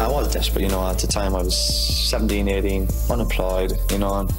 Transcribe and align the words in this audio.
I 0.00 0.08
was 0.08 0.32
desperate, 0.32 0.62
you 0.62 0.68
know, 0.68 0.84
at 0.88 0.98
the 0.98 1.06
time 1.06 1.34
I 1.36 1.42
was 1.42 1.56
17, 2.08 2.48
18, 2.48 2.88
unemployed, 3.10 3.74
you 3.90 3.98
know, 3.98 4.20
and 4.20 4.32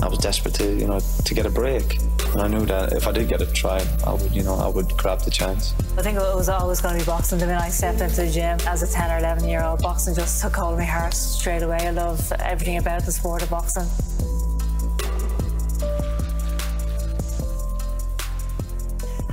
I 0.00 0.08
was 0.08 0.18
desperate 0.20 0.54
to, 0.54 0.74
you 0.74 0.86
know, 0.86 1.00
to 1.00 1.34
get 1.34 1.44
a 1.44 1.50
break. 1.50 1.98
And 2.32 2.40
I 2.40 2.46
knew 2.46 2.64
that 2.66 2.92
if 2.92 3.08
I 3.08 3.12
did 3.12 3.28
get 3.28 3.42
a 3.42 3.52
try, 3.52 3.84
I 4.06 4.12
would, 4.12 4.32
you 4.32 4.42
know, 4.42 4.54
I 4.54 4.68
would 4.68 4.96
grab 4.96 5.20
the 5.20 5.30
chance. 5.30 5.74
I 5.98 6.02
think 6.02 6.16
it 6.16 6.34
was 6.34 6.48
always 6.48 6.80
going 6.80 6.98
to 6.98 7.04
be 7.04 7.06
boxing. 7.06 7.38
The 7.40 7.46
minute 7.46 7.60
I 7.60 7.68
stepped 7.68 8.00
into 8.00 8.22
the 8.22 8.30
gym 8.30 8.58
as 8.66 8.82
a 8.82 8.90
10 8.90 9.10
or 9.10 9.18
11 9.18 9.48
year 9.48 9.62
old, 9.62 9.82
boxing 9.82 10.14
just 10.14 10.40
took 10.40 10.54
hold 10.54 10.74
of 10.74 10.78
my 10.78 10.84
heart 10.84 11.14
straight 11.14 11.62
away. 11.62 11.78
I 11.80 11.90
love 11.90 12.32
everything 12.38 12.78
about 12.78 13.04
the 13.04 13.12
sport 13.12 13.42
of 13.42 13.50
boxing. 13.50 13.88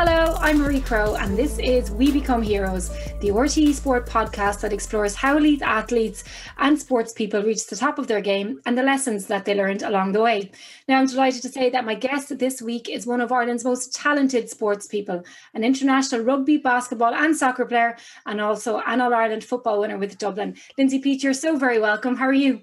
Hello, 0.02 0.38
I'm 0.39 0.59
Marie 0.59 0.79
Crowe, 0.79 1.16
and 1.16 1.38
this 1.38 1.59
is 1.59 1.91
We 1.91 2.09
Become 2.09 2.41
Heroes, 2.41 2.88
the 3.20 3.31
RTE 3.31 3.73
Sport 3.73 4.07
podcast 4.07 4.61
that 4.61 4.71
explores 4.71 5.13
how 5.13 5.36
elite 5.36 5.61
athletes 5.61 6.23
and 6.57 6.79
sports 6.79 7.11
people 7.11 7.43
reach 7.43 7.67
the 7.67 7.76
top 7.76 7.99
of 7.99 8.07
their 8.07 8.21
game 8.21 8.62
and 8.66 8.77
the 8.77 8.81
lessons 8.81 9.27
that 9.27 9.43
they 9.43 9.54
learned 9.54 9.84
along 9.84 10.13
the 10.13 10.21
way. 10.21 10.52
Now, 10.88 10.99
I'm 10.99 11.07
delighted 11.07 11.41
to 11.41 11.49
say 11.49 11.70
that 11.71 11.84
my 11.84 11.95
guest 11.95 12.40
this 12.40 12.62
week 12.62 12.88
is 12.88 13.05
one 13.05 13.20
of 13.20 13.34
Ireland's 13.34 13.66
most 13.66 13.93
talented 13.93 14.49
sports 14.49 14.88
people, 14.88 15.21
an 15.54 15.66
international 15.66 16.21
rugby, 16.21 16.55
basketball, 16.55 17.13
and 17.13 17.35
soccer 17.35 17.66
player, 17.66 17.98
and 18.26 18.40
also 18.40 18.81
an 18.88 19.02
All 19.02 19.13
Ireland 19.13 19.43
football 19.43 19.81
winner 19.81 19.98
with 19.98 20.18
Dublin. 20.18 20.55
Lindsay 20.77 20.99
Peat, 20.99 21.23
you're 21.23 21.34
so 21.34 21.57
very 21.57 21.77
welcome. 21.77 22.16
How 22.16 22.27
are 22.27 22.31
you? 22.31 22.62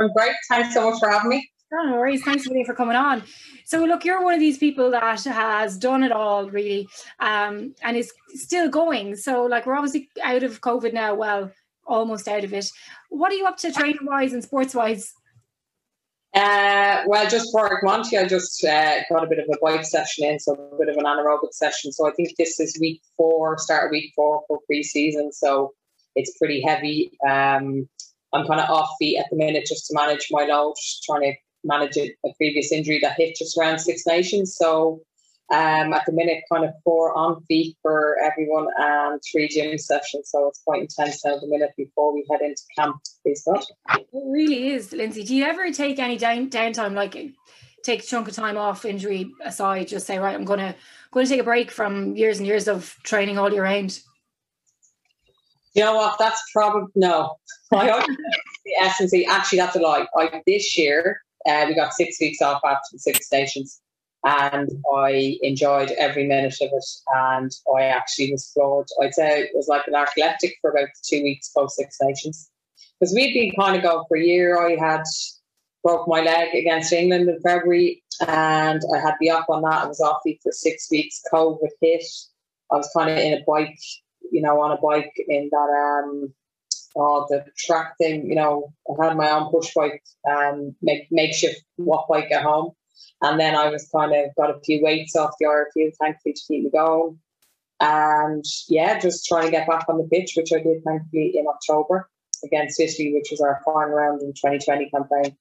I'm 0.00 0.10
great. 0.16 0.34
Thanks 0.48 0.72
so 0.72 0.88
much 0.88 0.98
for 0.98 1.10
having 1.10 1.28
me. 1.28 1.50
No 1.82 1.96
worries. 1.96 2.22
Thanks 2.22 2.46
for 2.66 2.74
coming 2.74 2.94
on. 2.94 3.24
So, 3.64 3.84
look, 3.84 4.04
you're 4.04 4.22
one 4.22 4.34
of 4.34 4.40
these 4.40 4.58
people 4.58 4.92
that 4.92 5.02
has 5.24 5.76
done 5.76 6.04
it 6.04 6.12
all, 6.12 6.48
really, 6.48 6.88
um, 7.18 7.74
and 7.82 7.96
is 7.96 8.12
still 8.28 8.68
going. 8.68 9.16
So, 9.16 9.44
like, 9.44 9.66
we're 9.66 9.74
obviously 9.74 10.08
out 10.22 10.44
of 10.44 10.60
COVID 10.60 10.92
now. 10.92 11.14
Well, 11.14 11.50
almost 11.86 12.28
out 12.28 12.44
of 12.44 12.52
it. 12.52 12.70
What 13.10 13.32
are 13.32 13.34
you 13.34 13.46
up 13.46 13.56
to, 13.58 13.72
training 13.72 13.98
wise 14.02 14.32
and 14.32 14.44
sports 14.44 14.74
wise? 14.74 15.14
Uh, 16.32 17.02
well, 17.06 17.28
just 17.28 17.50
for 17.50 17.80
Monty, 17.82 18.18
I 18.18 18.26
just 18.26 18.64
uh, 18.64 19.00
got 19.08 19.24
a 19.24 19.28
bit 19.28 19.38
of 19.38 19.46
a 19.52 19.58
bike 19.60 19.84
session 19.84 20.26
in, 20.26 20.38
so 20.38 20.52
a 20.52 20.78
bit 20.78 20.88
of 20.88 20.96
an 20.96 21.04
anaerobic 21.04 21.52
session. 21.52 21.92
So 21.92 22.08
I 22.08 22.12
think 22.12 22.36
this 22.36 22.58
is 22.60 22.78
week 22.80 23.02
four, 23.16 23.58
start 23.58 23.86
of 23.86 23.90
week 23.90 24.12
four 24.14 24.42
for 24.46 24.60
pre-season. 24.66 25.32
So 25.32 25.74
it's 26.14 26.36
pretty 26.38 26.60
heavy. 26.60 27.12
Um, 27.28 27.88
I'm 28.32 28.46
kind 28.46 28.60
of 28.60 28.70
off 28.70 28.90
feet 28.98 29.18
at 29.18 29.26
the 29.30 29.36
minute 29.36 29.66
just 29.66 29.86
to 29.86 29.94
manage 29.94 30.28
my 30.30 30.44
load, 30.44 30.74
trying 31.04 31.22
to 31.22 31.34
manage 31.64 31.96
a, 31.96 32.14
a 32.24 32.32
previous 32.36 32.72
injury 32.72 32.98
that 33.00 33.16
hit 33.16 33.36
just 33.36 33.56
around 33.58 33.78
Six 33.78 34.06
Nations. 34.06 34.56
So 34.56 35.00
um, 35.52 35.92
at 35.92 36.06
the 36.06 36.12
minute, 36.12 36.42
kind 36.50 36.64
of 36.64 36.72
four 36.84 37.16
on 37.16 37.42
feet 37.44 37.76
for 37.82 38.16
everyone 38.22 38.66
and 38.78 39.20
three 39.30 39.48
gym 39.48 39.76
sessions. 39.76 40.30
So 40.30 40.48
it's 40.48 40.62
quite 40.64 40.82
intense 40.82 41.24
now 41.24 41.38
the 41.38 41.46
minute 41.46 41.72
before 41.76 42.14
we 42.14 42.26
head 42.30 42.40
into 42.40 42.62
camp. 42.76 42.96
Please 43.22 43.46
God. 43.46 43.64
It 43.98 44.06
really 44.12 44.70
is, 44.70 44.92
Lindsay. 44.92 45.22
Do 45.22 45.34
you 45.34 45.44
ever 45.44 45.70
take 45.70 45.98
any 45.98 46.16
down 46.16 46.48
downtime, 46.48 46.94
like 46.94 47.32
take 47.82 48.02
a 48.02 48.06
chunk 48.06 48.28
of 48.28 48.34
time 48.34 48.56
off, 48.56 48.86
injury 48.86 49.30
aside, 49.44 49.88
just 49.88 50.06
say, 50.06 50.18
right, 50.18 50.34
I'm 50.34 50.46
gonna 50.46 50.74
going 51.14 51.26
to 51.26 51.30
take 51.30 51.40
a 51.40 51.44
break 51.44 51.70
from 51.70 52.16
years 52.16 52.38
and 52.38 52.46
years 52.46 52.66
of 52.66 52.96
training 53.04 53.38
all 53.38 53.52
year 53.52 53.62
round? 53.62 54.00
You 55.74 55.84
know 55.84 55.94
what? 55.94 56.18
That's 56.18 56.42
probably 56.52 56.90
no. 56.96 57.36
I 57.72 57.86
the 58.64 58.72
essence. 58.80 59.14
Actually, 59.28 59.58
that's 59.58 59.76
a 59.76 59.80
lie. 59.80 60.06
I 60.16 60.42
this 60.46 60.76
year 60.76 61.20
uh, 61.46 61.64
we 61.68 61.74
got 61.74 61.92
six 61.92 62.18
weeks 62.20 62.40
off 62.40 62.60
after 62.64 62.88
the 62.92 62.98
Six 62.98 63.30
Nations, 63.30 63.80
and 64.24 64.70
I 64.94 65.38
enjoyed 65.42 65.90
every 65.92 66.26
minute 66.26 66.56
of 66.60 66.68
it. 66.72 66.84
And 67.14 67.50
I 67.76 67.84
actually 67.84 68.32
was 68.32 68.50
floored. 68.52 68.86
I'd 69.02 69.14
say 69.14 69.42
it 69.42 69.50
was 69.54 69.68
like 69.68 69.86
an 69.86 69.94
athletic 69.94 70.56
for 70.60 70.70
about 70.70 70.88
two 71.02 71.22
weeks 71.22 71.50
post 71.50 71.76
Six 71.76 71.96
Nations 72.02 72.50
because 72.98 73.14
we'd 73.14 73.34
been 73.34 73.52
kind 73.58 73.76
of 73.76 73.82
going 73.82 74.04
for 74.08 74.16
a 74.16 74.24
year. 74.24 74.58
I 74.58 74.76
had 74.76 75.02
broke 75.82 76.08
my 76.08 76.22
leg 76.22 76.54
against 76.54 76.92
England 76.92 77.28
in 77.28 77.40
February, 77.40 78.02
and 78.26 78.80
I 78.94 78.98
had 78.98 79.14
the 79.20 79.30
up 79.30 79.46
on 79.50 79.62
that. 79.62 79.84
I 79.84 79.86
was 79.86 80.00
off 80.00 80.22
for 80.24 80.52
six 80.52 80.88
weeks. 80.90 81.22
COVID 81.32 81.68
hit. 81.80 82.04
I 82.72 82.76
was 82.76 82.90
kind 82.96 83.10
of 83.10 83.18
in 83.18 83.34
a 83.34 83.44
bike, 83.46 83.78
you 84.32 84.40
know, 84.40 84.60
on 84.60 84.72
a 84.72 84.80
bike 84.80 85.12
in 85.28 85.50
that 85.52 86.02
um, 86.04 86.32
uh, 86.96 87.24
the 87.28 87.44
track 87.58 87.96
thing, 87.98 88.26
you 88.26 88.34
know, 88.34 88.72
I 88.88 89.06
had 89.06 89.16
my 89.16 89.30
own 89.30 89.50
push 89.50 89.72
bike, 89.74 90.02
um, 90.28 90.74
make, 90.82 91.06
makeshift 91.10 91.62
walk 91.76 92.06
bike 92.08 92.30
at 92.30 92.42
home. 92.42 92.72
And 93.22 93.40
then 93.40 93.54
I 93.56 93.68
was 93.68 93.88
kind 93.94 94.12
of 94.12 94.34
got 94.36 94.50
a 94.50 94.60
few 94.60 94.82
weights 94.82 95.16
off 95.16 95.34
the 95.40 95.46
RFU, 95.46 95.90
thankfully, 96.00 96.34
to 96.34 96.40
keep 96.46 96.64
me 96.64 96.70
going. 96.70 97.18
And 97.80 98.44
yeah, 98.68 98.98
just 98.98 99.26
trying 99.26 99.46
to 99.46 99.50
get 99.50 99.66
back 99.66 99.86
on 99.88 99.98
the 99.98 100.08
pitch, 100.10 100.34
which 100.36 100.52
I 100.52 100.62
did 100.62 100.82
thankfully 100.84 101.32
in 101.36 101.46
October 101.46 102.08
against 102.44 102.80
Italy, 102.80 103.12
which 103.14 103.28
was 103.30 103.40
our 103.40 103.60
final 103.64 103.94
round 103.94 104.22
in 104.22 104.28
2020 104.28 104.90
campaign. 104.90 105.36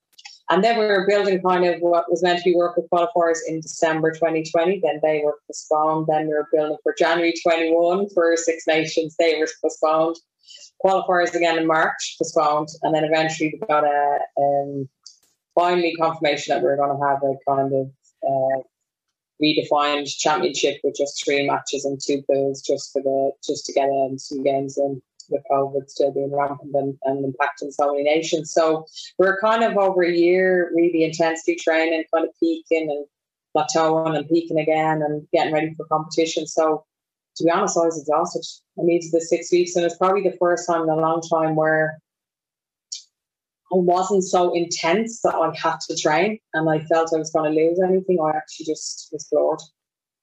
And 0.49 0.63
then 0.63 0.77
we 0.77 0.85
were 0.85 1.05
building 1.07 1.41
kind 1.41 1.65
of 1.65 1.79
what 1.79 2.09
was 2.09 2.21
meant 2.21 2.39
to 2.39 2.43
be 2.43 2.55
work 2.55 2.75
with 2.75 2.89
qualifiers 2.89 3.39
in 3.47 3.61
December 3.61 4.11
2020. 4.11 4.81
Then 4.83 4.99
they 5.01 5.21
were 5.23 5.37
postponed. 5.47 6.07
Then 6.07 6.27
we 6.27 6.33
were 6.33 6.49
building 6.51 6.77
for 6.83 6.93
January 6.97 7.33
21 7.41 8.09
for 8.13 8.35
Six 8.35 8.65
Nations. 8.67 9.15
They 9.17 9.37
were 9.39 9.47
postponed 9.61 10.17
qualifiers 10.83 11.33
again 11.33 11.57
in 11.57 11.67
March, 11.67 12.15
postponed, 12.17 12.69
and 12.81 12.93
then 12.93 13.03
eventually 13.03 13.53
we 13.53 13.67
got 13.67 13.83
a 13.83 14.19
um, 14.37 14.89
finally 15.55 15.93
confirmation 15.95 16.53
that 16.53 16.63
we 16.63 16.69
are 16.69 16.77
going 16.77 16.97
to 16.97 17.05
have 17.05 17.19
a 17.23 17.35
kind 17.47 17.73
of 17.73 17.91
uh, 18.27 18.61
redefined 19.41 20.09
championship 20.17 20.79
with 20.83 20.95
just 20.95 21.23
three 21.23 21.45
matches 21.45 21.85
and 21.85 21.99
two 22.05 22.23
pools, 22.29 22.61
just 22.61 22.91
for 22.91 23.01
the 23.01 23.31
just 23.45 23.65
to 23.65 23.73
get 23.73 23.89
in 23.89 24.17
some 24.19 24.43
games 24.43 24.77
in 24.77 25.01
with 25.29 25.41
COVID 25.49 25.89
still 25.89 26.11
being 26.11 26.35
rampant 26.35 26.73
and, 26.73 26.97
and 27.03 27.33
impacting 27.33 27.71
so 27.71 27.91
many 27.91 28.03
nations. 28.03 28.51
So 28.51 28.85
we're 29.17 29.39
kind 29.39 29.63
of 29.63 29.77
over 29.77 30.03
a 30.03 30.11
year 30.11 30.71
really 30.75 31.03
intensely 31.03 31.55
training, 31.55 32.03
kind 32.13 32.27
of 32.27 32.33
peaking 32.39 32.89
and 32.89 33.05
plateauing 33.55 34.17
and 34.17 34.27
peaking 34.27 34.59
again 34.59 35.01
and 35.01 35.25
getting 35.31 35.53
ready 35.53 35.73
for 35.75 35.85
competition. 35.85 36.47
So 36.47 36.85
to 37.35 37.43
be 37.43 37.51
honest, 37.51 37.77
I 37.77 37.85
was 37.85 37.99
exhausted. 37.99 38.45
I 38.79 38.83
needed 38.83 39.11
the 39.11 39.21
six 39.21 39.51
weeks, 39.51 39.75
and 39.75 39.85
it's 39.85 39.97
probably 39.97 40.23
the 40.23 40.37
first 40.39 40.67
time 40.67 40.83
in 40.83 40.89
a 40.89 40.95
long 40.95 41.21
time 41.21 41.55
where 41.55 41.99
I 43.73 43.77
wasn't 43.77 44.23
so 44.23 44.53
intense 44.53 45.21
that 45.21 45.33
I 45.33 45.51
had 45.57 45.79
to 45.89 45.97
train 45.97 46.37
and 46.53 46.69
I 46.69 46.79
felt 46.85 47.11
I 47.13 47.17
was 47.17 47.31
going 47.31 47.51
to 47.51 47.59
lose 47.59 47.79
anything. 47.81 48.19
I 48.21 48.37
actually 48.37 48.67
just 48.67 49.09
was 49.11 49.27
floored. 49.27 49.61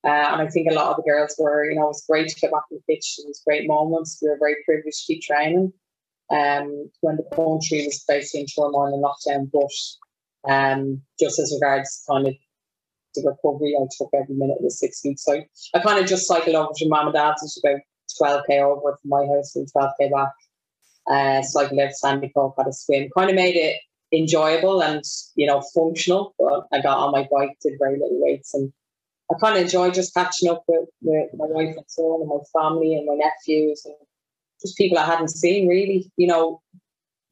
Uh, 0.05 0.33
and 0.33 0.43
I 0.43 0.49
think 0.49 0.71
a 0.71 0.75
lot 0.75 0.91
of 0.91 0.97
the 0.97 1.03
girls 1.03 1.35
were, 1.37 1.69
you 1.69 1.77
know, 1.77 1.85
it 1.85 1.89
was 1.89 2.05
great 2.09 2.29
to 2.29 2.41
get 2.41 2.53
back 2.53 2.63
on 2.71 2.79
the 2.79 2.95
pitch. 2.95 3.17
It 3.19 3.27
was 3.27 3.43
great 3.45 3.67
moments. 3.67 4.19
We 4.23 4.29
were 4.29 4.39
very 4.39 4.57
privileged 4.65 5.07
to 5.07 5.15
keep 5.15 5.23
training. 5.23 5.73
Um, 6.31 6.91
when 7.01 7.17
the 7.17 7.25
country 7.35 7.85
was 7.85 8.05
basically 8.07 8.43
in 8.43 8.47
turmoil 8.47 8.87
and 8.87 9.05
lockdown, 9.05 9.51
but 9.53 10.51
um, 10.51 11.03
just 11.19 11.41
as 11.41 11.53
regards 11.53 12.05
kind 12.09 12.29
of 12.29 12.35
the 13.15 13.23
recovery. 13.23 13.75
I 13.79 13.87
took 13.97 14.11
every 14.15 14.35
minute 14.35 14.59
of 14.59 14.65
the 14.65 14.71
six 14.71 15.01
weeks. 15.05 15.25
So 15.25 15.41
I 15.75 15.79
kind 15.81 16.01
of 16.01 16.07
just 16.07 16.27
cycled 16.27 16.57
over 16.57 16.71
to 16.75 16.89
mum 16.89 17.07
and 17.07 17.15
dad's, 17.15 17.43
which 17.43 17.57
is 17.57 17.63
about 17.65 18.45
12k 18.49 18.63
over 18.63 18.97
from 19.01 19.09
my 19.09 19.27
house 19.27 19.55
and 19.57 19.69
12k 19.73 20.11
back. 20.13 20.33
Uh, 21.11 21.43
cycled 21.43 21.81
out 21.81 21.89
to 21.89 21.95
Sandy 21.95 22.31
Cove, 22.35 22.55
had 22.57 22.69
a 22.69 22.73
swim. 22.73 23.09
Kind 23.17 23.31
of 23.31 23.37
made 23.37 23.57
it 23.57 23.77
enjoyable 24.13 24.83
and, 24.83 25.03
you 25.35 25.47
know, 25.47 25.63
functional. 25.75 26.35
But 26.39 26.67
I 26.73 26.81
got 26.81 26.99
on 26.99 27.13
my 27.13 27.27
bike, 27.31 27.57
did 27.63 27.79
very 27.79 27.99
little 27.99 28.21
weights. 28.21 28.55
And 28.55 28.73
I 29.31 29.39
kind 29.41 29.57
of 29.57 29.63
enjoy 29.63 29.91
just 29.91 30.15
catching 30.15 30.51
up 30.51 30.65
with, 30.67 30.89
with 31.03 31.31
my 31.37 31.47
wife 31.47 31.77
and 31.77 31.85
son 31.89 32.21
and 32.21 32.29
my 32.29 32.61
family 32.61 32.95
and 32.95 33.07
my 33.07 33.15
nephews 33.15 33.83
and 33.85 33.95
just 34.61 34.77
people 34.77 34.99
I 34.99 35.07
hadn't 35.07 35.29
seen 35.29 35.69
really, 35.69 36.11
you 36.17 36.27
know, 36.27 36.61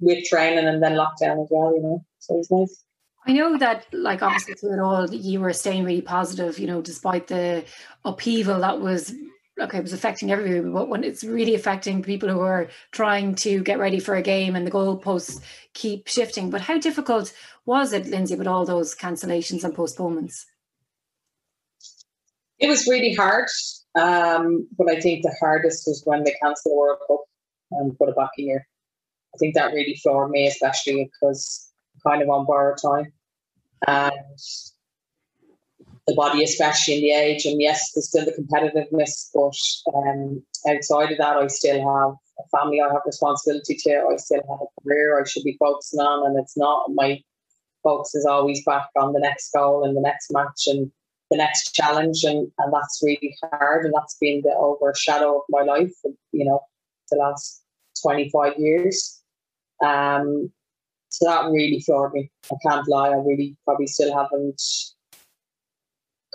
with 0.01 0.25
training 0.25 0.67
and 0.67 0.83
then 0.83 0.93
lockdown 0.93 1.43
as 1.43 1.49
well, 1.51 1.75
you 1.75 1.83
know. 1.83 2.05
So 2.21 2.35
it 2.35 2.39
was 2.39 2.51
nice. 2.51 2.85
I 3.29 3.33
know 3.33 3.59
that, 3.59 3.87
like, 3.93 4.23
obviously 4.23 4.55
through 4.55 4.73
it 4.73 4.81
all, 4.81 5.07
you 5.11 5.39
were 5.41 5.53
staying 5.53 5.85
really 5.85 6.01
positive, 6.01 6.59
you 6.59 6.67
know, 6.67 6.81
despite 6.81 7.27
the 7.27 7.63
upheaval 8.03 8.61
that 8.61 8.81
was, 8.81 9.15
okay, 9.61 9.77
it 9.77 9.83
was 9.83 9.93
affecting 9.93 10.33
everybody, 10.33 10.73
but 10.73 10.89
when 10.89 11.05
it's 11.05 11.23
really 11.23 11.55
affecting 11.55 12.03
people 12.03 12.31
who 12.31 12.41
are 12.41 12.69
trying 12.91 13.35
to 13.35 13.63
get 13.63 13.79
ready 13.79 14.01
for 14.01 14.15
a 14.15 14.23
game 14.23 14.57
and 14.57 14.67
the 14.67 14.71
goalposts 14.71 15.43
keep 15.75 16.09
shifting. 16.09 16.49
But 16.49 16.63
how 16.63 16.79
difficult 16.79 17.35
was 17.67 17.93
it, 17.93 18.07
Lindsay, 18.07 18.35
with 18.35 18.47
all 18.47 18.65
those 18.65 18.95
cancellations 18.95 19.63
and 19.63 19.75
postponements? 19.75 20.47
It 22.59 22.69
was 22.69 22.89
really 22.89 23.13
hard. 23.13 23.49
Um, 23.95 24.67
but 24.79 24.91
I 24.91 25.01
think 25.01 25.23
the 25.23 25.37
hardest 25.39 25.87
was 25.87 26.01
when 26.07 26.25
they 26.25 26.35
cancelled 26.43 26.73
the 26.73 26.77
World 26.77 26.99
Cup 27.07 27.21
and 27.73 27.99
put 27.99 28.09
it 28.09 28.17
back 28.17 28.31
a 28.39 28.43
year. 28.43 28.67
I 29.35 29.37
think 29.37 29.55
that 29.55 29.75
really 29.75 29.97
floored 30.03 30.31
me, 30.31 30.47
especially 30.47 31.11
because 31.13 31.71
kind 32.07 32.23
of 32.23 32.31
on 32.31 32.47
borrowed 32.47 32.79
time 32.81 33.13
and 33.87 34.13
the 36.09 36.15
body, 36.15 36.43
especially 36.43 36.95
in 36.97 37.01
the 37.03 37.13
age. 37.13 37.45
And 37.45 37.61
yes, 37.61 37.93
there's 37.93 38.09
still 38.09 38.25
the 38.25 38.33
competitiveness, 38.33 39.31
but 39.35 39.97
um, 39.97 40.43
outside 40.69 41.13
of 41.13 41.19
that, 41.19 41.37
I 41.37 41.47
still 41.49 41.79
have 41.79 42.17
a 42.39 42.57
family 42.57 42.81
I 42.81 42.93
have 42.93 43.03
responsibility 43.05 43.77
to. 43.85 44.09
I 44.13 44.17
still 44.17 44.43
have 44.49 44.61
a 44.61 44.81
career 44.83 45.21
I 45.21 45.29
should 45.29 45.45
be 45.45 45.57
focusing 45.59 46.01
on, 46.01 46.27
and 46.27 46.39
it's 46.39 46.57
not. 46.57 46.91
My 46.95 47.23
focus 47.83 48.15
is 48.15 48.27
always 48.27 48.65
back 48.65 48.89
on 48.97 49.13
the 49.13 49.21
next 49.21 49.53
goal 49.53 49.85
and 49.85 49.97
the 49.97 50.01
next 50.01 50.33
match 50.33 50.67
and 50.67 50.91
the 51.31 51.37
next 51.37 51.75
challenge, 51.75 52.25
and, 52.25 52.51
and 52.59 52.73
that's 52.73 53.01
really 53.03 53.37
hard. 53.53 53.85
And 53.85 53.95
that's 53.95 54.17
been 54.19 54.41
the 54.43 54.55
overshadow 54.57 55.37
of 55.37 55.43
my 55.51 55.63
life, 55.63 55.93
you 56.33 56.45
know, 56.45 56.61
the 57.11 57.19
last 57.19 57.63
25 58.03 58.55
years. 58.59 59.21
Um, 59.85 60.51
so 61.19 61.27
that 61.29 61.51
really 61.51 61.81
floored 61.81 62.13
me. 62.13 62.31
I 62.51 62.55
can't 62.65 62.87
lie. 62.87 63.09
I 63.09 63.17
really 63.17 63.57
probably 63.65 63.89
still 63.89 64.17
haven't 64.17 64.63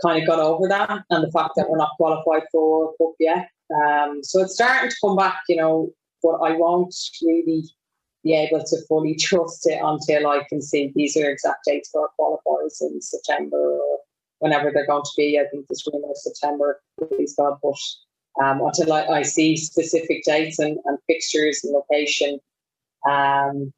kind 0.04 0.22
of 0.22 0.28
got 0.28 0.40
over 0.40 0.68
that 0.68 1.06
and 1.10 1.24
the 1.24 1.32
fact 1.32 1.52
that 1.56 1.70
we're 1.70 1.78
not 1.78 1.92
qualified 1.96 2.44
for 2.52 2.94
Cup 2.98 3.14
yet. 3.18 3.48
Um, 3.74 4.20
so 4.24 4.42
it's 4.42 4.56
starting 4.56 4.90
to 4.90 4.96
come 5.02 5.16
back, 5.16 5.40
you 5.48 5.56
know, 5.56 5.90
but 6.22 6.36
I 6.40 6.52
won't 6.58 6.94
really 7.22 7.64
be 8.26 8.34
able 8.34 8.62
to 8.62 8.78
fully 8.90 9.16
trust 9.20 9.66
it 9.70 9.80
until 9.82 10.28
I 10.28 10.44
can 10.50 10.62
see 10.62 10.92
these 10.96 11.16
are 11.16 11.30
exact 11.30 11.64
dates 11.66 11.90
for 11.90 12.02
our 12.02 12.10
qualifiers 12.20 12.82
in 12.82 13.02
September 13.02 13.58
or 13.58 14.00
whenever 14.40 14.70
they're 14.70 14.88
going 14.88 15.04
to 15.04 15.12
be. 15.16 15.40
I 15.40 15.46
think 15.50 15.68
this 15.70 15.88
winter 15.90 16.10
September, 16.16 16.82
please 17.08 17.36
God. 17.38 17.58
But 17.64 18.44
um, 18.44 18.60
until 18.62 18.92
I, 18.92 19.06
I, 19.06 19.22
see 19.22 19.56
specific 19.56 20.24
dates 20.26 20.60
and, 20.60 20.78
and 20.86 20.98
fixtures 21.08 21.62
and 21.64 21.74
location, 21.74 22.40
um, 23.10 23.72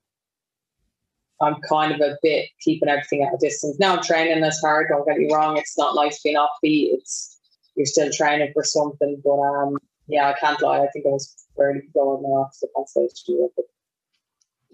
I'm 1.42 1.56
kind 1.68 1.92
of 1.92 2.00
a 2.00 2.18
bit 2.22 2.50
keeping 2.62 2.90
everything 2.90 3.24
at 3.24 3.34
a 3.34 3.38
distance. 3.40 3.78
Now 3.80 3.98
I'm 3.98 4.04
training 4.04 4.44
as 4.44 4.60
hard. 4.62 4.88
Don't 4.90 5.08
get 5.08 5.18
me 5.18 5.34
wrong; 5.34 5.58
it's 5.58 5.78
not 5.78 5.96
nice 5.96 6.22
being 6.22 6.38
offbeat. 6.38 6.94
It's 6.94 7.38
you're 7.76 7.86
still 7.86 8.10
training 8.12 8.52
for 8.54 8.64
something, 8.64 9.22
but 9.24 9.40
um, 9.40 9.78
yeah, 10.08 10.30
I 10.30 10.34
can't 10.40 10.62
lie. 10.62 10.80
I 10.80 10.88
think 10.88 11.06
I 11.06 11.10
was 11.10 11.36
fairly 11.58 11.82
going 11.94 12.24
off 12.24 12.58
the 12.62 12.68
constellation. 12.76 13.50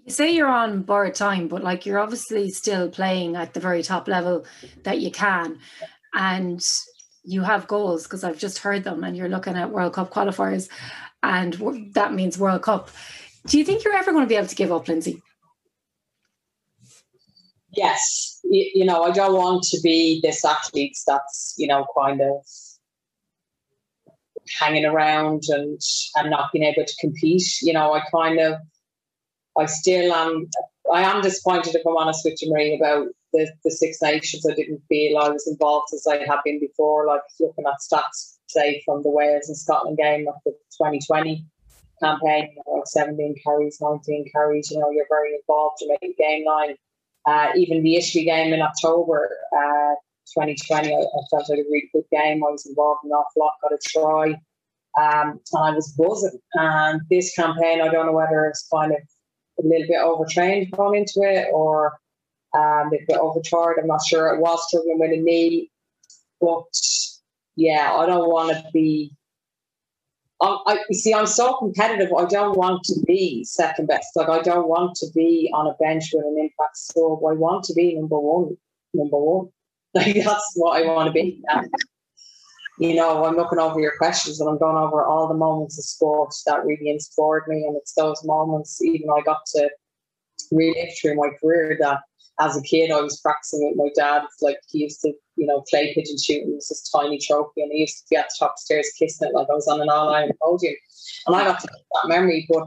You 0.04 0.12
say 0.12 0.34
you're 0.34 0.48
on 0.48 0.82
borrowed 0.82 1.14
time, 1.14 1.48
but 1.48 1.62
like 1.62 1.86
you're 1.86 1.98
obviously 1.98 2.50
still 2.50 2.88
playing 2.88 3.36
at 3.36 3.54
the 3.54 3.60
very 3.60 3.82
top 3.82 4.08
level 4.08 4.44
that 4.84 5.00
you 5.00 5.10
can, 5.10 5.58
and 6.14 6.64
you 7.24 7.42
have 7.42 7.68
goals 7.68 8.04
because 8.04 8.24
I've 8.24 8.38
just 8.38 8.58
heard 8.58 8.84
them, 8.84 9.04
and 9.04 9.16
you're 9.16 9.28
looking 9.28 9.56
at 9.56 9.70
World 9.70 9.94
Cup 9.94 10.12
qualifiers, 10.12 10.68
and 11.22 11.54
that 11.94 12.14
means 12.14 12.38
World 12.38 12.62
Cup. 12.62 12.90
Do 13.46 13.58
you 13.58 13.64
think 13.64 13.84
you're 13.84 13.94
ever 13.94 14.12
going 14.12 14.24
to 14.24 14.28
be 14.28 14.36
able 14.36 14.46
to 14.46 14.54
give 14.54 14.70
up, 14.70 14.86
Lindsay? 14.86 15.22
Yes, 17.74 18.40
you, 18.44 18.70
you 18.74 18.84
know, 18.84 19.02
I 19.02 19.10
don't 19.10 19.34
want 19.34 19.62
to 19.64 19.80
be 19.82 20.20
this 20.22 20.44
athlete 20.44 20.96
that's 21.06 21.54
you 21.56 21.66
know 21.66 21.86
kind 21.98 22.20
of 22.20 22.44
hanging 24.60 24.84
around 24.84 25.44
and 25.48 25.80
and 26.16 26.30
not 26.30 26.52
being 26.52 26.64
able 26.64 26.84
to 26.84 26.94
compete. 27.00 27.46
You 27.62 27.72
know, 27.72 27.92
I 27.92 28.02
kind 28.14 28.38
of 28.38 28.58
I 29.58 29.66
still 29.66 30.12
am. 30.12 30.48
I 30.92 31.02
am 31.02 31.22
disappointed, 31.22 31.74
if 31.74 31.82
I'm 31.86 31.96
honest 31.96 32.24
with 32.24 32.42
you, 32.42 32.50
Marie, 32.50 32.76
about 32.76 33.06
the, 33.32 33.50
the 33.64 33.70
Six 33.70 34.02
Nations. 34.02 34.46
I 34.48 34.54
didn't 34.54 34.82
feel 34.88 35.18
I 35.18 35.28
was 35.28 35.46
involved 35.46 35.88
as 35.94 36.06
I 36.06 36.18
had 36.18 36.40
been 36.44 36.60
before. 36.60 37.06
Like 37.06 37.20
looking 37.40 37.64
at 37.66 37.80
stats, 37.80 38.38
say 38.48 38.82
from 38.84 39.02
the 39.02 39.10
Wales 39.10 39.48
and 39.48 39.56
Scotland 39.56 39.98
game 39.98 40.26
of 40.28 40.34
the 40.44 40.52
2020 40.78 41.46
campaign, 42.02 42.50
you 42.56 42.62
know, 42.66 42.82
17 42.84 43.36
carries, 43.44 43.78
19 43.80 44.30
carries. 44.32 44.70
You 44.70 44.80
know, 44.80 44.90
you're 44.90 45.06
very 45.08 45.34
involved. 45.34 45.78
You 45.80 45.88
make 46.00 46.14
a 46.18 46.22
game 46.22 46.44
line. 46.46 46.74
Uh, 47.26 47.48
even 47.56 47.82
the 47.82 47.96
Italy 47.96 48.24
game 48.24 48.52
in 48.52 48.60
October 48.60 49.30
uh, 49.56 49.94
2020, 50.34 50.92
I, 50.92 50.98
felt 51.30 51.48
like 51.48 51.58
a 51.58 51.62
really 51.62 51.88
good 51.92 52.04
game. 52.10 52.42
I 52.44 52.50
was 52.50 52.66
involved 52.66 53.00
in 53.04 53.10
an 53.10 53.14
awful 53.14 53.42
lot, 53.42 53.52
got 53.62 53.72
a 53.72 53.78
try, 53.86 54.26
um, 55.00 55.40
and 55.52 55.64
I 55.64 55.70
was 55.70 55.94
buzzing. 55.96 56.40
And 56.54 57.00
this 57.10 57.34
campaign, 57.34 57.80
I 57.80 57.88
don't 57.88 58.06
know 58.06 58.12
whether 58.12 58.46
it's 58.46 58.66
kind 58.72 58.92
of 58.92 58.98
a 59.58 59.66
little 59.66 59.86
bit 59.86 60.00
overtrained 60.02 60.72
going 60.72 61.00
into 61.00 61.20
it 61.22 61.48
or 61.52 61.98
um, 62.54 62.62
a 62.62 62.90
little 62.90 63.06
bit 63.08 63.18
overtired. 63.18 63.78
I'm 63.78 63.86
not 63.86 64.04
sure. 64.04 64.34
It 64.34 64.40
was 64.40 64.66
struggling 64.68 64.98
with 64.98 65.12
a 65.12 65.22
knee, 65.22 65.70
but 66.40 66.64
yeah, 67.56 67.94
I 67.94 68.06
don't 68.06 68.28
want 68.28 68.56
to 68.56 68.64
be. 68.72 69.12
I, 70.42 70.58
I, 70.66 70.78
you 70.88 70.96
see, 70.96 71.14
I'm 71.14 71.26
so 71.26 71.54
competitive. 71.54 72.12
I 72.12 72.24
don't 72.24 72.58
want 72.58 72.82
to 72.84 73.00
be 73.06 73.44
second 73.44 73.86
best. 73.86 74.08
Like 74.16 74.28
I 74.28 74.42
don't 74.42 74.68
want 74.68 74.96
to 74.96 75.06
be 75.14 75.48
on 75.54 75.68
a 75.68 75.74
bench 75.74 76.10
with 76.12 76.24
an 76.24 76.36
impact 76.36 76.76
score. 76.76 77.30
I 77.30 77.34
want 77.34 77.64
to 77.64 77.74
be 77.74 77.94
number 77.94 78.18
one. 78.18 78.56
Number 78.92 79.18
one. 79.18 79.48
Like 79.94 80.24
that's 80.24 80.52
what 80.54 80.82
I 80.82 80.86
want 80.86 81.08
to 81.08 81.12
be. 81.12 81.42
And, 81.48 81.68
you 82.78 82.94
know, 82.94 83.26
I'm 83.26 83.36
looking 83.36 83.58
over 83.58 83.78
your 83.78 83.92
questions 83.98 84.40
and 84.40 84.48
I'm 84.48 84.56
going 84.56 84.78
over 84.78 85.04
all 85.04 85.28
the 85.28 85.34
moments 85.34 85.78
of 85.78 85.84
sport 85.84 86.34
that 86.46 86.64
really 86.64 86.88
inspired 86.88 87.42
me. 87.46 87.66
And 87.66 87.76
it's 87.76 87.92
those 87.92 88.24
moments, 88.24 88.80
even 88.80 89.10
I 89.10 89.20
got 89.20 89.44
to 89.54 89.68
relive 90.50 90.88
through 90.98 91.16
my 91.16 91.28
career 91.38 91.76
that 91.78 91.98
as 92.42 92.56
a 92.56 92.62
kid 92.62 92.90
I 92.90 93.00
was 93.00 93.20
practicing 93.20 93.68
with 93.68 93.76
my 93.76 93.90
dad. 93.94 94.22
Like 94.40 94.58
he 94.68 94.78
used 94.78 95.00
to, 95.02 95.12
you 95.36 95.46
know, 95.46 95.62
play 95.70 95.94
pigeon 95.94 96.16
shooting. 96.18 96.50
It 96.50 96.54
was 96.54 96.68
this 96.68 96.90
tiny 96.90 97.18
trophy 97.18 97.62
and 97.62 97.70
he 97.72 97.80
used 97.80 97.98
to 97.98 98.04
be 98.10 98.16
at 98.16 98.28
the 98.28 98.36
top 98.38 98.58
stairs 98.58 98.90
kissing 98.98 99.28
it 99.28 99.34
like 99.34 99.48
I 99.50 99.54
was 99.54 99.68
on 99.68 99.80
an 99.80 99.88
all 99.88 100.10
iron 100.10 100.32
podium. 100.42 100.74
And 101.26 101.36
I 101.36 101.44
got 101.44 101.60
to 101.60 101.68
that 101.68 102.08
memory, 102.08 102.46
but 102.50 102.66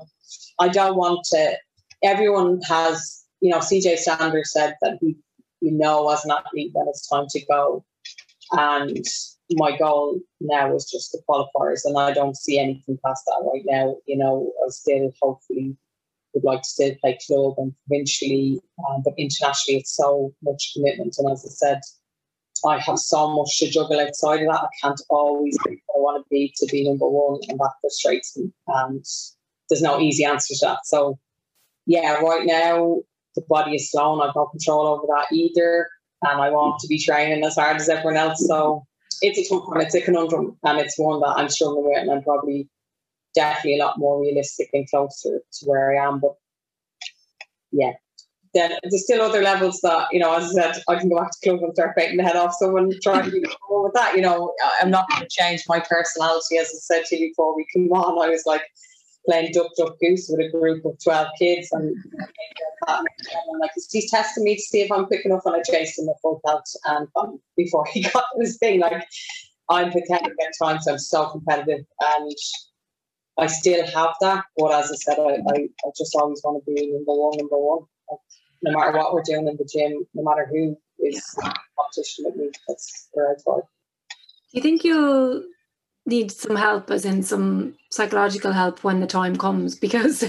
I 0.60 0.70
don't 0.70 0.96
want 0.96 1.26
to 1.32 1.58
everyone 2.04 2.62
has, 2.68 3.26
you 3.42 3.50
know, 3.50 3.60
CJ 3.60 3.98
Sanders 3.98 4.54
said 4.54 4.76
that 4.82 4.98
he 5.02 5.18
you 5.62 5.72
know 5.72 6.10
as 6.10 6.24
an 6.26 6.32
athlete 6.32 6.72
when 6.74 6.88
it's 6.88 7.08
time 7.08 7.26
to 7.30 7.46
go. 7.46 7.84
And 8.52 9.06
my 9.52 9.78
goal 9.78 10.20
now 10.40 10.74
is 10.76 10.90
just 10.90 11.12
the 11.12 11.22
qualifiers, 11.28 11.82
and 11.84 11.98
I 11.98 12.14
don't 12.14 12.38
see 12.38 12.60
anything 12.60 13.00
past 13.06 13.24
that 13.26 13.50
right 13.52 13.64
now. 13.66 13.96
You 14.06 14.18
know, 14.18 14.52
I 14.64 14.70
still 14.70 15.12
hopefully 15.22 15.76
would 16.36 16.44
like 16.44 16.62
to 16.62 16.70
still 16.70 16.94
play 17.02 17.18
club 17.26 17.56
and 17.58 17.74
provincially, 17.88 18.60
um, 18.90 19.02
but 19.04 19.14
internationally, 19.18 19.80
it's 19.80 19.96
so 19.96 20.34
much 20.44 20.74
commitment. 20.76 21.16
And 21.18 21.32
as 21.32 21.46
I 21.46 21.50
said, 21.50 21.82
I 22.66 22.80
have 22.80 23.00
so 23.00 23.36
much 23.36 23.58
to 23.60 23.70
juggle 23.70 24.00
outside 24.00 24.42
of 24.42 24.48
that. 24.48 24.64
I 24.64 24.68
can't 24.82 25.02
always 25.10 25.58
be 25.66 25.82
I 25.96 25.98
want 25.98 26.24
to 26.24 26.30
be 26.30 26.54
to 26.58 26.68
be 26.72 26.88
number 26.88 27.08
one, 27.08 27.40
and 27.48 27.58
that 27.60 27.74
frustrates 27.82 28.38
me. 28.38 28.52
And 28.68 29.04
there's 29.70 29.82
no 29.82 30.00
easy 30.00 30.26
answer 30.26 30.54
to 30.54 30.66
that. 30.66 30.86
So, 30.86 31.18
yeah, 31.86 32.16
right 32.16 32.46
now 32.46 33.02
the 33.36 33.44
body 33.48 33.76
is 33.76 33.92
slow, 33.92 34.14
and 34.14 34.22
I've 34.22 34.36
no 34.36 34.46
control 34.48 34.88
over 34.88 35.08
that 35.08 35.34
either. 35.34 35.88
And 36.24 36.42
I 36.42 36.50
want 36.50 36.80
to 36.80 36.88
be 36.88 37.00
training 37.00 37.44
as 37.46 37.56
hard 37.56 37.78
as 37.78 37.90
everyone 37.90 38.18
else. 38.18 38.46
So 38.48 38.86
it's 39.22 39.38
a 39.38 39.54
tough 39.54 39.68
one. 39.68 39.82
It's 39.82 39.96
a 39.96 40.02
conundrum, 40.02 40.58
and 40.64 40.80
it's 40.80 40.98
one 40.98 41.20
that 41.22 41.36
I'm 41.38 41.50
struggling 41.50 41.86
with, 41.86 41.98
and 41.98 42.12
I'm 42.12 42.24
probably 42.24 42.68
definitely 43.36 43.80
a 43.80 43.84
lot 43.84 44.00
more 44.00 44.22
realistic 44.22 44.70
and 44.74 44.90
closer 44.90 45.40
to 45.40 45.66
where 45.66 46.00
I 46.00 46.08
am. 46.08 46.20
But 46.20 46.36
yeah, 47.72 47.94
then 48.54 48.72
there's 48.84 49.04
still 49.04 49.22
other 49.22 49.42
levels 49.42 49.82
that 49.82 50.08
you 50.12 50.20
know. 50.20 50.34
As 50.34 50.58
I 50.58 50.72
said, 50.72 50.84
I 50.88 50.96
can 50.96 51.10
go 51.10 51.18
back 51.18 51.32
to 51.32 51.50
club 51.50 51.64
and 51.64 51.74
start 51.74 51.96
biting 51.96 52.18
the 52.18 52.24
head 52.24 52.38
off 52.38 52.56
someone 52.58 52.90
trying 53.04 53.26
to 53.26 53.32
be 53.32 53.40
with 53.70 53.94
that. 53.94 54.16
You 54.16 54.22
know, 54.22 54.54
I'm 54.82 54.90
not 54.90 55.10
going 55.10 55.22
to 55.22 55.28
change 55.30 55.64
my 55.68 55.80
personality. 55.80 56.58
As 56.58 56.68
I 56.68 56.80
said 56.80 57.06
to 57.06 57.18
you 57.18 57.30
before 57.30 57.56
we 57.56 57.66
come 57.74 57.92
on, 57.92 58.26
I 58.26 58.30
was 58.30 58.44
like 58.46 58.64
playing 59.26 59.52
duck 59.52 59.72
duck 59.78 60.00
goose 60.00 60.28
with 60.30 60.46
a 60.46 60.50
group 60.50 60.86
of 60.86 60.98
12 61.04 61.28
kids 61.40 61.70
and, 61.72 61.96
and 62.88 63.08
like 63.60 63.72
he's 63.92 64.10
testing 64.10 64.44
me 64.44 64.56
to 64.56 64.62
see 64.62 64.82
if 64.82 64.92
I'm 64.92 65.06
quick 65.06 65.26
enough 65.26 65.42
and 65.46 65.56
I 65.56 65.62
chased 65.64 66.00
him 66.00 66.08
at 66.10 66.16
full 66.22 66.42
pelt 66.46 66.66
and 66.86 67.08
um, 67.16 67.40
before 67.58 67.86
he 67.92 68.02
got 68.14 68.24
this 68.38 68.58
thing 68.58 68.80
like 68.80 69.06
I'm 69.70 69.92
pathetic 69.92 70.34
at 70.40 70.54
times 70.64 70.88
I'm 70.88 71.00
so 71.00 71.30
competitive 71.30 71.86
and 72.00 72.36
I 73.38 73.48
still 73.48 73.86
have 73.86 74.16
that 74.22 74.46
but 74.58 74.74
as 74.74 74.92
I 74.92 74.96
said 74.96 75.20
I, 75.20 75.42
I, 75.54 75.58
I 75.86 75.90
just 75.98 76.16
always 76.16 76.42
want 76.44 76.64
to 76.64 76.72
be 76.72 76.92
number 76.92 77.14
one 77.14 77.38
number 77.38 77.58
one 77.58 77.86
like, 78.10 78.20
no 78.64 78.72
matter 78.72 78.98
what 78.98 79.14
we're 79.14 79.24
doing 79.24 79.48
in 79.48 79.58
the 79.58 79.66
gym 79.66 80.06
no 80.14 80.24
matter 80.24 80.48
who 80.50 80.78
is 81.00 81.24
competition 81.78 82.26
with 82.26 82.36
me 82.36 82.52
that's 82.68 83.10
where 83.14 83.32
I 83.32 83.34
try 83.44 83.58
do 83.58 84.58
you 84.58 84.62
think 84.62 84.84
you'll 84.84 85.44
need 86.06 86.32
some 86.32 86.56
help, 86.56 86.92
as 86.92 87.06
in 87.06 87.24
some 87.24 87.76
psychological 87.90 88.52
help 88.52 88.84
when 88.84 89.00
the 89.00 89.08
time 89.08 89.36
comes. 89.36 89.76
Because 89.86 90.24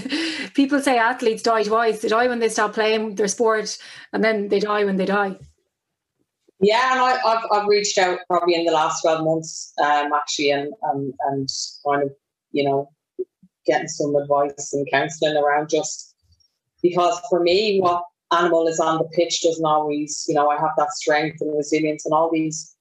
people 0.53 0.81
say 0.81 0.97
athletes 0.97 1.43
die 1.43 1.63
twice. 1.63 2.01
They 2.01 2.09
die 2.09 2.27
when 2.27 2.39
they 2.39 2.49
stop 2.49 2.73
playing 2.73 3.15
their 3.15 3.27
sport, 3.27 3.77
and 4.13 4.23
then 4.23 4.49
they 4.49 4.59
die 4.59 4.85
when 4.85 4.97
they 4.97 5.05
die. 5.05 5.37
Yeah, 6.59 6.91
and 6.91 6.99
I, 6.99 7.11
have 7.29 7.45
I've 7.51 7.67
reached 7.67 7.97
out 7.97 8.19
probably 8.27 8.55
in 8.55 8.65
the 8.65 8.71
last 8.71 9.01
twelve 9.01 9.23
months, 9.23 9.73
um, 9.83 10.11
actually, 10.13 10.51
and 10.51 10.73
and 10.83 11.13
and 11.27 11.49
kind 11.85 12.03
of 12.03 12.11
you 12.51 12.63
know 12.63 12.89
getting 13.67 13.87
some 13.87 14.15
advice 14.15 14.73
and 14.73 14.87
counselling 14.91 15.37
around 15.37 15.69
just 15.69 16.15
because 16.81 17.19
for 17.29 17.41
me, 17.41 17.79
what 17.79 18.03
animal 18.31 18.67
is 18.67 18.79
on 18.79 18.97
the 18.97 19.09
pitch 19.15 19.41
doesn't 19.41 19.65
always, 19.65 20.25
you 20.27 20.35
know, 20.35 20.49
I 20.49 20.59
have 20.59 20.71
that 20.77 20.91
strength 20.93 21.37
and 21.41 21.55
resilience 21.55 22.05
and 22.05 22.13
all 22.13 22.29
these 22.31 22.75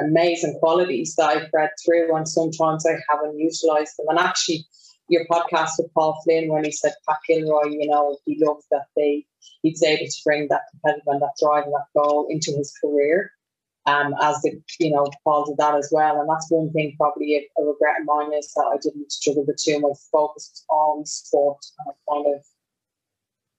amazing 0.00 0.58
qualities 0.58 1.14
that 1.16 1.28
I've 1.28 1.50
read 1.52 1.70
through, 1.84 2.14
and 2.14 2.28
sometimes 2.28 2.84
I 2.86 2.96
haven't 3.08 3.38
utilised 3.38 3.96
them. 3.96 4.06
And 4.08 4.18
actually, 4.18 4.66
your 5.08 5.26
podcast 5.30 5.72
with 5.78 5.92
Paul 5.94 6.20
Flynn, 6.24 6.48
when 6.48 6.64
he 6.64 6.72
said 6.72 6.94
Pat 7.08 7.18
Kilroy, 7.26 7.68
you 7.68 7.88
know, 7.88 8.16
he 8.24 8.42
loved 8.44 8.64
that 8.70 8.86
they 8.96 9.26
he's 9.62 9.82
able 9.82 10.06
to 10.06 10.20
bring 10.24 10.48
that 10.48 10.62
competitive 10.70 11.04
and 11.06 11.22
that 11.22 11.34
drive 11.40 11.64
and 11.64 11.74
that 11.74 11.86
goal 11.94 12.26
into 12.30 12.52
his 12.52 12.72
career. 12.82 13.32
Um, 13.86 14.14
as 14.22 14.40
the 14.40 14.60
you 14.80 14.90
know, 14.90 15.06
Paul 15.24 15.44
did 15.44 15.58
that 15.58 15.74
as 15.74 15.90
well. 15.92 16.20
And 16.20 16.28
that's 16.28 16.50
one 16.50 16.72
thing 16.72 16.94
probably 16.98 17.34
a, 17.36 17.60
a 17.60 17.64
regret 17.64 18.00
of 18.00 18.06
mine 18.06 18.32
is 18.32 18.50
that 18.54 18.70
I 18.72 18.78
didn't 18.80 19.12
struggle 19.12 19.44
with 19.46 19.62
too. 19.62 19.80
My 19.80 19.92
focus 20.10 20.64
on 20.70 21.04
sport 21.04 21.64
and 21.86 21.94
kind 22.08 22.34
of, 22.34 22.42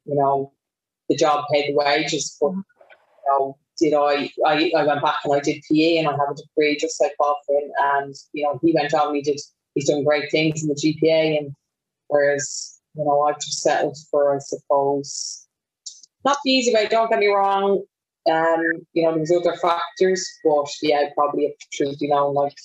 you 0.05 0.15
know, 0.15 0.51
the 1.09 1.15
job 1.15 1.45
paid 1.51 1.69
the 1.69 1.75
wages, 1.75 2.35
but 2.41 2.51
you 2.51 2.63
know, 3.27 3.57
did 3.79 3.93
I, 3.93 4.31
I, 4.45 4.71
I 4.75 4.83
went 4.85 5.01
back 5.03 5.17
and 5.23 5.35
I 5.35 5.39
did 5.41 5.63
PE 5.69 5.97
and 5.97 6.07
I 6.07 6.11
have 6.11 6.31
a 6.31 6.35
degree 6.35 6.77
just 6.79 6.99
like 6.99 7.11
Boffin 7.19 7.71
and 7.77 8.15
you 8.33 8.43
know 8.43 8.59
he 8.63 8.73
went 8.73 8.93
on 8.93 9.07
and 9.07 9.15
he 9.17 9.21
did 9.21 9.39
he's 9.73 9.89
done 9.89 10.05
great 10.05 10.31
things 10.31 10.63
in 10.63 10.69
the 10.69 10.75
GPA 10.75 11.37
and 11.39 11.55
whereas 12.07 12.75
you 12.95 13.03
know, 13.03 13.21
I've 13.21 13.39
just 13.39 13.61
settled 13.61 13.97
for, 14.09 14.35
I 14.35 14.39
suppose, 14.39 15.47
not 16.23 16.37
the 16.43 16.51
easy 16.51 16.73
way. 16.73 16.87
Don't 16.87 17.09
get 17.09 17.19
me 17.19 17.27
wrong. 17.27 17.83
Um, 18.29 18.61
you 18.93 19.03
know, 19.03 19.15
there's 19.15 19.31
other 19.31 19.55
factors, 19.57 20.27
but 20.43 20.67
yeah, 20.81 21.09
probably 21.15 21.55
truth, 21.73 21.97
you 22.01 22.09
know, 22.09 22.29
like 22.29 22.55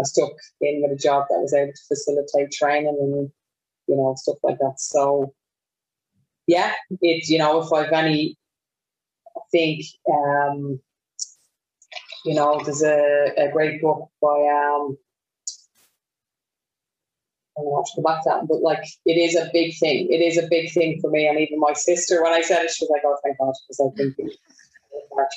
I 0.00 0.04
stuck 0.04 0.32
in 0.60 0.82
with 0.82 0.92
a 0.98 1.02
job 1.02 1.26
that 1.30 1.40
was 1.40 1.54
able 1.54 1.72
to 1.72 1.82
facilitate 1.88 2.52
training 2.52 2.98
and 3.00 3.30
you 3.86 3.96
know 3.96 4.14
stuff 4.16 4.38
like 4.42 4.58
that. 4.58 4.74
So 4.78 5.34
yeah, 6.46 6.72
it 6.90 7.28
you 7.28 7.38
know 7.38 7.62
if 7.62 7.72
I've 7.72 7.92
any, 7.92 8.36
I 9.36 9.40
think 9.50 9.84
um, 10.10 10.80
you 12.24 12.34
know 12.34 12.60
there's 12.64 12.82
a, 12.82 13.32
a 13.38 13.50
great 13.52 13.80
book 13.82 14.10
by 14.20 14.28
um, 14.28 14.96
I 17.56 17.62
don't 17.62 17.70
know 17.72 17.84
to 17.84 17.92
go 17.96 18.02
back 18.02 18.22
to 18.24 18.30
that, 18.30 18.48
but 18.48 18.62
like 18.62 18.84
it 19.04 19.12
is 19.14 19.36
a 19.36 19.50
big 19.52 19.76
thing. 19.78 20.08
It 20.10 20.22
is 20.22 20.38
a 20.38 20.48
big 20.48 20.72
thing 20.72 21.00
for 21.00 21.10
me, 21.10 21.26
and 21.28 21.38
even 21.38 21.60
my 21.60 21.74
sister 21.74 22.22
when 22.22 22.32
I 22.32 22.40
said 22.42 22.64
it, 22.64 22.70
she 22.70 22.84
was 22.86 22.90
like, 22.90 23.02
"Oh, 23.04 23.16
thank 23.24 23.38
God," 23.38 23.54
because 23.68 23.92
I 23.92 23.96
think 23.96 24.32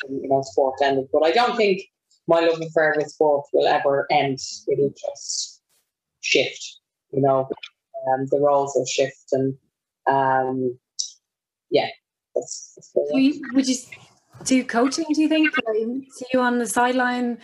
you 0.10 0.28
know 0.28 0.42
sport 0.42 0.76
ended. 0.82 1.08
But 1.12 1.26
I 1.26 1.32
don't 1.32 1.56
think 1.56 1.82
my 2.28 2.40
love 2.40 2.62
affair 2.62 2.94
with 2.98 3.08
sport 3.08 3.46
will 3.54 3.68
ever 3.68 4.08
end. 4.12 4.40
It'll 4.68 4.90
just 4.90 5.62
shift, 6.22 6.80
you 7.12 7.22
know. 7.22 7.50
Um, 8.08 8.28
the 8.30 8.40
roles 8.40 8.74
will 8.76 8.86
shift, 8.86 9.32
and 9.32 9.56
um, 10.08 10.78
yeah, 11.70 11.88
that's, 12.36 12.78
that's 12.96 13.12
you, 13.14 13.42
would 13.54 13.68
you 13.68 13.76
do 14.44 14.64
coaching? 14.64 15.06
Do 15.14 15.22
you 15.22 15.30
think? 15.30 15.54
see 16.12 16.26
you 16.34 16.40
on 16.40 16.60
the 16.60 16.68
sideline 16.68 17.40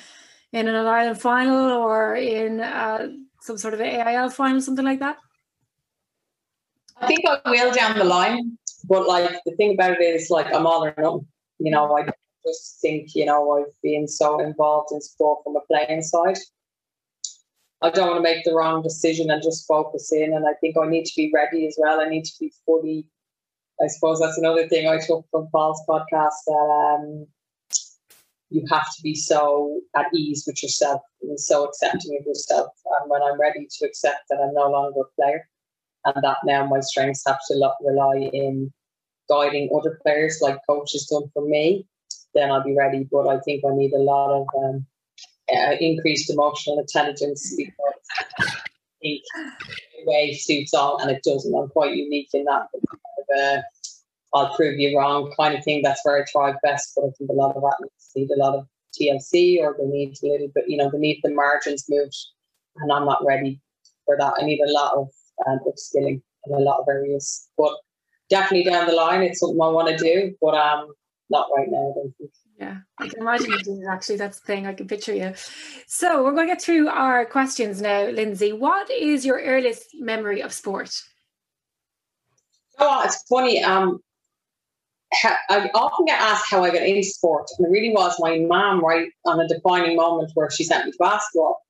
in 0.53 0.67
an 0.67 0.75
Ireland 0.75 1.21
final 1.21 1.71
or 1.71 2.15
in 2.15 2.59
uh, 2.59 3.09
some 3.41 3.57
sort 3.57 3.73
of 3.73 3.81
AIL 3.81 4.29
final, 4.29 4.61
something 4.61 4.85
like 4.85 4.99
that? 4.99 5.17
I 6.97 7.07
think 7.07 7.21
I 7.27 7.49
will 7.49 7.73
down 7.73 7.97
the 7.97 8.03
line, 8.03 8.57
but 8.87 9.07
like 9.07 9.39
the 9.45 9.55
thing 9.55 9.73
about 9.73 9.99
it 9.99 10.03
is, 10.03 10.29
like 10.29 10.53
I'm 10.53 10.67
all 10.67 10.85
or 10.85 10.93
nothing. 10.97 11.27
You 11.59 11.71
know, 11.71 11.95
I 11.97 12.07
just 12.45 12.79
think, 12.81 13.15
you 13.15 13.25
know, 13.25 13.57
I've 13.57 13.73
been 13.81 14.07
so 14.07 14.39
involved 14.39 14.91
in 14.91 15.01
sport 15.01 15.39
from 15.43 15.55
a 15.55 15.61
playing 15.61 16.01
side. 16.01 16.37
I 17.81 17.89
don't 17.89 18.09
want 18.09 18.17
to 18.17 18.23
make 18.23 18.43
the 18.43 18.53
wrong 18.53 18.83
decision 18.83 19.31
and 19.31 19.41
just 19.41 19.67
focus 19.67 20.11
in. 20.11 20.33
And 20.33 20.45
I 20.45 20.53
think 20.61 20.75
I 20.77 20.87
need 20.87 21.05
to 21.05 21.13
be 21.15 21.31
ready 21.33 21.65
as 21.67 21.75
well. 21.79 21.99
I 21.99 22.09
need 22.09 22.25
to 22.25 22.33
be 22.39 22.53
fully, 22.65 23.07
I 23.81 23.87
suppose 23.87 24.19
that's 24.19 24.37
another 24.37 24.67
thing 24.67 24.87
I 24.87 24.99
took 24.99 25.25
from 25.31 25.47
Paul's 25.51 25.81
podcast 25.89 26.37
that 26.45 26.97
um, 26.99 27.27
you 28.49 28.63
have 28.69 28.85
to 28.95 29.01
be 29.01 29.15
so 29.15 29.81
at 29.95 30.13
ease 30.13 30.43
with 30.45 30.61
yourself 30.61 31.01
and 31.23 31.39
so 31.39 31.65
accepting 31.65 32.17
of 32.19 32.25
yourself. 32.25 32.71
And 33.01 33.09
when 33.09 33.23
I'm 33.23 33.39
ready 33.39 33.67
to 33.79 33.85
accept 33.85 34.25
that 34.29 34.39
I'm 34.39 34.53
no 34.53 34.69
longer 34.69 35.01
a 35.01 35.21
player 35.21 35.47
and 36.05 36.23
that 36.23 36.37
now 36.45 36.67
my 36.67 36.81
strengths 36.81 37.23
have 37.25 37.39
to 37.47 37.71
rely 37.83 38.29
in 38.33 38.71
guiding 39.29 39.69
other 39.75 39.99
players 40.03 40.39
like 40.41 40.59
coach 40.67 40.91
has 40.91 41.05
done 41.05 41.23
for 41.33 41.47
me, 41.47 41.87
then 42.33 42.51
I'll 42.51 42.63
be 42.63 42.75
ready. 42.77 43.07
But 43.11 43.27
I 43.27 43.39
think 43.39 43.63
I 43.65 43.75
need 43.75 43.93
a 43.93 43.99
lot 43.99 44.41
of 44.41 44.47
um, 44.63 44.85
uh, 45.53 45.75
increased 45.79 46.29
emotional 46.29 46.79
intelligence 46.79 47.53
because 47.55 48.55
the 49.01 49.21
way 50.05 50.33
suits 50.33 50.73
all 50.73 50.99
and 51.01 51.11
it 51.11 51.23
doesn't. 51.23 51.53
I'm 51.55 51.69
quite 51.69 51.95
unique 51.95 52.29
in 52.33 52.45
that. 52.45 52.67
Uh, 53.37 53.61
I'll 54.33 54.55
prove 54.55 54.79
you 54.79 54.97
wrong 54.97 55.33
kind 55.37 55.57
of 55.57 55.63
thing. 55.63 55.81
That's 55.83 56.01
where 56.03 56.21
I 56.21 56.25
thrive 56.31 56.55
best. 56.63 56.93
But 56.95 57.05
I 57.05 57.09
think 57.17 57.29
a 57.29 57.33
lot 57.33 57.55
of 57.55 57.63
athletes 57.63 58.11
need 58.15 58.29
a 58.31 58.39
lot 58.39 58.55
of 58.55 58.67
TLC 58.99 59.59
or 59.59 59.75
they 59.77 59.85
need 59.85 60.15
a 60.23 60.27
little 60.27 60.47
bit, 60.53 60.65
you 60.67 60.77
know, 60.77 60.89
they 60.89 60.97
need 60.97 61.19
the 61.23 61.31
margins 61.31 61.85
moved. 61.89 62.15
And 62.77 62.91
I'm 62.91 63.05
not 63.05 63.23
ready 63.25 63.59
for 64.05 64.17
that. 64.17 64.33
I 64.39 64.45
need 64.45 64.61
a 64.61 64.71
lot 64.71 64.93
of 64.95 65.09
um, 65.47 65.59
upskilling 65.67 66.21
in 66.45 66.53
a 66.53 66.59
lot 66.59 66.79
of 66.79 66.87
areas. 66.89 67.47
But 67.57 67.73
definitely 68.29 68.69
down 68.69 68.87
the 68.87 68.93
line, 68.93 69.21
it's 69.21 69.39
something 69.39 69.61
I 69.61 69.67
want 69.67 69.89
to 69.89 69.97
do. 69.97 70.35
But 70.41 70.55
um, 70.55 70.93
not 71.31 71.47
right 71.55 71.67
now, 71.69 71.91
I 71.91 71.93
don't 71.95 72.13
think. 72.17 72.31
Yeah, 72.59 72.77
I 72.99 73.07
can 73.07 73.21
imagine 73.21 73.51
you 73.65 73.87
actually. 73.89 74.17
That's 74.17 74.39
the 74.39 74.45
thing, 74.45 74.67
I 74.67 74.73
can 74.73 74.87
picture 74.87 75.15
you. 75.15 75.33
So 75.87 76.23
we're 76.23 76.33
going 76.33 76.47
to 76.47 76.53
get 76.53 76.61
through 76.61 76.89
our 76.89 77.25
questions 77.25 77.81
now, 77.81 78.03
Lindsay. 78.09 78.53
What 78.53 78.91
is 78.91 79.25
your 79.25 79.41
earliest 79.41 79.87
memory 79.95 80.41
of 80.41 80.53
sport? 80.53 80.91
Oh, 82.77 83.01
it's 83.03 83.23
funny. 83.27 83.63
Um, 83.63 83.99
I 85.49 85.69
often 85.73 86.05
get 86.05 86.21
asked 86.21 86.45
how 86.49 86.63
I 86.63 86.69
got 86.69 86.83
into 86.83 87.03
sport, 87.03 87.47
and 87.57 87.67
it 87.67 87.71
really 87.71 87.91
was 87.91 88.15
my 88.19 88.39
mom, 88.39 88.83
right, 88.83 89.09
on 89.25 89.39
a 89.39 89.47
defining 89.47 89.95
moment 89.95 90.31
where 90.35 90.49
she 90.49 90.63
sent 90.63 90.85
me 90.85 90.91
to 90.91 90.97
basketball. 90.99 91.61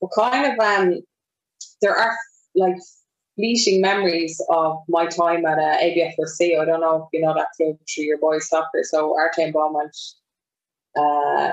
But 0.00 0.10
kind 0.16 0.52
of, 0.52 0.58
um, 0.58 1.00
there 1.80 1.96
are 1.96 2.14
like 2.54 2.76
fleeting 3.36 3.80
memories 3.80 4.42
of 4.48 4.78
my 4.88 5.06
time 5.06 5.46
at 5.46 5.58
uh, 5.58 5.78
ABFRC. 5.78 6.58
I 6.58 6.64
don't 6.64 6.80
know 6.80 7.04
if 7.04 7.08
you 7.12 7.24
know 7.24 7.34
that 7.34 7.48
club 7.56 7.76
through 7.88 8.04
your 8.04 8.18
boys 8.18 8.48
soccer. 8.48 8.82
So 8.82 9.14
Artane 9.14 9.52
Beaumont, 9.52 9.96
uh, 10.96 11.52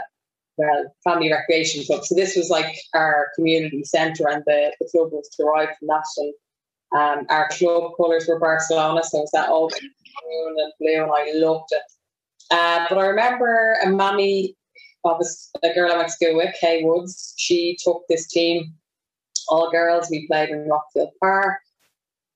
well, 0.57 0.95
family 1.03 1.31
recreation 1.31 1.83
club. 1.83 2.05
So 2.05 2.15
this 2.15 2.35
was 2.35 2.49
like 2.49 2.75
our 2.93 3.27
community 3.35 3.83
centre, 3.83 4.27
and 4.29 4.43
the, 4.45 4.73
the 4.79 4.87
club 4.89 5.11
was 5.11 5.29
derived 5.37 5.77
from 5.77 5.89
that. 5.89 6.03
And 6.17 7.19
um, 7.19 7.25
our 7.29 7.49
club 7.49 7.91
colours 7.97 8.27
were 8.27 8.39
Barcelona, 8.39 9.03
so 9.03 9.19
it 9.19 9.21
was 9.21 9.31
that 9.33 9.49
old 9.49 9.73
green 9.73 10.55
and 10.57 10.73
blue, 10.79 11.03
and 11.03 11.11
I 11.11 11.31
loved 11.33 11.69
it. 11.71 11.81
Uh, 12.51 12.85
but 12.89 12.97
I 12.97 13.07
remember 13.07 13.77
a 13.83 13.89
mummy 13.89 14.55
of 15.03 15.21
a, 15.21 15.67
a 15.67 15.73
girl 15.73 15.91
I 15.91 15.97
went 15.97 16.09
to 16.09 16.13
school 16.13 16.35
with, 16.35 16.55
Kay 16.59 16.83
Woods. 16.83 17.33
She 17.37 17.77
took 17.83 18.03
this 18.07 18.27
team 18.27 18.73
all 19.47 19.71
girls. 19.71 20.07
We 20.09 20.27
played 20.27 20.49
in 20.49 20.69
Rockfield 20.69 21.11
Park. 21.19 21.59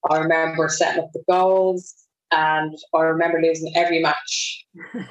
I 0.09 0.19
remember 0.19 0.69
setting 0.69 1.03
up 1.03 1.11
the 1.13 1.23
goals 1.29 1.93
and 2.31 2.75
I 2.93 3.01
remember 3.01 3.41
losing 3.41 3.75
every 3.75 4.01
match. 4.01 4.65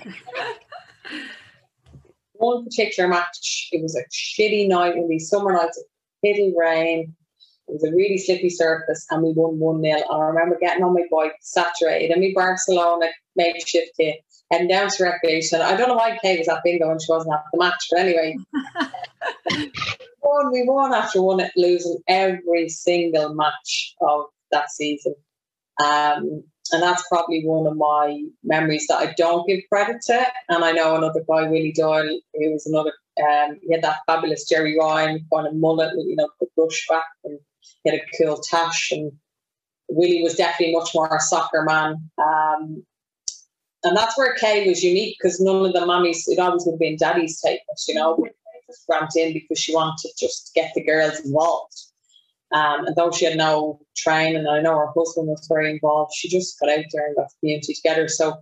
One 2.35 2.65
particular 2.65 3.09
match, 3.09 3.69
it 3.73 3.83
was 3.83 3.97
a 3.97 4.05
shitty 4.13 4.69
night 4.69 4.97
in 4.97 5.09
these 5.09 5.29
summer 5.29 5.53
nights, 5.53 5.83
hitting 6.23 6.55
rain. 6.57 7.15
It 7.69 7.73
was 7.73 7.85
a 7.85 7.91
really 7.91 8.19
slippy 8.19 8.51
surface 8.51 9.07
and 9.11 9.23
we 9.23 9.33
won 9.33 9.59
1 9.59 9.83
0. 9.83 9.99
I 10.11 10.27
remember 10.27 10.59
getting 10.61 10.85
on 10.85 10.95
my 10.95 11.05
bike, 11.11 11.35
saturated, 11.41 12.13
and 12.13 12.21
my 12.21 12.31
Barcelona 12.35 13.07
makeshift 13.35 13.97
kit, 13.99 14.21
and 14.53 14.69
down 14.69 14.89
to 14.91 15.03
recreation. 15.03 15.61
I 15.61 15.77
don't 15.77 15.89
know 15.89 15.95
why 15.95 16.19
Kay 16.23 16.39
was 16.39 16.49
at 16.49 16.63
bingo 16.63 16.91
and 16.91 17.03
she 17.03 17.11
wasn't 17.11 17.35
at 17.35 17.45
the 17.53 17.59
match, 17.59 17.89
but 17.91 18.01
anyway. 18.01 18.37
won, 20.23 20.53
we 20.53 20.63
won 20.65 20.95
after 20.95 21.23
one, 21.23 21.43
losing 21.57 21.99
every 22.07 22.69
single 22.69 23.35
match 23.35 23.95
of 24.01 24.27
that 24.51 24.71
season. 24.71 25.15
Um, 25.83 26.45
and 26.73 26.83
that's 26.83 27.07
probably 27.09 27.43
one 27.45 27.67
of 27.67 27.77
my 27.77 28.25
memories 28.43 28.87
that 28.89 28.97
I 28.97 29.15
don't 29.17 29.47
give 29.47 29.61
credit 29.71 29.99
to. 30.07 30.27
And 30.49 30.65
I 30.65 30.73
know 30.73 30.97
another 30.97 31.21
guy, 31.29 31.49
Willie 31.49 31.73
Doyle, 31.73 32.19
he 32.35 32.49
was 32.49 32.67
another, 32.67 32.93
um, 33.23 33.59
he 33.63 33.73
had 33.73 33.83
that 33.83 33.99
fabulous 34.07 34.49
Jerry 34.49 34.77
Ryan 34.79 35.25
kind 35.33 35.47
of 35.47 35.55
mullet, 35.55 35.93
you 35.97 36.17
know, 36.17 36.29
the 36.41 36.47
brush 36.57 36.87
back, 36.89 37.05
and 37.25 37.39
he 37.83 37.91
had 37.91 38.01
a 38.01 38.17
cool 38.19 38.39
tash. 38.39 38.91
And 38.91 39.13
Willie 39.89 40.23
was 40.23 40.35
definitely 40.35 40.75
much 40.75 40.91
more 40.95 41.15
a 41.15 41.21
soccer 41.21 41.63
man. 41.63 42.11
Um, 42.19 42.85
and 43.85 43.97
that's 43.97 44.19
where 44.19 44.35
Kay 44.35 44.69
was 44.69 44.83
unique 44.83 45.17
because 45.21 45.41
none 45.41 45.65
of 45.65 45.73
the 45.73 45.87
mummies, 45.87 46.27
it 46.27 46.41
always 46.41 46.65
would 46.67 46.73
have 46.73 46.81
been 46.81 46.97
daddy's 46.97 47.41
take, 47.41 47.61
you 47.87 47.95
know, 47.95 48.19
just 48.67 48.85
ramped 48.89 49.17
in 49.17 49.33
because 49.33 49.61
she 49.61 49.73
wanted 49.73 49.97
to 50.01 50.09
just 50.19 50.51
get 50.55 50.73
the 50.75 50.85
girls 50.85 51.21
involved. 51.21 51.73
Um, 52.53 52.87
and 52.87 52.97
though 52.97 53.11
she 53.11 53.25
had 53.25 53.37
no 53.37 53.81
training, 53.97 54.47
I 54.47 54.61
know 54.61 54.79
her 54.79 54.93
husband 54.97 55.29
was 55.29 55.47
very 55.49 55.71
involved, 55.71 56.13
she 56.15 56.29
just 56.29 56.59
got 56.61 56.71
out 56.71 56.85
there 56.93 57.07
and 57.07 57.17
got 57.17 57.29
the 57.29 57.35
community 57.41 57.75
together. 57.75 58.09
So 58.09 58.37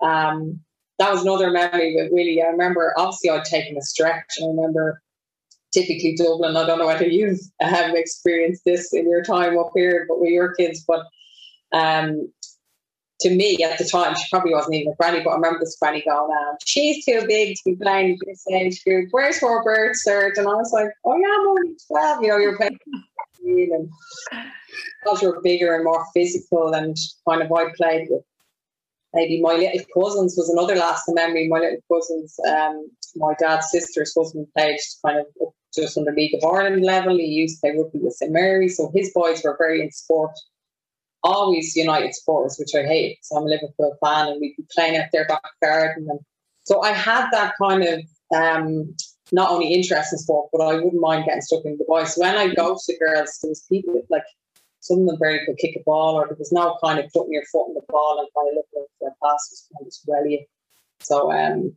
um, 0.00 0.60
that 0.98 1.12
was 1.12 1.22
another 1.22 1.50
memory. 1.50 1.96
But 1.98 2.14
really, 2.14 2.42
I 2.42 2.46
remember 2.46 2.94
obviously 2.96 3.30
I'd 3.30 3.44
taken 3.44 3.76
a 3.76 3.82
stretch. 3.82 4.24
I 4.42 4.46
remember 4.46 5.02
typically 5.72 6.16
Dublin. 6.16 6.56
I 6.56 6.66
don't 6.66 6.78
know 6.78 6.86
whether 6.86 7.06
you've 7.06 7.40
experienced 7.60 8.62
this 8.64 8.92
in 8.92 9.08
your 9.08 9.22
time 9.22 9.58
up 9.58 9.70
here, 9.74 10.06
but 10.08 10.20
with 10.20 10.30
your 10.30 10.54
kids. 10.54 10.84
But 10.86 11.06
um, 11.72 12.30
to 13.22 13.34
me 13.34 13.58
at 13.64 13.78
the 13.78 13.84
time, 13.84 14.14
she 14.14 14.24
probably 14.30 14.52
wasn't 14.52 14.74
even 14.74 14.92
a 14.92 14.96
granny, 14.96 15.22
but 15.24 15.30
I 15.30 15.34
remember 15.34 15.60
this 15.60 15.76
granny 15.80 16.02
going, 16.06 16.30
um, 16.30 16.56
she's 16.64 17.04
too 17.04 17.24
big 17.26 17.56
to 17.56 17.62
be 17.64 17.76
playing 17.76 18.18
this 18.26 18.44
age 18.52 18.84
group. 18.84 19.08
Where's 19.12 19.40
her 19.40 19.62
birth 19.62 19.96
cert? 20.06 20.36
And 20.36 20.46
I 20.46 20.54
was 20.54 20.72
like, 20.72 20.88
oh 21.04 21.16
yeah, 21.16 21.26
I'm 21.26 21.48
only 21.48 21.76
12. 21.88 22.22
You 22.22 22.28
know, 22.28 22.36
you're 22.36 22.56
playing 22.56 22.78
and 23.44 23.90
because 25.02 25.22
you're 25.22 25.40
bigger 25.42 25.74
and 25.74 25.84
more 25.84 26.04
physical 26.14 26.72
and 26.74 26.96
kind 27.28 27.42
of 27.42 27.52
I 27.52 27.72
played 27.76 28.08
with 28.10 28.22
maybe 29.14 29.40
my 29.40 29.52
little 29.52 29.80
cousins 29.94 30.34
was 30.36 30.48
another 30.48 30.76
lasting 30.76 31.14
memory. 31.14 31.48
My 31.48 31.58
little 31.58 31.78
cousins, 31.92 32.34
um, 32.48 32.88
my 33.16 33.34
dad's 33.38 33.70
sister's 33.70 34.14
husband 34.16 34.46
played 34.56 34.78
kind 35.04 35.18
of 35.18 35.26
just 35.74 35.96
on 35.96 36.04
the 36.04 36.12
League 36.12 36.34
of 36.34 36.44
Ireland 36.44 36.84
level. 36.84 37.16
He 37.16 37.24
used 37.24 37.56
to 37.56 37.60
play 37.60 37.78
rugby 37.78 37.98
with 37.98 38.14
St 38.14 38.32
Mary, 38.32 38.68
so 38.68 38.90
his 38.94 39.10
boys 39.14 39.42
were 39.42 39.56
very 39.58 39.82
in 39.82 39.90
sport. 39.90 40.32
Always 41.24 41.76
United 41.76 42.14
supporters, 42.14 42.56
which 42.58 42.74
I 42.74 42.86
hate. 42.86 43.18
So 43.22 43.36
I'm 43.36 43.44
a 43.44 43.46
Liverpool 43.46 43.96
fan, 44.04 44.28
and 44.28 44.40
we'd 44.40 44.56
be 44.56 44.64
playing 44.74 44.96
out 44.96 45.06
their 45.12 45.26
back 45.26 45.42
garden. 45.62 46.08
And 46.10 46.20
so 46.64 46.82
I 46.82 46.92
had 46.92 47.30
that 47.30 47.54
kind 47.62 47.84
of 47.84 48.00
um, 48.34 48.94
not 49.32 49.50
only 49.50 49.72
interest 49.72 50.12
in 50.12 50.18
sport, 50.18 50.50
but 50.52 50.60
I 50.60 50.74
wouldn't 50.74 51.00
mind 51.00 51.24
getting 51.24 51.40
stuck 51.40 51.64
in 51.64 51.78
the 51.78 51.84
boys. 51.88 52.14
So 52.14 52.20
when 52.20 52.36
I 52.36 52.54
go 52.54 52.78
to 52.78 52.98
girls, 52.98 53.38
there 53.42 53.48
was 53.48 53.64
people 53.68 53.94
like 54.10 54.24
some 54.80 55.00
of 55.00 55.06
them 55.06 55.18
very 55.18 55.44
good 55.46 55.56
kick 55.58 55.76
a 55.76 55.82
ball, 55.84 56.16
or 56.16 56.26
there 56.26 56.36
was 56.38 56.52
no 56.52 56.76
kind 56.84 56.98
of 56.98 57.10
putting 57.12 57.32
your 57.32 57.44
foot 57.50 57.68
in 57.68 57.74
the 57.74 57.82
ball 57.88 58.18
and 58.18 58.28
kind 58.36 58.48
of 58.50 58.56
looking 58.56 58.86
for 58.98 59.08
a 59.08 59.10
pass 59.24 59.48
was 59.50 59.68
kind 59.74 59.86
of 59.86 59.94
brilliant. 60.06 60.46
So 61.00 61.32
um, 61.32 61.76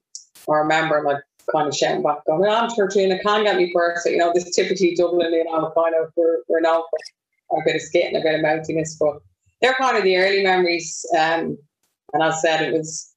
I 0.49 0.55
remember 0.57 1.01
like 1.05 1.23
kind 1.51 1.67
of 1.67 1.75
shouting 1.75 2.03
back, 2.03 2.25
going, 2.25 2.49
I'm 2.49 2.69
13, 2.69 3.11
I 3.11 3.19
can't 3.19 3.45
get 3.45 3.57
me 3.57 3.71
first. 3.73 4.09
You 4.09 4.17
know, 4.17 4.31
this 4.33 4.53
typically 4.55 4.95
Dublin, 4.95 5.33
you 5.33 5.43
know, 5.45 5.71
kind 5.75 5.95
of, 5.95 6.11
we're, 6.15 6.39
we're 6.47 6.61
known 6.61 6.81
a 7.51 7.57
bit 7.63 7.75
of 7.75 7.81
skating, 7.81 8.19
a 8.19 8.23
bit 8.23 8.35
of 8.35 8.41
mountiness, 8.41 8.97
but 8.99 9.19
they're 9.61 9.75
kind 9.75 9.97
of 9.97 10.03
the 10.03 10.17
early 10.17 10.43
memories. 10.43 11.05
Um, 11.15 11.57
and 12.13 12.23
I 12.23 12.31
said, 12.31 12.61
it 12.61 12.73
was 12.73 13.14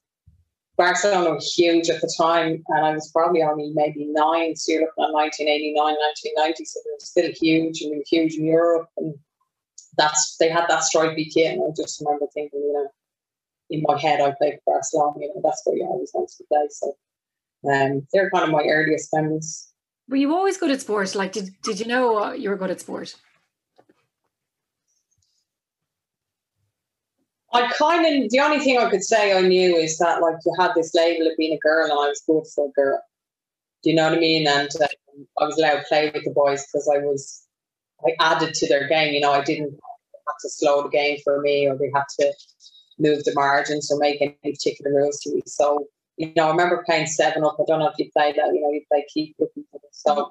Barcelona 0.79 1.35
was 1.35 1.53
huge 1.53 1.91
at 1.91 2.01
the 2.01 2.15
time, 2.17 2.63
and 2.69 2.87
I 2.87 2.93
was 2.93 3.11
probably 3.11 3.43
only 3.43 3.73
maybe 3.75 4.07
nine. 4.07 4.55
So 4.55 4.73
you're 4.73 4.83
looking 4.83 5.05
at 5.05 5.13
1989, 5.13 5.75
1990. 5.75 6.65
So 6.65 6.81
they 6.85 6.91
were 6.93 7.01
still 7.01 7.33
huge, 7.35 7.83
and 7.83 7.91
we 7.91 8.05
huge 8.07 8.37
in 8.37 8.47
Europe. 8.47 8.89
And 8.97 9.15
that's 9.99 10.37
they 10.39 10.49
had 10.49 10.67
that 10.69 10.85
stripy 10.85 11.25
kit, 11.25 11.55
and 11.55 11.63
I 11.63 11.75
just 11.77 12.01
remember 12.01 12.27
thinking, 12.33 12.61
you 12.61 12.73
know, 12.73 12.89
in 13.71 13.83
my 13.89 13.99
head, 13.99 14.21
I 14.21 14.33
played 14.39 14.61
for 14.65 14.75
Barcelona. 14.75 15.19
You 15.21 15.33
know, 15.35 15.41
that's 15.43 15.63
where 15.65 15.77
you 15.77 15.85
always 15.85 16.13
wanted 16.15 16.37
to 16.39 16.45
play. 16.45 16.69
So 16.71 16.97
um, 17.71 18.07
they're 18.13 18.31
kind 18.31 18.45
of 18.45 18.51
my 18.51 18.63
earliest 18.63 19.11
memories. 19.13 19.73
Were 20.09 20.17
you 20.17 20.33
always 20.33 20.57
good 20.57 20.71
at 20.71 20.81
sport? 20.81 21.13
Like, 21.17 21.33
did 21.33 21.51
did 21.63 21.81
you 21.81 21.87
know 21.87 22.33
you 22.33 22.51
were 22.51 22.57
good 22.57 22.71
at 22.71 22.81
sport? 22.81 23.17
I 27.53 27.73
kind 27.79 28.25
of 28.25 28.31
the 28.31 28.41
only 28.41 28.59
thing 28.59 28.79
I 28.79 28.91
could 28.91 29.03
say 29.03 29.37
I 29.37 29.41
knew 29.41 29.77
is 29.77 29.99
that 29.99 30.21
like 30.21 30.37
you 30.45 30.53
had 30.59 30.73
this 30.75 30.95
label 30.95 31.27
of 31.27 31.37
being 31.37 31.55
a 31.55 31.59
girl, 31.59 31.85
and 31.85 31.93
I 31.93 32.09
was 32.09 32.23
good 32.27 32.45
for 32.55 32.67
a 32.67 32.73
girl. 32.73 33.01
Do 33.83 33.91
you 33.91 33.97
know 33.97 34.09
what 34.09 34.19
I 34.19 34.21
mean? 34.21 34.47
And 34.47 34.69
um, 34.81 35.27
I 35.41 35.45
was 35.45 35.57
allowed 35.57 35.77
to 35.77 35.85
play 35.89 36.11
with 36.13 36.25
the 36.25 36.31
boys 36.31 36.67
because 36.67 36.91
I 36.95 36.99
was 36.99 37.47
I 38.07 38.13
added 38.21 38.55
to 38.55 38.69
their 38.69 38.87
game. 38.89 39.15
You 39.15 39.21
know, 39.21 39.33
I 39.33 39.43
didn't 39.43 39.71
have 39.71 40.37
to 40.43 40.51
slow 40.51 40.83
the 40.83 40.91
game 40.91 41.19
for 41.25 41.41
me, 41.41 41.67
or 41.67 41.77
they 41.77 41.91
had 41.95 42.05
to 42.21 42.33
move 42.99 43.25
the 43.25 43.33
margins 43.35 43.91
or 43.91 43.99
make 43.99 44.21
any 44.21 44.37
particular 44.43 44.93
rules 44.93 45.21
to 45.21 45.35
me. 45.35 45.43
So 45.47 45.87
you 46.19 46.33
know, 46.37 46.49
I 46.49 46.51
remember 46.51 46.83
playing 46.85 47.07
seven 47.07 47.45
up. 47.45 47.57
I 47.59 47.65
don't 47.67 47.79
know 47.79 47.89
if 47.89 47.95
you 47.99 48.11
played 48.13 48.37
that. 48.37 48.53
You 48.53 48.61
know, 48.61 48.73
you 48.73 48.83
play 48.91 49.07
keep. 49.13 49.37
So 49.93 50.29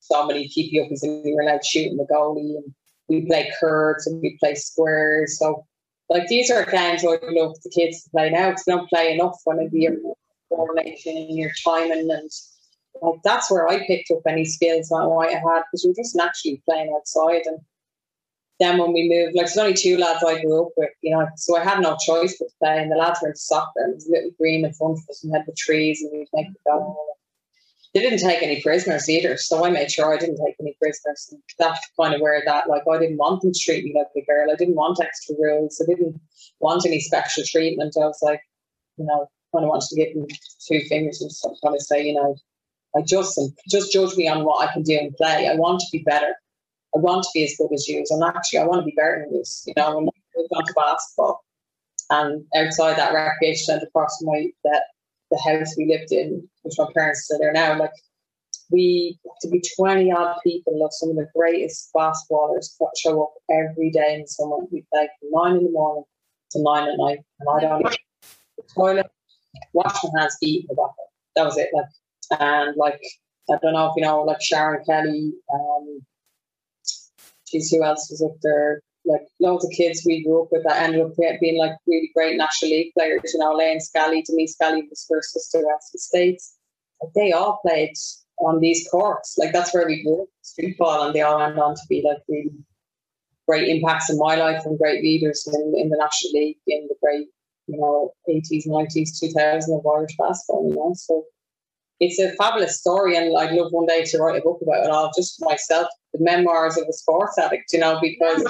so 0.00 0.26
many 0.26 0.48
keep 0.48 0.72
uppies, 0.74 1.02
and 1.02 1.24
we 1.24 1.32
were 1.34 1.42
allowed 1.42 1.64
shooting 1.64 1.96
the 1.96 2.06
goalie, 2.12 2.56
and 2.56 2.74
we 3.08 3.26
play 3.26 3.50
curves 3.58 4.06
and 4.06 4.20
we 4.20 4.36
play 4.38 4.54
squares. 4.54 5.38
So 5.38 5.64
like 6.10 6.26
these 6.28 6.50
are 6.50 6.64
games 6.64 7.04
I 7.04 7.08
would 7.08 7.20
love 7.22 7.56
the 7.62 7.70
kids 7.70 8.04
to 8.04 8.10
play 8.10 8.30
now 8.30 8.50
because 8.50 8.64
they 8.64 8.72
don't 8.72 8.88
play 8.90 9.12
enough 9.12 9.40
when 9.44 9.58
it 9.60 9.72
be 9.72 9.82
your 9.82 9.96
coordination 10.48 11.16
and 11.16 11.38
your 11.38 11.52
timing 11.64 12.10
and 12.10 12.30
like 13.02 13.20
that's 13.24 13.50
where 13.50 13.68
I 13.68 13.86
picked 13.86 14.10
up 14.10 14.20
any 14.28 14.44
skills 14.44 14.88
that 14.88 14.96
I 14.96 15.32
had 15.32 15.62
because 15.70 15.84
we 15.84 15.90
were 15.90 16.02
just 16.02 16.16
naturally 16.16 16.62
playing 16.66 16.92
outside 16.94 17.42
and 17.46 17.60
then 18.60 18.76
when 18.76 18.92
we 18.92 19.08
moved, 19.08 19.34
like 19.34 19.46
there's 19.46 19.56
only 19.56 19.74
two 19.74 19.96
lads 19.96 20.22
I 20.22 20.40
grew 20.42 20.66
up 20.66 20.72
with, 20.76 20.90
you 21.00 21.16
know, 21.16 21.26
so 21.36 21.56
I 21.56 21.64
had 21.64 21.80
no 21.80 21.96
choice 21.96 22.36
but 22.38 22.48
to 22.48 22.54
play. 22.60 22.78
And 22.78 22.92
the 22.92 22.96
lads 22.96 23.20
were 23.22 23.28
into 23.28 23.40
soccer, 23.40 23.72
and 23.76 23.88
there 23.88 23.94
was 23.94 24.06
a 24.06 24.12
little 24.12 24.30
green 24.38 24.66
in 24.66 24.72
front 24.74 24.98
of 24.98 25.04
us, 25.08 25.24
and 25.24 25.34
had 25.34 25.46
the 25.46 25.54
trees, 25.56 26.02
and 26.02 26.12
we'd 26.12 26.28
make 26.34 26.52
the 26.52 26.58
go. 26.66 26.94
They 27.92 28.00
didn't 28.00 28.20
take 28.20 28.42
any 28.42 28.62
prisoners 28.62 29.08
either, 29.08 29.36
so 29.36 29.64
I 29.64 29.70
made 29.70 29.90
sure 29.90 30.14
I 30.14 30.18
didn't 30.18 30.38
take 30.44 30.54
any 30.60 30.76
prisoners. 30.80 31.28
And 31.32 31.42
that's 31.58 31.80
kind 32.00 32.14
of 32.14 32.20
where 32.20 32.40
that, 32.46 32.68
like, 32.68 32.82
I 32.90 32.98
didn't 32.98 33.16
want 33.16 33.42
them 33.42 33.52
to 33.52 33.58
treat 33.58 33.84
me 33.84 33.94
like 33.96 34.06
a 34.16 34.24
girl. 34.26 34.50
I 34.50 34.54
didn't 34.54 34.76
want 34.76 35.00
extra 35.02 35.34
rules. 35.38 35.82
I 35.82 35.90
didn't 35.92 36.20
want 36.60 36.86
any 36.86 37.00
special 37.00 37.42
treatment. 37.44 37.96
I 37.96 38.06
was 38.06 38.20
like, 38.22 38.40
you 38.96 39.06
know, 39.06 39.26
kind 39.52 39.64
of 39.64 39.70
wanted 39.70 39.88
to 39.88 39.96
give 39.96 40.14
them 40.14 40.26
two 40.68 40.80
fingers 40.88 41.20
and 41.20 41.32
stuff, 41.32 41.52
kind 41.64 41.74
of 41.74 41.82
say, 41.82 42.06
you 42.06 42.14
know, 42.14 42.36
I 42.96 43.02
just 43.02 43.40
just 43.68 43.92
judge 43.92 44.16
me 44.16 44.28
on 44.28 44.44
what 44.44 44.68
I 44.68 44.72
can 44.72 44.82
do 44.82 44.98
and 44.98 45.14
play. 45.16 45.48
I 45.48 45.54
want 45.54 45.80
to 45.80 45.86
be 45.92 46.02
better. 46.04 46.34
I 46.94 46.98
want 46.98 47.22
to 47.22 47.30
be 47.32 47.44
as 47.44 47.54
good 47.56 47.72
as 47.72 47.86
you. 47.86 48.04
And 48.08 48.24
actually, 48.24 48.58
I 48.58 48.64
want 48.66 48.80
to 48.80 48.84
be 48.84 48.94
better 48.96 49.24
than 49.24 49.34
you. 49.34 49.44
You 49.66 49.74
know, 49.76 49.96
when 49.96 50.08
I 50.08 50.10
moved 50.36 50.66
to 50.66 50.74
basketball, 50.74 51.44
and 52.10 52.44
outside 52.56 52.96
that 52.96 53.14
recreation 53.14 53.64
centre 53.64 53.86
across 53.86 54.18
my 54.22 54.48
the, 54.64 54.82
the 55.30 55.38
house 55.38 55.74
we 55.76 55.86
lived 55.86 56.12
in, 56.12 56.48
which 56.62 56.74
my 56.78 56.86
parents 56.94 57.24
still 57.24 57.38
there 57.38 57.52
now, 57.52 57.78
like 57.78 57.92
we 58.70 59.18
to 59.42 59.48
be 59.48 59.62
20 59.76 60.12
odd 60.12 60.36
people 60.44 60.84
of 60.84 60.92
some 60.92 61.10
of 61.10 61.16
the 61.16 61.28
greatest 61.34 61.90
basketballers 61.94 62.76
that 62.78 62.92
show 62.96 63.22
up 63.22 63.32
every 63.50 63.90
day 63.90 64.14
in 64.14 64.26
summer. 64.26 64.56
We 64.70 64.84
play 64.92 65.08
from 65.20 65.30
nine 65.32 65.56
in 65.56 65.64
the 65.64 65.70
morning 65.70 66.04
to 66.52 66.62
nine 66.62 66.88
at 66.88 66.98
night. 66.98 67.20
And 67.40 67.48
I 67.48 67.60
don't 67.60 67.82
the 67.82 68.62
toilet, 68.74 69.06
wash 69.72 69.96
my 70.04 70.20
hands, 70.20 70.36
eat 70.42 70.66
the 70.68 70.74
bathroom. 70.74 71.08
That 71.36 71.44
was 71.44 71.58
it. 71.58 71.70
Like 71.72 71.86
and 72.38 72.76
like 72.76 73.00
I 73.50 73.56
don't 73.60 73.72
know 73.72 73.86
if 73.86 73.92
you 73.96 74.02
know 74.02 74.22
like 74.22 74.40
Sharon 74.40 74.84
Kelly, 74.84 75.32
um, 75.52 76.00
geez, 77.50 77.70
who 77.70 77.84
else 77.84 78.08
was 78.10 78.22
up 78.22 78.36
there? 78.42 78.82
Like 79.04 79.22
loads 79.40 79.64
of 79.64 79.70
kids 79.72 80.02
we 80.04 80.22
grew 80.22 80.42
up 80.42 80.48
with 80.52 80.62
that 80.64 80.82
ended 80.82 81.00
up 81.00 81.12
being 81.40 81.58
like 81.58 81.72
really 81.86 82.10
great 82.14 82.36
National 82.36 82.72
League 82.72 82.92
players. 82.96 83.32
You 83.32 83.40
know, 83.40 83.54
Lane 83.54 83.80
Scally, 83.80 84.22
Denise 84.22 84.54
Scally 84.54 84.86
was 84.88 85.06
first 85.08 85.32
sister 85.32 85.58
West 85.58 85.88
of 85.88 85.92
the 85.94 85.98
States. 85.98 86.56
Like 87.02 87.12
they 87.14 87.32
all 87.32 87.60
played 87.64 87.94
on 88.38 88.60
these 88.60 88.86
courts. 88.90 89.36
Like 89.38 89.52
that's 89.52 89.72
where 89.72 89.86
we 89.86 90.02
grew 90.02 90.22
up, 90.22 90.28
street 90.42 90.76
ball, 90.78 91.04
and 91.04 91.14
they 91.14 91.22
all 91.22 91.38
went 91.38 91.58
on 91.58 91.74
to 91.74 91.82
be 91.88 92.02
like 92.06 92.18
really 92.28 92.50
great 93.46 93.68
impacts 93.68 94.10
in 94.10 94.18
my 94.18 94.36
life 94.36 94.64
and 94.64 94.78
great 94.78 95.02
leaders 95.02 95.48
in, 95.52 95.74
in 95.76 95.88
the 95.88 95.96
National 95.96 96.32
League 96.34 96.58
in 96.66 96.86
the 96.88 96.94
great, 97.02 97.26
you 97.66 97.76
know, 97.78 98.12
80s, 98.28 98.66
90s, 98.66 99.20
2000s 99.22 99.76
of 99.76 99.86
Irish 99.86 100.16
basketball, 100.16 100.68
you 100.68 100.76
know. 100.76 100.92
So 100.94 101.24
it's 101.98 102.18
a 102.18 102.32
fabulous 102.36 102.78
story, 102.78 103.16
and 103.16 103.36
I'd 103.36 103.52
love 103.52 103.72
one 103.72 103.86
day 103.86 104.04
to 104.04 104.18
write 104.18 104.38
a 104.38 104.42
book 104.42 104.60
about 104.62 104.84
it 104.84 104.90
all, 104.90 105.10
just 105.16 105.38
for 105.38 105.50
myself, 105.50 105.88
the 106.12 106.22
memoirs 106.22 106.78
of 106.78 106.86
a 106.88 106.92
sports 106.92 107.38
addict, 107.38 107.72
you 107.72 107.80
know, 107.80 107.98
because 108.00 108.44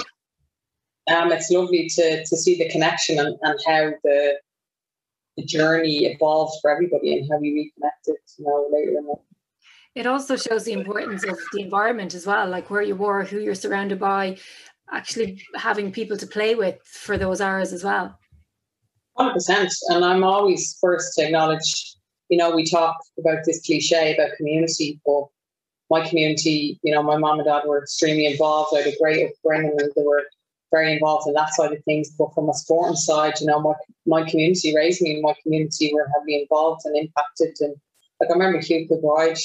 um, 1.09 1.31
it's 1.31 1.49
lovely 1.49 1.87
to 1.89 2.23
to 2.25 2.37
see 2.37 2.57
the 2.57 2.69
connection 2.69 3.19
and, 3.19 3.37
and 3.41 3.59
how 3.65 3.91
the 4.03 4.39
the 5.37 5.45
journey 5.45 6.05
evolves 6.05 6.57
for 6.61 6.71
everybody 6.71 7.17
and 7.17 7.29
how 7.31 7.39
we 7.39 7.53
reconnected, 7.53 8.15
you 8.37 8.45
know, 8.45 8.67
later 8.71 8.97
in 8.97 9.07
life. 9.07 9.19
It 9.95 10.05
also 10.05 10.35
shows 10.35 10.65
the 10.65 10.73
importance 10.73 11.23
of 11.23 11.37
the 11.53 11.61
environment 11.61 12.13
as 12.13 12.25
well, 12.25 12.47
like 12.47 12.69
where 12.69 12.81
you 12.81 12.95
were, 12.95 13.23
who 13.23 13.39
you're 13.39 13.55
surrounded 13.55 13.99
by, 13.99 14.37
actually 14.91 15.41
having 15.55 15.91
people 15.91 16.17
to 16.17 16.27
play 16.27 16.55
with 16.55 16.81
for 16.83 17.17
those 17.17 17.41
hours 17.41 17.71
as 17.73 17.83
well. 17.83 18.17
100%. 19.17 19.69
And 19.89 20.03
I'm 20.03 20.23
always 20.23 20.77
first 20.81 21.13
to 21.15 21.25
acknowledge 21.25 21.95
you 22.31 22.37
know, 22.37 22.49
we 22.49 22.63
talk 22.63 22.95
about 23.19 23.39
this 23.45 23.61
cliche 23.65 24.15
about 24.15 24.37
community, 24.37 25.01
but 25.05 25.25
my 25.89 26.07
community, 26.07 26.79
you 26.81 26.95
know, 26.95 27.03
my 27.03 27.17
mom 27.17 27.39
and 27.39 27.45
dad 27.45 27.63
were 27.67 27.83
extremely 27.83 28.25
involved. 28.25 28.71
I 28.73 28.83
had 28.83 28.93
a 28.93 28.97
great 28.97 29.29
upbringing 29.29 29.75
and 29.77 29.91
they 29.95 30.01
were 30.01 30.23
very 30.71 30.93
involved 30.93 31.27
in 31.27 31.33
that 31.33 31.53
side 31.53 31.71
of 31.71 31.83
things. 31.83 32.09
But 32.17 32.33
from 32.33 32.49
a 32.49 32.53
sporting 32.53 32.95
side, 32.95 33.39
you 33.39 33.47
know, 33.47 33.59
my 33.59 33.73
my 34.05 34.29
community 34.29 34.75
raised 34.75 35.01
me 35.01 35.13
and 35.13 35.21
my 35.21 35.33
community 35.43 35.91
were 35.93 36.09
heavily 36.15 36.41
involved 36.41 36.81
and 36.85 36.97
impacted. 36.97 37.55
And 37.59 37.75
like 38.19 38.29
I 38.29 38.33
remember 38.33 38.59
Hugh 38.59 38.87
Kilbride, 38.87 39.37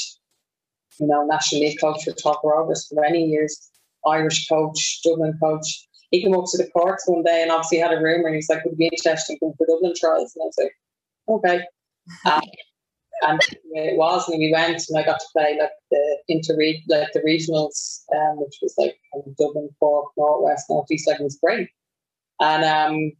you 1.00 1.06
know, 1.06 1.26
National 1.26 1.62
League 1.62 1.80
coach 1.80 2.04
for 2.04 2.12
Tolka 2.12 2.44
Rovers 2.44 2.86
for 2.88 3.00
many 3.00 3.24
years, 3.24 3.70
Irish 4.06 4.48
coach, 4.48 5.00
Dublin 5.04 5.38
coach. 5.42 5.86
He 6.10 6.22
came 6.22 6.34
up 6.34 6.44
to 6.52 6.58
the 6.58 6.70
courts 6.70 7.04
one 7.06 7.24
day 7.24 7.42
and 7.42 7.50
obviously 7.50 7.78
had 7.78 7.92
a 7.92 8.00
rumour 8.00 8.28
and 8.28 8.36
he's 8.36 8.48
like, 8.48 8.64
would 8.64 8.78
be 8.78 8.86
interesting 8.86 9.38
for 9.40 9.52
Dublin 9.66 9.92
trials? 9.98 10.34
And 10.36 10.42
I 10.42 10.46
was 10.46 10.58
like, 10.58 11.64
okay. 12.28 12.40
and 13.22 13.40
it 13.72 13.96
was, 13.96 14.28
and 14.28 14.38
we 14.38 14.52
went, 14.52 14.82
and 14.88 14.98
I 14.98 15.04
got 15.04 15.20
to 15.20 15.26
play 15.32 15.56
like 15.60 15.70
the 15.90 16.18
inter 16.28 16.54
like 16.88 17.12
the 17.12 17.20
regionals, 17.20 18.02
um, 18.14 18.38
which 18.38 18.58
was 18.62 18.74
like 18.76 18.98
Dublin, 19.38 19.70
Cork, 19.80 20.12
North 20.16 20.44
West, 20.44 20.66
North 20.68 20.90
East, 20.90 21.08
like 21.08 21.20
it 21.20 21.24
was 21.24 21.38
great, 21.42 21.68
and 22.40 22.64
um, 22.64 23.12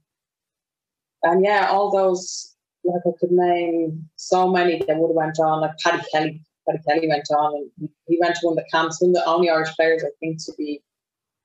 and 1.23 1.45
yeah, 1.45 1.69
all 1.71 1.91
those 1.91 2.55
like 2.85 3.03
I 3.07 3.11
could 3.19 3.33
name 3.33 4.09
so 4.17 4.51
many 4.51 4.79
that 4.79 4.97
would 4.97 5.09
have 5.09 5.17
went 5.17 5.39
on, 5.41 5.61
like 5.61 5.79
Paddy 5.79 6.03
Kelly. 6.13 6.43
Paddy 6.69 6.83
Kelly 6.87 7.09
went 7.09 7.29
on, 7.31 7.71
and 7.79 7.89
he 8.07 8.19
went 8.21 8.35
to 8.37 8.47
one 8.47 8.59
of 8.59 8.65
the 8.65 8.71
camps, 8.71 9.01
one 9.01 9.11
of 9.11 9.15
the 9.15 9.27
only 9.27 9.49
Irish 9.49 9.75
players 9.77 10.05
I 10.05 10.11
think 10.21 10.45
to 10.45 10.53
be 10.59 10.83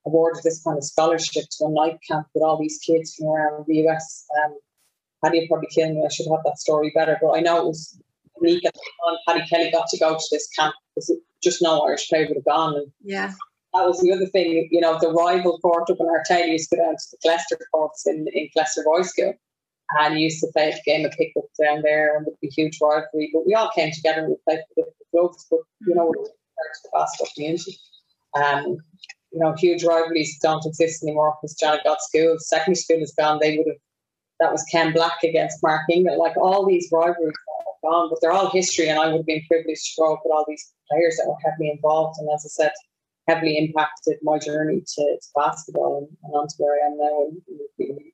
awarded 0.04 0.42
this 0.42 0.62
kind 0.62 0.76
of 0.76 0.84
scholarship 0.84 1.44
to 1.58 1.66
a 1.66 1.70
night 1.70 1.98
camp 2.08 2.26
with 2.34 2.42
all 2.42 2.58
these 2.58 2.78
kids 2.78 3.14
from 3.14 3.28
around 3.28 3.64
the 3.66 3.86
US. 3.86 4.26
Um, 4.44 4.56
Paddy 5.24 5.46
probably 5.46 5.68
kill 5.68 5.94
me. 5.94 6.04
I 6.04 6.08
should 6.08 6.26
have 6.30 6.42
that 6.44 6.58
story 6.58 6.90
better, 6.94 7.16
but 7.22 7.30
I 7.30 7.40
know 7.40 7.60
it 7.60 7.66
was 7.66 8.00
Mika 8.42 8.70
and 9.06 9.18
Paddy 9.26 9.46
Kelly 9.48 9.70
got 9.70 9.86
to 9.88 9.98
go 9.98 10.14
to 10.14 10.24
this 10.30 10.48
camp 10.48 10.74
because 10.94 11.12
just 11.42 11.62
no 11.62 11.80
Irish 11.80 12.08
player 12.08 12.26
would 12.28 12.36
have 12.36 12.44
gone. 12.44 12.76
And 12.76 12.92
yeah. 13.02 13.32
That 13.74 13.86
was 13.86 14.00
the 14.00 14.12
other 14.12 14.26
thing, 14.26 14.68
you 14.70 14.80
know, 14.80 14.98
the 15.00 15.10
rival 15.10 15.58
court 15.60 15.88
up 15.88 15.96
in 15.98 16.06
Artane 16.06 16.52
used 16.52 16.68
to 16.70 16.76
go 16.76 16.84
down 16.84 16.94
to 16.94 17.04
the 17.10 17.28
Killester 17.28 17.56
courts 17.72 18.06
in, 18.06 18.26
in 18.34 18.48
Killester 18.54 18.84
Boys 18.84 19.08
School. 19.08 19.34
And 19.98 20.18
used 20.18 20.40
to 20.40 20.48
play 20.54 20.70
a 20.70 20.82
game 20.86 21.04
of 21.04 21.12
pickup 21.12 21.44
down 21.62 21.82
there 21.82 22.16
and 22.16 22.26
it 22.26 22.30
would 22.30 22.40
be 22.40 22.48
huge 22.48 22.78
rivalry. 22.80 23.30
But 23.32 23.46
we 23.46 23.54
all 23.54 23.70
came 23.74 23.92
together 23.92 24.20
and 24.20 24.28
we 24.28 24.36
played 24.48 24.60
for 24.68 24.74
different 24.82 24.96
clubs, 25.10 25.46
but 25.50 25.60
you 25.86 25.94
know, 25.94 26.06
we're 26.06 26.22
of 26.22 26.28
the 26.82 26.90
basketball 26.94 27.28
community. 27.34 27.76
Um, 28.34 28.78
you 29.32 29.40
know, 29.40 29.54
huge 29.58 29.84
rivalries 29.84 30.38
don't 30.40 30.64
exist 30.64 31.02
anymore 31.02 31.34
because 31.40 31.54
Janet 31.56 31.84
got 31.84 32.00
school, 32.00 32.36
secondary 32.38 32.76
school 32.76 33.02
is 33.02 33.14
gone. 33.18 33.38
They 33.40 33.58
would 33.58 33.66
have 33.66 33.76
that 34.42 34.52
was 34.52 34.64
Ken 34.64 34.92
Black 34.92 35.22
against 35.22 35.62
Mark 35.62 35.82
Ingle. 35.90 36.18
Like 36.18 36.36
all 36.36 36.66
these 36.66 36.88
rivalries 36.92 37.32
gone, 37.82 38.08
but 38.10 38.18
they're 38.20 38.32
all 38.32 38.50
history, 38.50 38.88
and 38.88 38.98
I 38.98 39.08
would 39.08 39.18
have 39.18 39.26
been 39.26 39.42
privileged 39.48 39.94
to 39.94 40.00
grow 40.00 40.14
up 40.14 40.22
with 40.24 40.32
all 40.32 40.44
these 40.48 40.72
players 40.90 41.16
that 41.16 41.28
were 41.28 41.36
heavily 41.44 41.70
involved. 41.70 42.18
And 42.18 42.28
as 42.34 42.44
I 42.44 42.48
said, 42.48 42.72
heavily 43.28 43.58
impacted 43.58 44.18
my 44.22 44.38
journey 44.38 44.80
to, 44.80 45.02
to 45.02 45.28
basketball 45.34 45.98
and, 45.98 46.16
and 46.24 46.34
onto 46.34 46.54
where 46.58 46.82
I 46.82 46.88
am 46.88 46.98
now. 46.98 48.06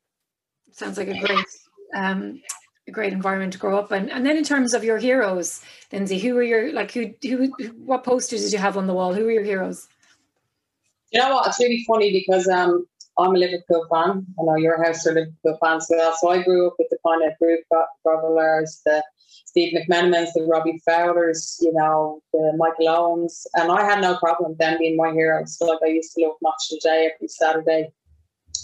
Sounds 0.72 0.98
like 0.98 1.08
a 1.08 1.18
great 1.18 1.46
um, 1.94 2.40
a 2.86 2.90
great 2.90 3.12
environment 3.12 3.52
to 3.52 3.58
grow 3.58 3.78
up 3.78 3.92
in. 3.92 4.10
And 4.10 4.24
then 4.24 4.36
in 4.36 4.44
terms 4.44 4.74
of 4.74 4.84
your 4.84 4.98
heroes, 4.98 5.62
Lindsay, 5.92 6.18
who 6.18 6.34
were 6.34 6.42
your 6.42 6.72
like 6.72 6.92
who 6.92 7.14
who 7.22 7.52
what 7.84 8.04
posters 8.04 8.42
did 8.42 8.52
you 8.52 8.58
have 8.58 8.76
on 8.76 8.86
the 8.86 8.94
wall? 8.94 9.14
Who 9.14 9.24
were 9.24 9.32
your 9.32 9.44
heroes? 9.44 9.88
You 11.10 11.20
know 11.20 11.34
what? 11.34 11.46
It's 11.46 11.58
really 11.58 11.84
funny 11.86 12.12
because 12.12 12.46
um, 12.48 12.86
I'm 13.18 13.34
a 13.34 13.38
Liverpool 13.38 13.86
fan. 13.90 14.26
I 14.38 14.42
know 14.42 14.56
your 14.56 14.82
house 14.84 15.06
are 15.06 15.14
Liverpool 15.14 15.58
fans 15.62 15.90
as 15.90 15.96
well. 15.96 16.14
So 16.18 16.30
I 16.30 16.42
grew 16.42 16.68
up 16.68 16.74
with 16.78 16.88
the 16.90 16.98
kind 17.06 17.22
of 17.22 17.38
group 17.38 17.60
Grovillers, 18.06 18.82
the 18.84 19.02
Steve 19.46 19.74
McManamans, 19.74 20.32
the 20.34 20.42
Robbie 20.42 20.80
Fowlers, 20.84 21.58
you 21.60 21.72
know, 21.72 22.20
the 22.32 22.52
Michael 22.56 22.88
Owens. 22.88 23.46
And 23.54 23.70
I 23.70 23.84
had 23.84 24.00
no 24.00 24.16
problem 24.18 24.50
with 24.50 24.58
them 24.58 24.78
being 24.78 24.96
my 24.96 25.12
heroes. 25.12 25.56
So 25.56 25.66
like 25.66 25.80
I 25.82 25.88
used 25.88 26.12
to 26.14 26.26
love 26.26 26.36
Match 26.42 26.52
of 26.72 26.78
the 26.82 26.88
Day 26.88 27.10
every 27.14 27.28
Saturday. 27.28 27.88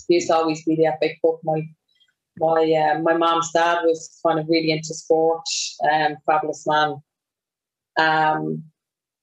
He 0.08 0.14
used 0.14 0.28
to 0.28 0.34
always 0.34 0.64
be 0.64 0.76
the 0.76 0.92
FA 1.00 1.14
Cup. 1.22 1.40
My 1.42 1.62
my 2.38 2.72
uh, 2.72 2.98
my 3.00 3.16
mom's 3.16 3.52
dad 3.52 3.82
was 3.84 4.18
kind 4.26 4.40
of 4.40 4.48
really 4.48 4.72
into 4.72 4.92
sport, 4.94 5.44
um, 5.90 6.16
fabulous 6.26 6.66
man. 6.66 6.96
Um, 7.96 8.64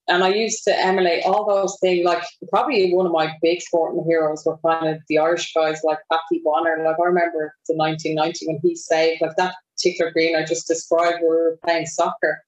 and 0.07 0.23
I 0.23 0.29
used 0.29 0.63
to 0.65 0.77
emulate 0.77 1.25
all 1.25 1.45
those 1.47 1.77
things. 1.79 2.05
Like 2.05 2.23
probably 2.49 2.93
one 2.93 3.05
of 3.05 3.11
my 3.11 3.33
big 3.41 3.61
sporting 3.61 4.03
heroes 4.07 4.43
were 4.45 4.57
kind 4.65 4.89
of 4.89 5.01
the 5.07 5.19
Irish 5.19 5.53
guys 5.53 5.81
like 5.83 5.99
Packie 6.11 6.41
Bonner. 6.43 6.83
Like 6.83 6.97
I 7.01 7.05
remember 7.05 7.55
the 7.67 7.75
1990 7.75 8.47
when 8.47 8.59
he 8.63 8.75
saved 8.75 9.21
like 9.21 9.35
that 9.37 9.55
particular 9.81 10.11
green 10.11 10.35
I 10.35 10.43
just 10.43 10.67
described. 10.67 11.21
Where 11.21 11.29
we 11.29 11.35
were 11.35 11.59
playing 11.63 11.85
soccer. 11.85 12.43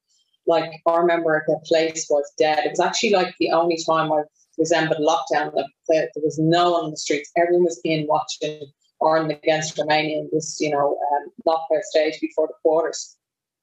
Like 0.46 0.72
I 0.86 0.98
remember 0.98 1.44
the 1.48 1.60
place 1.66 2.08
was 2.10 2.30
dead. 2.38 2.66
It 2.66 2.72
was 2.72 2.80
actually 2.80 3.12
like 3.12 3.34
the 3.40 3.52
only 3.52 3.78
time 3.86 4.12
I 4.12 4.24
resembled 4.58 5.00
lockdown. 5.00 5.54
There 5.88 6.10
was 6.18 6.38
no 6.38 6.72
one 6.72 6.86
on 6.86 6.92
the 6.92 6.98
streets. 6.98 7.32
Everyone 7.38 7.64
was 7.64 7.80
in 7.86 8.08
watching 8.08 8.68
Ireland 9.02 9.32
against 9.32 9.78
Romania 9.78 10.20
in 10.20 10.30
this, 10.34 10.58
you 10.60 10.70
know, 10.70 10.98
um, 11.14 11.32
knockout 11.46 11.84
stage 11.84 12.20
before 12.20 12.48
the 12.48 12.54
quarters. 12.62 13.16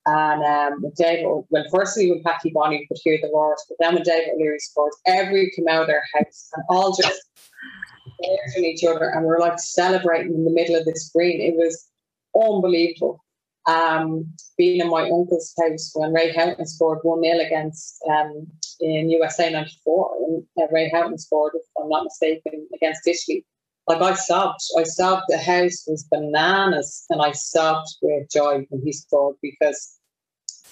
And 0.06 0.42
um, 0.42 0.90
David, 0.96 1.26
well, 1.50 1.64
firstly, 1.70 2.10
when 2.10 2.22
Packie 2.22 2.52
Bonner 2.52 2.78
could 2.88 2.98
hear 3.04 3.18
the 3.20 3.30
roars, 3.32 3.62
but 3.68 3.76
then 3.78 3.94
when 3.94 4.02
David 4.02 4.30
O'Leary 4.34 4.58
scored, 4.58 4.92
every 5.06 5.52
came 5.54 5.68
out 5.68 5.82
of 5.82 5.88
their 5.88 6.04
house 6.14 6.48
and 6.54 6.64
all 6.70 6.96
just 6.96 7.20
from 8.54 8.64
each 8.64 8.84
other 8.84 9.10
and 9.10 9.24
we're 9.24 9.38
like 9.38 9.58
celebrating 9.58 10.34
in 10.34 10.44
the 10.44 10.50
middle 10.50 10.76
of 10.76 10.84
this 10.84 11.10
green. 11.14 11.40
It 11.40 11.54
was 11.56 11.88
unbelievable. 12.34 13.22
Um, 13.70 14.32
being 14.58 14.80
in 14.80 14.90
my 14.90 15.02
uncle's 15.02 15.54
house 15.60 15.92
when 15.94 16.12
Ray 16.12 16.32
Houghton 16.32 16.66
scored 16.66 16.98
1 17.02 17.22
0 17.22 17.38
against 17.38 18.02
um, 18.10 18.46
in 18.80 19.10
USA 19.10 19.50
94, 19.50 20.10
and 20.26 20.42
uh, 20.60 20.66
Ray 20.72 20.90
Houghton 20.90 21.18
scored, 21.18 21.52
if 21.54 21.62
I'm 21.80 21.88
not 21.88 22.04
mistaken, 22.04 22.66
against 22.74 23.06
Italy 23.06 23.44
like 23.90 24.02
I 24.02 24.14
sobbed. 24.14 24.60
I 24.78 24.84
sobbed. 24.84 25.24
The 25.28 25.38
house 25.38 25.84
was 25.86 26.06
bananas, 26.10 27.06
and 27.10 27.20
I 27.20 27.32
sobbed 27.32 27.88
with 28.02 28.30
joy 28.30 28.66
when 28.68 28.82
he 28.84 28.92
scored 28.92 29.36
because 29.42 29.96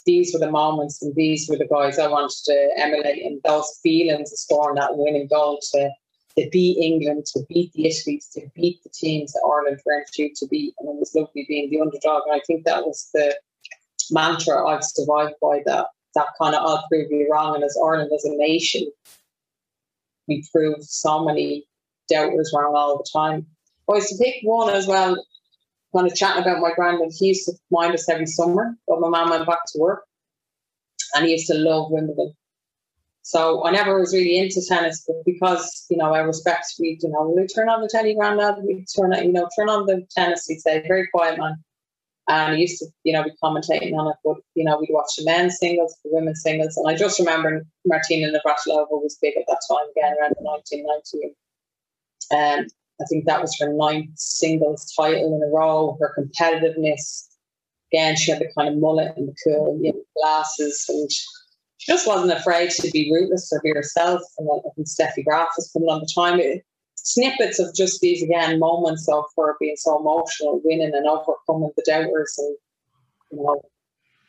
these 0.05 0.33
were 0.33 0.41
the 0.41 0.51
moments 0.51 1.03
and 1.03 1.15
these 1.15 1.49
were 1.49 1.57
the 1.57 1.67
guys 1.67 1.99
I 1.99 2.09
wanted 2.09 2.37
to 2.45 2.71
emulate, 2.77 3.25
and 3.25 3.41
those 3.45 3.79
feelings 3.83 4.33
of 4.33 4.39
scoring 4.39 4.77
that 4.77 4.97
winning 4.97 5.29
goal 5.29 5.59
to 5.73 5.91
to 6.39 6.49
beat 6.51 6.79
England, 6.79 7.27
to 7.27 7.41
beat 7.49 7.73
the 7.73 7.87
Italy's, 7.87 8.29
to 8.35 8.49
beat 8.55 8.83
the 8.83 8.91
teams 8.91 9.33
that 9.33 9.43
Ireland 9.45 9.81
weren't 9.85 10.09
due 10.15 10.31
to 10.37 10.47
beat, 10.47 10.75
and 10.79 10.89
it 10.89 10.99
was 10.99 11.15
lovely 11.15 11.45
being 11.49 11.71
the 11.71 11.81
underdog. 11.81 12.23
And 12.27 12.37
I 12.37 12.41
think 12.47 12.65
that 12.65 12.85
was 12.85 13.11
the 13.13 13.37
mantra 14.11 14.67
I've 14.67 14.85
survived 14.85 15.35
by. 15.43 15.63
That 15.67 15.87
that 16.15 16.29
kind 16.41 16.55
of 16.55 16.63
I'll 16.63 16.85
prove 16.89 17.11
you 17.11 17.29
wrong, 17.31 17.55
and 17.55 17.65
as 17.65 17.77
Ireland 17.83 18.11
as 18.15 18.25
a 18.25 18.37
nation, 18.37 18.87
we 20.29 20.47
proved 20.53 20.85
so 20.85 21.25
many 21.25 21.65
doubters 22.09 22.53
wrong 22.55 22.75
all 22.77 22.99
the 22.99 23.09
time. 23.13 23.47
I 23.91 23.97
used 23.97 24.11
to 24.11 24.23
pick 24.23 24.37
one 24.43 24.73
as 24.75 24.87
well, 24.87 25.17
kind 25.95 26.07
of 26.07 26.15
chatting 26.15 26.43
about 26.43 26.61
my 26.61 26.73
granddad. 26.75 27.13
He 27.17 27.29
used 27.29 27.47
to 27.47 27.53
mind 27.71 27.95
us 27.95 28.09
every 28.09 28.27
summer, 28.27 28.77
but 28.87 29.01
my 29.01 29.09
mum 29.09 29.31
went 29.31 29.47
back 29.47 29.61
to 29.73 29.79
work 29.79 30.05
and 31.15 31.25
he 31.25 31.33
used 31.33 31.47
to 31.49 31.55
love 31.55 31.91
Wimbledon. 31.91 32.35
So 33.29 33.63
I 33.63 33.73
never 33.73 34.01
was 34.01 34.15
really 34.15 34.39
into 34.39 34.63
tennis, 34.67 35.05
but 35.07 35.17
because, 35.27 35.85
you 35.91 35.99
know, 35.99 36.15
I 36.15 36.21
respect 36.21 36.65
we, 36.81 36.99
you 37.03 37.11
know, 37.11 37.31
we 37.37 37.47
turn 37.47 37.69
on 37.69 37.83
the 37.83 37.89
telly, 37.89 38.15
granddad, 38.15 38.65
we 38.65 38.87
turn 38.97 39.13
on, 39.13 39.23
you 39.23 39.33
know, 39.33 39.47
turn 39.55 39.69
on 39.69 39.85
the 39.85 40.07
tennis, 40.11 40.47
he'd 40.47 40.61
say, 40.61 40.83
very 40.89 41.07
quiet 41.09 41.39
man. 41.39 41.63
And 42.27 42.55
he 42.55 42.63
used 42.63 42.79
to, 42.79 42.87
you 43.05 43.13
know, 43.13 43.23
be 43.23 43.33
commentating 43.45 43.93
on 43.93 44.09
it, 44.09 44.17
but, 44.25 44.37
you 44.55 44.65
know, 44.65 44.79
we'd 44.79 44.89
watch 44.89 45.11
the 45.19 45.27
men's 45.27 45.59
singles, 45.59 45.95
the 46.05 46.11
women's 46.11 46.41
singles. 46.43 46.79
And 46.79 46.89
I 46.89 46.97
just 46.97 47.19
remember 47.19 47.67
Martina 47.85 48.29
Navratilova 48.29 48.93
was 48.93 49.19
big 49.21 49.37
at 49.37 49.45
that 49.47 49.61
time, 49.71 49.91
again, 49.95 50.17
around 50.19 50.35
the 50.39 51.35
1990s. 52.33 52.61
Um, 52.61 52.67
I 52.99 53.05
think 53.11 53.27
that 53.27 53.43
was 53.43 53.55
her 53.61 53.71
ninth 53.71 54.17
singles 54.17 54.91
title 54.97 55.37
in 55.37 55.43
a 55.43 55.55
row. 55.55 55.99
Her 56.01 56.17
competitiveness, 56.19 57.27
again, 57.93 58.17
she 58.17 58.31
had 58.31 58.41
the 58.41 58.49
kind 58.57 58.71
of 58.71 58.81
mullet 58.81 59.13
and 59.19 59.29
the 59.29 59.35
cool 59.45 59.79
you 59.83 59.93
know, 59.93 60.03
glasses, 60.17 60.87
and 60.89 61.13
she 61.13 61.27
just 61.79 62.07
wasn't 62.07 62.33
afraid 62.33 62.71
to 62.71 62.91
be 62.91 63.11
ruthless 63.13 63.53
or 63.53 63.61
be 63.63 63.71
herself. 63.71 64.21
And 64.39 64.49
I 64.51 64.69
think 64.75 64.89
Steffi 64.89 65.25
Graf 65.25 65.49
was 65.57 65.71
coming 65.73 65.89
on 65.89 66.01
the 66.01 66.11
time. 66.15 66.41
It, 66.41 66.65
snippets 66.97 67.59
of 67.59 67.75
just 67.75 68.01
these 68.01 68.23
again 68.23 68.59
moments 68.59 69.09
of 69.09 69.25
her 69.37 69.57
being 69.61 69.77
so 69.77 69.99
emotional, 69.99 70.61
winning 70.65 70.95
and 70.95 71.07
overcoming 71.07 71.71
the 71.77 71.85
doubters, 71.87 72.35
and 72.39 72.57
you 73.31 73.43
know, 73.43 73.61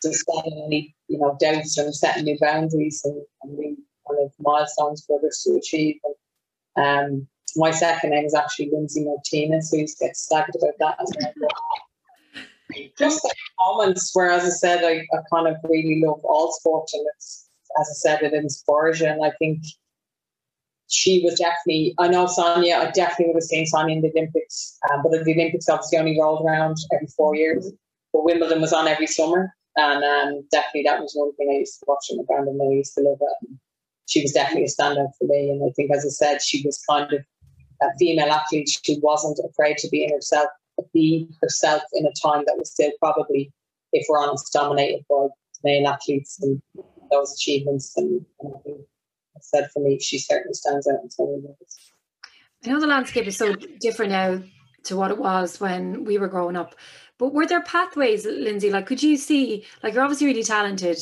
just 0.04 0.26
setting 0.26 0.64
any 0.66 0.96
you 1.08 1.18
know 1.18 1.38
doubts 1.40 1.78
and 1.78 1.94
setting 1.94 2.26
new 2.26 2.38
boundaries 2.40 3.02
and, 3.04 3.22
and 3.44 3.58
new 3.58 3.78
kind 4.08 4.26
of 4.26 4.32
milestones 4.40 5.04
for 5.06 5.20
others 5.20 5.44
to 5.46 5.56
achieve. 5.56 6.00
And, 6.76 7.12
um, 7.16 7.28
my 7.56 7.72
second 7.72 8.12
name 8.12 8.26
is 8.26 8.36
actually 8.36 8.70
Lindsay 8.72 9.04
Martinez, 9.04 9.72
get 9.72 10.14
slagged 10.14 10.56
about 10.56 10.76
that 10.80 10.98
as 11.02 11.12
well. 11.20 11.50
Just 12.98 13.22
the 13.22 13.34
moments 13.60 14.12
where, 14.14 14.30
as 14.30 14.44
I 14.44 14.50
said, 14.50 14.84
I, 14.84 15.06
I 15.16 15.22
kind 15.34 15.48
of 15.48 15.56
really 15.64 16.02
love 16.06 16.22
all 16.24 16.52
sports, 16.54 16.94
and 16.94 17.06
it's, 17.16 17.50
as 17.80 17.88
I 17.90 17.94
said, 17.94 18.24
it 18.24 18.34
inspires 18.34 19.00
you. 19.00 19.08
And 19.08 19.24
I 19.24 19.32
think 19.40 19.64
she 20.88 21.22
was 21.24 21.40
definitely, 21.40 21.94
I 22.00 22.08
know 22.08 22.26
Sonia, 22.26 22.76
I 22.76 22.92
definitely 22.92 23.28
would 23.28 23.38
have 23.38 23.44
seen 23.44 23.66
Sonia 23.66 23.96
in 23.96 24.02
the 24.02 24.12
Olympics, 24.12 24.78
um, 24.92 25.02
but 25.04 25.12
the 25.12 25.34
Olympics 25.34 25.70
obviously 25.70 26.00
only 26.00 26.20
rolled 26.20 26.46
around 26.46 26.78
every 26.94 27.08
four 27.08 27.36
years. 27.36 27.72
But 28.12 28.26
Wimbledon 28.26 28.60
was 28.60 28.74
on 28.74 28.88
every 28.88 29.08
summer, 29.08 29.54
and 29.76 30.04
um, 30.04 30.44
definitely 30.52 30.84
that 30.84 31.00
was 31.00 31.14
one 31.14 31.36
thing 31.36 31.50
I 31.52 31.60
used 31.60 31.80
to 31.80 31.86
watch 31.88 32.08
in 32.10 32.18
the 32.18 32.24
ground, 32.24 32.48
and 32.48 32.62
I 32.62 32.74
used 32.74 32.96
to 32.96 33.02
love 33.02 33.20
it. 33.22 33.48
And 33.48 33.60
she 34.08 34.22
was 34.24 34.32
definitely 34.32 34.64
a 34.64 34.68
standout 34.68 35.12
for 35.18 35.26
me, 35.26 35.52
and 35.52 35.64
I 35.64 35.72
think, 35.76 35.92
as 35.92 36.06
I 36.06 36.10
said, 36.10 36.42
she 36.42 36.64
was 36.66 36.84
kind 36.90 37.14
of 37.14 37.22
a 37.82 37.98
female 37.98 38.32
athlete, 38.32 38.70
she 38.84 39.00
wasn't 39.02 39.40
afraid 39.48 39.78
to 39.78 39.90
be 39.90 40.04
in 40.04 40.12
herself, 40.12 40.50
be 40.94 41.28
herself 41.42 41.82
in 41.94 42.06
a 42.06 42.14
time 42.22 42.44
that 42.46 42.58
was 42.58 42.72
still 42.72 42.92
probably, 43.00 43.52
if 43.94 44.06
we're 44.10 44.20
honest, 44.20 44.52
dominated 44.54 45.06
by 45.10 45.28
male 45.64 45.88
athletes 45.88 46.40
and 46.42 46.62
those 47.12 47.34
achievements. 47.34 47.96
And, 47.98 48.26
and 48.40 48.54
I 48.56 48.60
think 48.64 48.78
I 49.36 49.40
said 49.42 49.70
for 49.72 49.82
me, 49.82 50.00
she 50.00 50.18
certainly 50.20 50.54
stands 50.54 50.88
out 50.88 51.00
in 51.02 51.10
ways. 51.18 51.78
I 52.66 52.70
know 52.70 52.80
the 52.80 52.88
landscape 52.88 53.28
is 53.28 53.38
so 53.38 53.56
different 53.80 54.12
now 54.12 54.42
to 54.84 54.96
what 54.96 55.12
it 55.12 55.18
was 55.18 55.60
when 55.60 56.04
we 56.04 56.18
were 56.18 56.28
growing 56.28 56.56
up. 56.56 56.76
But 57.18 57.34
were 57.34 57.46
there 57.46 57.62
pathways, 57.62 58.26
Lindsay? 58.26 58.70
Like, 58.70 58.86
could 58.86 59.04
you 59.04 59.18
see, 59.18 59.66
like, 59.84 59.94
you're 59.94 60.04
obviously 60.04 60.28
really 60.28 60.44
talented, 60.44 61.00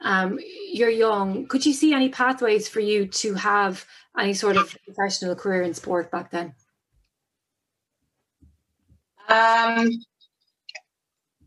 um, 0.00 0.38
you're 0.72 0.90
young. 0.90 1.46
Could 1.46 1.66
you 1.66 1.72
see 1.72 1.92
any 1.92 2.08
pathways 2.08 2.68
for 2.68 2.80
you 2.80 3.06
to 3.06 3.34
have 3.34 3.84
any 4.18 4.34
sort 4.34 4.56
of 4.56 4.76
professional 4.84 5.34
career 5.34 5.62
in 5.62 5.74
sport 5.74 6.10
back 6.10 6.30
then? 6.30 6.54
Um, 9.28 9.90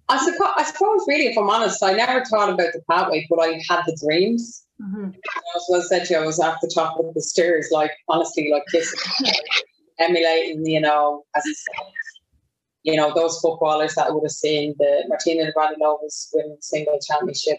I 0.10 0.18
suppose, 0.18 0.50
I 0.58 0.64
suppose, 0.64 1.06
really, 1.08 1.28
if 1.28 1.38
I'm 1.38 1.50
honest, 1.50 1.84
I 1.84 1.94
never 1.94 2.26
thought 2.26 2.50
about 2.50 2.74
the 2.74 2.82
pathway, 2.90 3.28
but 3.30 3.40
I 3.40 3.62
had 3.70 3.84
the 3.86 3.98
dreams. 4.04 4.66
Mm-hmm. 4.82 5.10
As 5.10 5.76
I 5.76 5.88
said 5.88 6.06
to 6.06 6.14
you, 6.14 6.20
I 6.20 6.26
was 6.26 6.40
at 6.40 6.58
the 6.62 6.72
top 6.74 7.00
of 7.00 7.14
the 7.14 7.22
stairs, 7.22 7.70
like 7.72 7.92
honestly, 8.08 8.50
like 8.52 8.64
this, 8.74 8.92
emulating, 10.00 10.66
you 10.66 10.82
know, 10.82 11.24
as 11.36 11.44
I 11.46 11.54
said, 11.54 11.86
you 12.84 12.96
know, 12.96 13.14
those 13.14 13.40
footballers 13.40 13.94
that 13.96 14.08
I 14.08 14.12
would 14.12 14.24
have 14.24 14.32
seen 14.32 14.74
the 14.80 15.04
Martina 15.08 15.52
Navratilova 15.52 16.00
winning 16.34 16.58
single 16.62 17.00
championship, 17.00 17.58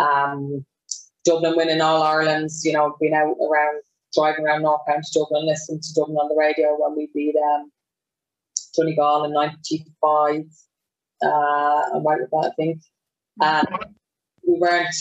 um, 0.00 0.64
Dublin 1.24 1.54
winning 1.56 1.80
All 1.80 2.02
Ireland's, 2.02 2.64
you 2.64 2.72
know, 2.72 2.96
being 3.00 3.14
out 3.14 3.36
around 3.40 3.82
driving 4.14 4.46
around 4.46 4.62
North 4.62 4.80
County 4.88 5.06
Dublin, 5.12 5.46
listening 5.46 5.80
to 5.80 5.94
Dublin 5.94 6.16
on 6.16 6.28
the 6.28 6.36
radio 6.36 6.74
when 6.78 6.96
we 6.96 7.08
beat 7.14 7.36
um, 7.36 7.70
Donegal 8.76 9.24
in 9.24 9.32
'95. 9.32 10.44
Uh, 11.22 11.28
I'm 11.28 12.04
right 12.04 12.20
with 12.20 12.30
that, 12.30 12.52
I 12.52 12.54
think. 12.56 12.82
And 13.40 13.68
we 14.46 14.58
weren't 14.58 14.94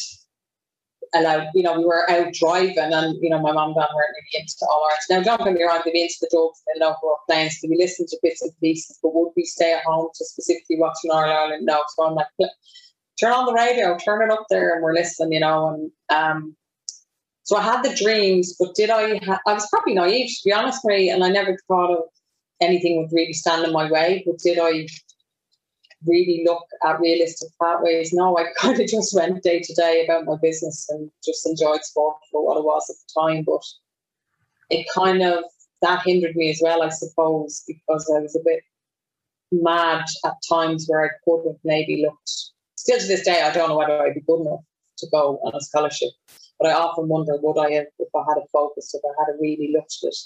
allowed, 1.14 1.48
you 1.54 1.64
know, 1.64 1.78
we 1.78 1.86
were 1.86 2.10
out 2.10 2.34
driving 2.34 2.94
and, 2.94 3.18
you 3.22 3.30
know, 3.30 3.40
my 3.40 3.52
mum 3.52 3.70
and 3.70 3.76
dad 3.76 3.88
weren't 3.94 4.16
really 4.16 4.42
into 4.42 4.66
all 4.70 4.84
ours. 4.86 5.06
Now, 5.10 5.22
don't 5.22 5.44
get 5.44 5.54
me 5.54 5.64
wrong, 5.64 5.82
they'd 5.86 5.92
be 5.92 6.02
into 6.02 6.16
the 6.22 6.30
drugs 6.32 6.62
and 6.68 6.82
they 6.82 6.86
love 6.86 6.96
rock 7.04 7.20
planes. 7.30 7.60
So 7.60 7.68
we 7.70 7.78
listened 7.78 8.10
to 8.10 8.18
bits 8.22 8.42
and 8.42 8.52
pieces, 8.62 9.00
but 9.02 9.14
would 9.14 9.32
we 9.36 9.44
stay 9.44 9.74
at 9.74 9.84
home 9.84 10.10
to 10.16 10.26
specifically 10.26 10.78
watch 10.78 10.98
Northern 11.04 11.32
Ireland? 11.32 11.66
No. 11.66 11.84
So 11.96 12.06
I'm 12.06 12.16
like, 12.16 12.28
turn 13.20 13.34
on 13.34 13.46
the 13.46 13.54
radio, 13.54 13.98
turn 13.98 14.22
it 14.22 14.32
up 14.32 14.46
there 14.50 14.74
and 14.74 14.84
we're 14.84 14.94
listening, 14.94 15.34
you 15.34 15.40
know, 15.40 15.68
and 15.70 15.92
um, 16.10 16.56
so 17.44 17.58
I 17.58 17.62
had 17.62 17.84
the 17.84 17.96
dreams, 17.96 18.56
but 18.60 18.74
did 18.74 18.90
I? 18.90 19.18
Ha- 19.18 19.40
I 19.46 19.54
was 19.54 19.68
probably 19.70 19.94
naive 19.94 20.28
to 20.28 20.42
be 20.46 20.52
honest, 20.52 20.84
Marie, 20.84 21.10
and 21.10 21.24
I 21.24 21.30
never 21.30 21.56
thought 21.68 21.92
of 21.92 22.06
anything 22.62 22.98
would 22.98 23.16
really 23.16 23.34
stand 23.34 23.66
in 23.66 23.74
my 23.74 23.90
way. 23.90 24.24
But 24.26 24.40
did 24.40 24.60
I 24.60 24.88
really 26.06 26.44
look 26.46 26.66
at 26.84 27.00
realistic 27.00 27.50
pathways? 27.62 28.14
No, 28.14 28.38
I 28.38 28.46
kind 28.60 28.80
of 28.80 28.88
just 28.88 29.16
went 29.16 29.44
day 29.44 29.60
to 29.60 29.74
day 29.74 30.06
about 30.06 30.26
my 30.26 30.36
business 30.42 30.86
and 30.90 31.10
just 31.24 31.46
enjoyed 31.48 31.84
sport 31.84 32.18
for 32.32 32.46
what 32.46 32.58
it 32.58 32.64
was 32.64 32.90
at 32.90 32.96
the 32.96 33.22
time. 33.22 33.44
But 33.46 33.64
it 34.70 34.88
kind 34.94 35.22
of 35.22 35.44
that 35.82 36.04
hindered 36.06 36.36
me 36.36 36.50
as 36.50 36.60
well, 36.64 36.82
I 36.82 36.90
suppose, 36.90 37.64
because 37.68 38.12
I 38.16 38.20
was 38.20 38.36
a 38.36 38.44
bit 38.44 38.64
mad 39.52 40.06
at 40.26 40.34
times 40.50 40.86
where 40.88 41.06
I 41.06 41.10
could 41.24 41.46
have 41.46 41.60
maybe 41.64 42.04
looked. 42.04 42.32
Still 42.76 43.00
to 43.00 43.08
this 43.08 43.24
day, 43.24 43.42
I 43.42 43.52
don't 43.52 43.70
know 43.70 43.78
whether 43.78 44.02
I'd 44.02 44.16
be 44.16 44.22
good 44.22 44.42
enough 44.42 44.62
to 45.00 45.08
go 45.12 45.38
on 45.44 45.54
a 45.56 45.62
scholarship. 45.62 46.10
But 46.60 46.70
I 46.70 46.74
often 46.74 47.08
wonder, 47.08 47.34
would 47.42 47.60
I 47.60 47.72
have, 47.74 47.88
if 48.00 48.10
I 48.16 48.24
had 48.30 48.38
a 48.38 48.48
focus, 48.52 48.94
if 48.94 49.02
I 49.04 49.14
had 49.20 49.36
a 49.36 49.38
really 49.40 49.72
looked 49.74 49.98
at 50.04 50.08
it, 50.08 50.18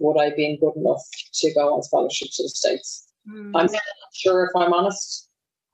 would 0.00 0.20
I 0.20 0.26
have 0.26 0.36
been 0.36 0.58
good 0.58 0.76
enough 0.76 1.02
to 1.34 1.54
go 1.54 1.74
on 1.74 1.82
scholarship 1.82 2.28
to 2.32 2.42
the 2.42 2.48
States? 2.48 3.08
Mm. 3.28 3.52
I'm 3.54 3.66
not 3.66 3.82
sure 4.12 4.44
if 4.44 4.50
I'm 4.56 4.72
honest. 4.72 5.28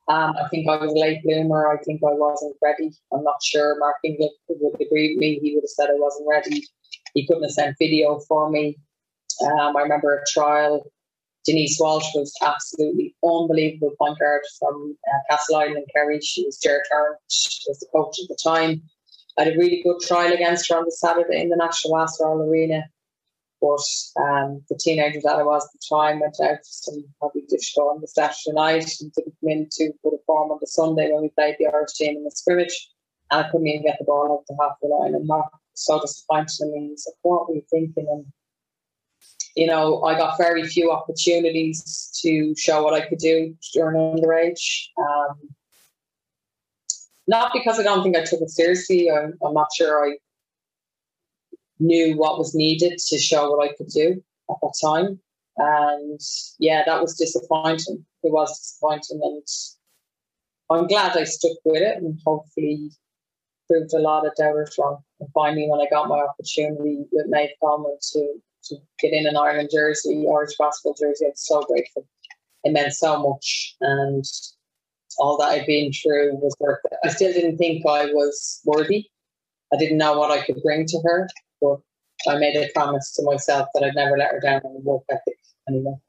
Um, 0.08 0.34
I 0.36 0.48
think 0.48 0.68
I 0.68 0.76
was 0.76 0.92
a 0.92 0.98
late 0.98 1.22
bloomer. 1.22 1.72
I 1.72 1.82
think 1.82 2.02
I 2.02 2.12
wasn't 2.12 2.56
ready. 2.62 2.90
I'm 3.12 3.24
not 3.24 3.42
sure 3.42 3.78
Mark 3.78 3.96
England 4.04 4.32
would 4.48 4.80
agree 4.80 5.14
with 5.14 5.18
me. 5.18 5.38
He 5.40 5.54
would 5.54 5.62
have 5.64 5.70
said 5.70 5.88
I 5.88 5.98
wasn't 5.98 6.28
ready. 6.28 6.66
He 7.14 7.26
couldn't 7.26 7.44
have 7.44 7.52
sent 7.52 7.76
video 7.78 8.20
for 8.28 8.50
me. 8.50 8.76
Um, 9.42 9.76
I 9.76 9.80
remember 9.80 10.14
a 10.14 10.24
trial. 10.30 10.84
Denise 11.46 11.78
Walsh 11.78 12.06
was 12.14 12.32
absolutely 12.42 13.14
unbelievable 13.24 13.92
point 13.98 14.18
guard 14.18 14.42
from 14.58 14.96
uh, 15.12 15.18
Castle 15.30 15.56
Island, 15.56 15.86
Kerry. 15.94 16.20
She 16.20 16.44
was 16.44 16.58
Jared 16.58 16.82
Tarrant. 16.88 17.18
She 17.30 17.60
was 17.68 17.78
the 17.80 17.86
coach 17.92 18.18
at 18.22 18.28
the 18.28 18.38
time. 18.42 18.82
I 19.38 19.44
had 19.44 19.54
a 19.54 19.58
really 19.58 19.82
good 19.82 20.00
trial 20.00 20.32
against 20.32 20.70
her 20.70 20.78
on 20.78 20.84
the 20.84 20.92
Saturday 20.92 21.40
in 21.40 21.48
the 21.48 21.56
National 21.56 21.98
Basketball 21.98 22.42
Arena. 22.42 22.84
But 23.64 24.22
um, 24.22 24.62
the 24.68 24.78
teenager 24.78 25.20
that 25.24 25.36
I 25.36 25.42
was 25.42 25.64
at 25.64 25.72
the 25.72 25.96
time 25.96 26.20
went 26.20 26.36
out 26.42 26.58
and 26.88 27.04
probably 27.18 27.44
dished 27.48 27.78
on 27.78 28.02
the 28.02 28.06
Saturday 28.06 28.52
night 28.52 28.92
and 29.00 29.10
didn't 29.14 29.34
come 29.40 29.48
in 29.48 29.68
to 29.72 29.90
put 30.02 30.12
a 30.12 30.18
form 30.26 30.50
on 30.50 30.58
the 30.60 30.66
Sunday 30.66 31.10
when 31.10 31.22
we 31.22 31.30
played 31.30 31.56
the 31.58 31.68
Irish 31.68 31.94
team 31.94 32.18
in 32.18 32.24
the 32.24 32.30
scrimmage. 32.30 32.90
And 33.30 33.42
I 33.42 33.48
couldn't 33.48 33.66
even 33.66 33.86
get 33.86 33.96
the 33.98 34.04
ball 34.04 34.34
up 34.34 34.44
the 34.46 34.56
half 34.60 34.76
the 34.82 34.88
line. 34.88 35.14
And 35.14 35.26
Mark 35.26 35.46
was 35.50 35.60
so 35.72 35.98
disappointed 35.98 36.60
in 36.60 36.72
me. 36.72 36.88
He 36.90 36.96
said, 36.98 37.14
What 37.22 37.48
were 37.48 37.54
you 37.54 37.62
thinking? 37.70 38.06
And 38.10 38.26
you 39.56 39.66
know, 39.66 40.02
I 40.02 40.18
got 40.18 40.36
very 40.36 40.66
few 40.66 40.90
opportunities 40.90 42.10
to 42.22 42.54
show 42.58 42.82
what 42.82 42.92
I 42.92 43.08
could 43.08 43.18
do 43.18 43.56
during 43.72 43.96
underage. 43.96 44.88
Um, 44.98 45.38
not 47.26 47.52
because 47.54 47.80
I 47.80 47.82
don't 47.82 48.02
think 48.02 48.16
I 48.16 48.24
took 48.24 48.42
it 48.42 48.50
seriously. 48.50 49.10
I'm, 49.10 49.38
I'm, 49.42 49.54
not 49.54 49.68
sure 49.74 50.06
I 50.06 50.16
knew 51.78 52.16
what 52.16 52.38
was 52.38 52.54
needed 52.54 52.98
to 52.98 53.18
show 53.18 53.50
what 53.50 53.68
I 53.68 53.74
could 53.74 53.88
do 53.88 54.22
at 54.50 54.56
that 54.62 54.74
time. 54.82 55.20
And 55.56 56.20
yeah, 56.58 56.82
that 56.86 57.00
was 57.00 57.16
disappointing. 57.16 58.04
It 58.22 58.32
was 58.32 58.58
disappointing. 58.58 59.20
And 59.22 59.42
I'm 60.70 60.86
glad 60.86 61.16
I 61.16 61.24
stuck 61.24 61.56
with 61.64 61.82
it 61.82 61.98
and 61.98 62.18
hopefully 62.24 62.90
proved 63.68 63.92
a 63.94 63.98
lot 63.98 64.26
of 64.26 64.34
doubters 64.36 64.74
wrong. 64.78 64.98
And 65.20 65.28
finally, 65.32 65.66
when 65.68 65.80
I 65.80 65.90
got 65.90 66.08
my 66.08 66.20
opportunity 66.20 67.04
with 67.12 67.26
Maeve 67.28 67.50
Coleman 67.60 67.96
to, 68.12 68.34
to 68.64 68.76
get 69.00 69.12
in 69.12 69.26
an 69.26 69.36
Ireland 69.36 69.70
jersey, 69.72 70.26
Irish 70.28 70.56
basketball 70.58 70.94
jersey, 70.94 71.26
I 71.26 71.28
was 71.28 71.46
so 71.46 71.62
grateful. 71.62 72.06
It 72.64 72.72
meant 72.72 72.94
so 72.94 73.18
much. 73.22 73.76
And 73.80 74.24
all 75.18 75.36
that 75.38 75.50
I'd 75.50 75.66
been 75.66 75.92
through 75.92 76.36
was 76.36 76.56
worth 76.58 76.80
it. 76.90 76.98
I 77.04 77.08
still 77.08 77.32
didn't 77.32 77.58
think 77.58 77.86
I 77.86 78.06
was 78.06 78.60
worthy. 78.64 79.06
I 79.72 79.76
didn't 79.76 79.98
know 79.98 80.18
what 80.18 80.30
I 80.30 80.44
could 80.44 80.62
bring 80.62 80.86
to 80.86 81.00
her, 81.04 81.28
but 81.64 82.30
I 82.30 82.38
made 82.38 82.56
a 82.56 82.70
promise 82.74 83.12
to 83.14 83.22
myself 83.22 83.68
that 83.74 83.84
I'd 83.84 83.94
never 83.94 84.16
let 84.16 84.32
her 84.32 84.40
down 84.40 84.62
on 84.64 84.74
the 84.74 84.80
work 84.80 85.02
ethic 85.10 85.38
anymore. 85.68 86.00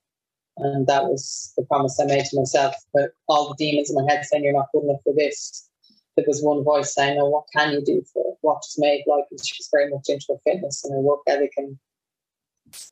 And 0.58 0.88
that 0.88 1.06
was 1.06 1.54
the 1.58 1.65
promise 1.65 2.00
I 2.00 2.06
made 2.06 2.26
to 2.26 2.39
myself. 2.39 2.76
But 2.94 3.12
all 3.28 3.50
the 3.50 3.56
demons 3.58 3.89
in 3.89 3.96
my 3.96 4.10
head 4.10 4.26
saying 4.26 4.44
you're 4.44 4.54
not 4.54 4.72
good 4.74 4.84
enough 4.84 5.02
for 5.04 5.13
this. 5.13 5.70
There 6.15 6.26
was 6.28 6.41
one 6.41 6.63
voice 6.63 6.94
saying, 6.94 7.20
"Oh, 7.20 7.30
what 7.30 7.46
can 7.54 7.74
you 7.74 7.82
do 7.84 8.02
for 8.13 8.24
it? 8.26 8.38
What 8.41 8.63
Maeve 8.78 9.04
like?" 9.06 9.26
And 9.32 9.46
she 9.46 9.56
was 9.60 9.70
very 9.72 9.89
much 9.89 10.08
into 10.08 10.26
her 10.30 10.39
fitness 10.46 10.86
and 10.86 10.94
her 10.94 11.02
work 11.02 11.20
ethic. 11.28 11.52
And 11.58 11.78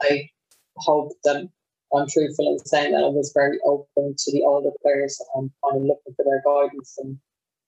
I 0.01 0.29
hope 0.77 1.13
that 1.23 1.47
I'm 1.93 2.07
truthful 2.09 2.51
in 2.51 2.65
saying 2.65 2.91
that 2.91 3.03
I 3.03 3.07
was 3.07 3.31
very 3.33 3.59
open 3.65 4.15
to 4.17 4.31
the 4.31 4.43
older 4.43 4.71
players 4.81 5.21
and 5.35 5.49
kind 5.63 5.77
of 5.77 5.83
looking 5.83 6.13
for 6.15 6.25
their 6.25 6.41
guidance 6.45 6.97
and 6.97 7.17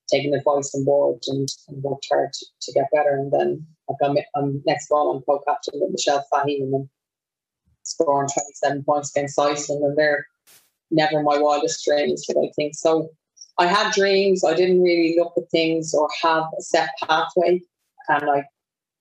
taking 0.09 0.33
advice 0.33 0.73
on 0.75 0.85
board 0.85 1.19
and, 1.27 1.47
and 1.67 1.83
worked 1.83 2.07
hard 2.09 2.31
to, 2.33 2.45
to, 2.61 2.71
get 2.73 2.89
better. 2.93 3.15
And 3.15 3.31
then 3.31 3.65
like 3.89 3.97
I'm, 4.03 4.17
I'm 4.35 4.61
next 4.65 4.89
ball 4.89 5.15
I'm 5.15 5.23
co-captain 5.23 5.79
with 5.81 5.91
Michelle 5.91 6.25
Fahy 6.31 6.61
and 6.61 6.73
then 6.73 6.89
scoring 7.83 8.29
27 8.33 8.83
points 8.83 9.11
against 9.15 9.39
Iceland 9.39 9.83
and 9.83 9.97
they're 9.97 10.25
never 10.91 11.21
my 11.21 11.37
wildest 11.37 11.83
dreams, 11.85 12.25
but 12.27 12.37
I 12.37 12.51
think 12.55 12.75
so. 12.75 13.09
I 13.57 13.67
had 13.67 13.93
dreams. 13.93 14.43
I 14.43 14.53
didn't 14.53 14.83
really 14.83 15.15
look 15.17 15.33
at 15.37 15.49
things 15.49 15.93
or 15.93 16.09
have 16.21 16.43
a 16.57 16.61
set 16.61 16.89
pathway, 17.03 17.61
and 18.09 18.27
like 18.27 18.45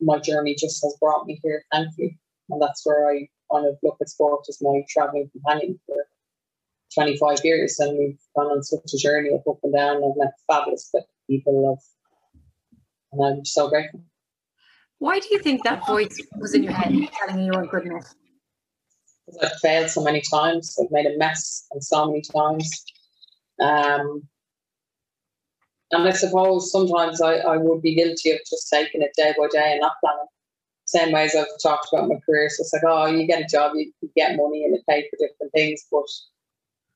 my 0.00 0.18
journey 0.18 0.54
just 0.54 0.82
has 0.82 0.96
brought 1.00 1.26
me 1.26 1.40
here, 1.42 1.64
thankfully, 1.72 2.18
and 2.50 2.62
that's 2.62 2.82
where 2.84 3.08
I 3.08 3.28
kind 3.52 3.66
of 3.66 3.76
look 3.82 3.96
at 4.00 4.08
sport 4.08 4.44
as 4.48 4.58
my 4.60 4.82
traveling 4.88 5.30
companion 5.32 5.78
for 5.86 5.96
25 6.94 7.38
years. 7.44 7.78
And 7.78 7.98
we've 7.98 8.18
gone 8.36 8.46
on 8.46 8.62
such 8.62 8.92
a 8.92 8.98
journey 8.98 9.30
of 9.30 9.40
up 9.48 9.58
and 9.62 9.74
down. 9.74 9.96
I've 9.96 10.16
met 10.16 10.32
fabulous 10.46 10.92
people 11.28 11.72
of, 11.72 11.82
and 13.12 13.38
I'm 13.38 13.44
so 13.44 13.68
grateful. 13.68 14.00
Why 14.98 15.18
do 15.18 15.28
you 15.30 15.38
think 15.40 15.64
that 15.64 15.86
voice 15.86 16.16
was 16.38 16.54
in 16.54 16.62
your 16.62 16.72
head 16.72 16.92
telling 17.18 17.40
you 17.40 17.46
you 17.46 17.52
weren't 17.52 17.70
good 17.70 17.86
enough? 17.86 18.14
Because 19.26 19.50
I've 19.50 19.60
failed 19.60 19.90
so 19.90 20.02
many 20.02 20.22
times. 20.30 20.76
I've 20.80 20.90
made 20.90 21.06
a 21.06 21.16
mess 21.18 21.66
and 21.72 21.82
so 21.82 22.06
many 22.06 22.22
times. 22.22 22.84
Um, 23.60 24.22
and 25.90 26.08
I 26.08 26.12
suppose 26.12 26.72
sometimes 26.72 27.20
I, 27.20 27.36
I 27.36 27.56
would 27.56 27.82
be 27.82 27.94
guilty 27.94 28.30
of 28.30 28.38
just 28.48 28.68
taking 28.72 29.02
it 29.02 29.12
day 29.16 29.34
by 29.36 29.46
day 29.52 29.72
and 29.72 29.80
not 29.80 29.94
planning 30.02 30.26
same 30.86 31.12
way 31.12 31.24
as 31.24 31.34
I've 31.34 31.46
talked 31.62 31.88
about 31.92 32.08
my 32.08 32.16
career. 32.26 32.48
So 32.50 32.60
it's 32.60 32.72
like, 32.72 32.82
oh, 32.86 33.06
you 33.06 33.26
get 33.26 33.42
a 33.42 33.46
job, 33.46 33.72
you, 33.74 33.90
you 34.00 34.10
get 34.16 34.36
money 34.36 34.64
and 34.64 34.74
it 34.74 34.82
paid 34.88 35.06
for 35.10 35.16
different 35.16 35.52
things. 35.52 35.84
But, 35.90 36.04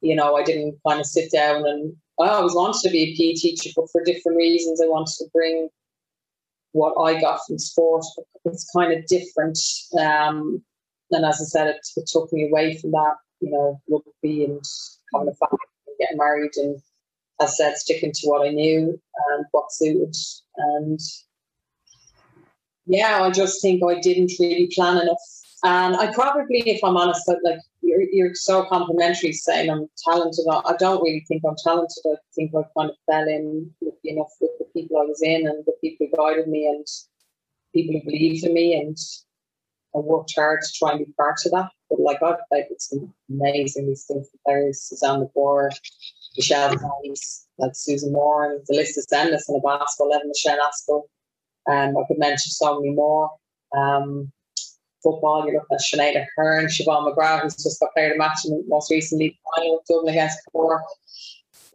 you 0.01 0.15
know, 0.15 0.37
I 0.37 0.43
didn't 0.43 0.79
kind 0.87 1.01
of 1.01 1.07
sit 1.07 1.31
down 1.31 1.67
and 1.67 1.95
I 2.21 2.29
always 2.29 2.55
wanted 2.55 2.81
to 2.83 2.91
be 2.91 3.03
a 3.03 3.17
PE 3.17 3.35
teacher, 3.35 3.71
but 3.77 3.91
for 3.91 4.03
different 4.05 4.39
reasons, 4.39 4.81
I 4.81 4.87
wanted 4.87 5.15
to 5.19 5.27
bring 5.33 5.69
what 6.73 6.95
I 7.01 7.21
got 7.21 7.41
from 7.47 7.59
sport. 7.59 8.05
It's 8.45 8.69
kind 8.75 8.93
of 8.93 9.07
different. 9.07 9.59
Um, 9.99 10.63
and 11.11 11.25
as 11.25 11.41
I 11.41 11.45
said, 11.45 11.69
it, 11.69 11.87
it 11.97 12.07
took 12.07 12.33
me 12.33 12.49
away 12.49 12.77
from 12.77 12.91
that, 12.93 13.15
you 13.41 13.51
know, 13.51 13.81
rugby 13.89 14.45
and 14.45 14.63
having 15.15 15.29
a 15.29 15.35
family 15.35 15.59
and 15.87 15.97
getting 15.99 16.19
married. 16.19 16.53
And 16.57 16.77
as 17.41 17.51
I 17.51 17.53
said, 17.53 17.77
sticking 17.77 18.13
to 18.13 18.27
what 18.29 18.47
I 18.47 18.51
knew 18.51 19.01
and 19.31 19.47
what 19.53 19.73
suited. 19.73 20.17
And 20.57 21.01
yeah, 22.87 23.23
I 23.23 23.31
just 23.31 23.63
think 23.63 23.83
I 23.85 24.01
didn't 24.01 24.33
really 24.39 24.71
plan 24.75 24.99
enough. 24.99 25.19
And 25.65 25.97
I 25.97 26.13
probably, 26.13 26.61
if 26.69 26.83
I'm 26.85 26.97
honest, 26.97 27.29
like 27.43 27.61
you're, 27.89 28.03
you're 28.13 28.35
so 28.35 28.65
complimentary 28.65 29.33
saying 29.33 29.71
I'm 29.71 29.89
talented. 30.05 30.45
I 30.51 30.75
don't 30.79 31.03
really 31.03 31.25
think 31.27 31.43
I'm 31.47 31.57
talented. 31.65 32.05
I 32.07 32.17
think 32.35 32.53
I 32.55 32.63
kind 32.77 32.91
of 32.91 32.97
fell 33.11 33.27
in 33.27 33.71
with 33.81 33.95
enough 34.05 34.33
with 34.41 34.51
the 34.59 34.67
people 34.75 34.99
I 34.99 35.05
was 35.05 35.23
in 35.23 35.47
and 35.47 35.65
the 35.65 35.73
people 35.81 36.07
who 36.11 36.17
guided 36.17 36.49
me 36.49 36.67
and 36.67 36.87
people 37.75 37.95
who 37.95 38.05
believed 38.05 38.45
in 38.45 38.53
me. 38.53 38.75
And 38.75 38.97
I 39.95 39.99
worked 39.99 40.35
hard 40.37 40.61
to 40.63 40.73
try 40.79 40.91
and 40.91 41.07
be 41.07 41.13
part 41.19 41.41
of 41.47 41.53
that. 41.53 41.71
But 41.89 42.01
like 42.01 42.23
I've 42.23 42.37
played 42.51 42.67
with 42.69 42.81
some 42.81 43.13
amazingly 43.31 43.95
skillful 43.95 44.39
players, 44.47 44.83
Suzanne 44.83 45.27
McCord, 45.27 45.71
Michelle 46.37 46.77
Hayes, 47.03 47.47
like 47.59 47.73
Susan 47.75 48.13
Moore, 48.13 48.45
and 48.45 48.61
the 48.67 48.77
list 48.77 48.99
is 48.99 49.07
endless 49.13 49.49
in 49.49 49.55
the 49.55 49.61
basketball, 49.61 50.15
Evan 50.15 50.29
Michelle 50.29 50.59
Aspel. 50.59 51.03
Um, 51.71 51.97
I 51.97 52.07
could 52.07 52.19
mention 52.19 52.51
so 52.51 52.81
many 52.81 52.95
more. 52.95 53.31
Um, 53.77 54.31
football, 55.11 55.45
you're 55.45 55.55
looking 55.55 55.69
at 55.73 55.81
Sinead 55.81 56.27
Aherne, 56.39 56.67
Siobhan 56.67 57.15
McGrath, 57.15 57.43
who's 57.43 57.57
just 57.57 57.81
got 57.81 57.93
played 57.95 58.13
a 58.13 58.17
match 58.17 58.45
in 58.45 58.65
most 58.69 58.91
recently 58.91 59.39
final 59.57 59.83
Dublin 59.89 60.15
against 60.15 60.39
Cork, 60.53 60.83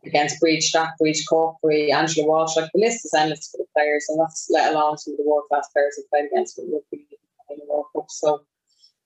against 0.05 0.39
Breach, 0.39 0.71
Jack 0.71 0.97
Breach, 0.99 1.23
Cork, 1.27 1.57
Angela 1.65 2.27
Walsh. 2.27 2.55
Like 2.55 2.69
the 2.73 2.81
list 2.81 3.05
is 3.05 3.13
endless 3.13 3.49
for 3.49 3.57
the 3.57 3.65
players, 3.75 4.05
and 4.09 4.19
that's 4.19 4.47
let 4.51 4.73
alone 4.73 4.97
some 4.97 5.13
of 5.13 5.17
the 5.17 5.25
world 5.25 5.43
class 5.49 5.67
players 5.73 5.95
who 5.95 6.03
played 6.09 6.29
against 6.31 6.59
in 6.59 6.69
the 6.69 7.65
World 7.69 7.85
Cup. 7.95 8.05
So 8.09 8.41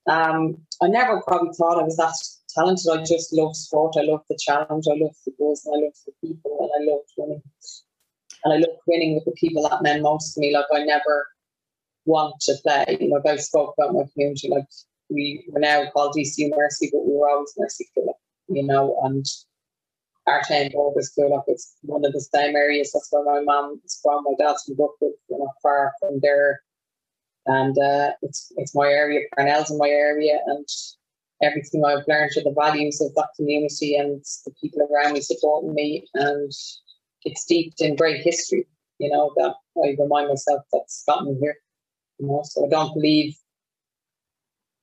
um, 0.08 0.58
I 0.82 0.88
never 0.88 1.22
probably 1.22 1.54
thought 1.54 1.80
I 1.80 1.84
was 1.84 1.98
that 1.98 2.16
talented. 2.50 2.92
I 2.92 3.04
just 3.04 3.34
love 3.34 3.56
sport. 3.56 3.96
I 3.98 4.04
love 4.04 4.24
the 4.30 4.38
challenge. 4.40 4.86
I 4.90 4.98
love 4.98 5.16
the 5.26 5.34
goals, 5.38 5.66
and 5.66 5.76
I 5.76 5.86
love 5.86 5.94
the 6.06 6.14
people, 6.22 6.70
and 6.74 6.90
I 6.90 6.92
love 6.92 7.02
winning 7.18 7.42
and 8.44 8.54
I 8.54 8.58
love 8.58 8.78
winning 8.88 9.16
with 9.16 9.26
the 9.26 9.32
people 9.32 9.68
that 9.68 9.82
meant 9.82 10.02
most 10.02 10.34
to 10.34 10.40
me. 10.40 10.54
Like 10.54 10.66
I 10.74 10.84
never 10.84 11.28
want 12.08 12.36
to 12.42 12.56
play. 12.64 12.98
You 13.02 13.10
know, 13.10 13.22
I 13.28 13.38
spoke 13.38 13.76
about 13.78 13.94
my 13.94 14.06
community. 14.14 14.50
Like 14.50 14.66
we 15.10 15.46
were 15.52 15.62
now 15.62 15.90
called 15.92 16.16
DCU 16.18 16.52
Mercy, 16.58 16.90
but 16.94 17.06
we 17.06 17.14
were 17.16 17.30
always 17.30 17.54
Mercy 17.60 17.88
Cool. 17.96 18.18
You 18.50 18.64
know, 18.66 18.98
and 19.04 19.26
our 20.28 20.42
town 20.44 20.72
Bogus 20.74 21.12
Cool. 21.16 21.32
Like 21.36 21.46
it's 21.48 21.76
one 21.84 22.06
of 22.06 22.14
the 22.14 22.22
same 22.22 22.56
areas. 22.56 22.92
That's 22.94 23.10
where 23.12 23.26
my 23.26 23.42
mum 23.42 23.82
is 23.86 24.00
from. 24.04 24.24
My 24.26 24.34
dad's 24.40 24.64
from 24.66 24.76
Brookwood. 24.78 25.14
We're 25.30 25.40
not 25.40 25.56
far 25.64 25.94
from 26.02 26.20
there. 26.22 26.62
and 27.48 27.78
uh, 27.80 28.12
it's 28.24 28.52
it's 28.58 28.76
my 28.76 28.88
area. 28.88 29.22
Parnell's 29.36 29.72
in 29.72 29.78
my 29.78 29.90
area, 29.90 30.40
and 30.48 30.68
everything 31.42 31.84
I've 31.86 32.08
learned 32.08 32.32
are 32.38 32.44
the 32.44 32.54
values 32.58 33.02
of 33.02 33.14
that 33.16 33.30
community 33.38 33.96
and 33.96 34.24
the 34.46 34.54
people 34.62 34.88
around 34.92 35.14
me 35.14 35.22
supporting 35.22 35.74
me, 35.74 36.08
and 36.16 36.52
it's 37.24 37.42
steeped 37.42 37.82
in 37.82 37.96
great 37.96 38.22
history. 38.24 38.68
You 39.00 39.12
know 39.12 39.34
that 39.38 39.56
I 39.84 39.96
remind 40.00 40.30
myself 40.30 40.64
that's 40.74 41.04
gotten 41.08 41.38
here. 41.42 41.58
You 42.20 42.28
know, 42.28 42.42
so 42.44 42.66
I 42.66 42.70
don't 42.70 42.94
believe 42.94 43.36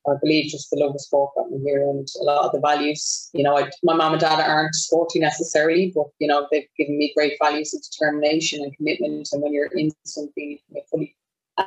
I 0.07 0.13
believe 0.21 0.51
just 0.51 0.71
the 0.71 0.77
love 0.77 0.95
of 0.95 1.01
sport 1.01 1.33
got 1.35 1.51
me 1.51 1.59
here 1.65 1.83
and 1.83 2.07
a 2.21 2.25
lot 2.25 2.45
of 2.45 2.53
the 2.53 2.61
values. 2.61 3.31
You 3.33 3.43
know, 3.43 3.57
I, 3.57 3.71
my 3.83 3.95
mom 3.95 4.13
and 4.13 4.21
dad 4.21 4.39
aren't 4.39 4.75
sporty 4.75 5.19
necessarily, 5.19 5.93
but 5.95 6.07
you 6.19 6.29
know, 6.29 6.47
they've 6.51 6.69
given 6.77 6.99
me 6.99 7.13
great 7.17 7.39
values 7.43 7.73
of 7.73 7.83
determination 7.83 8.63
and 8.63 8.77
commitment. 8.77 9.29
And 9.33 9.43
when 9.43 9.55
you're 9.55 9.73
in 9.73 9.93
something, 10.05 10.59
you 10.69 10.83
fully. 10.91 11.17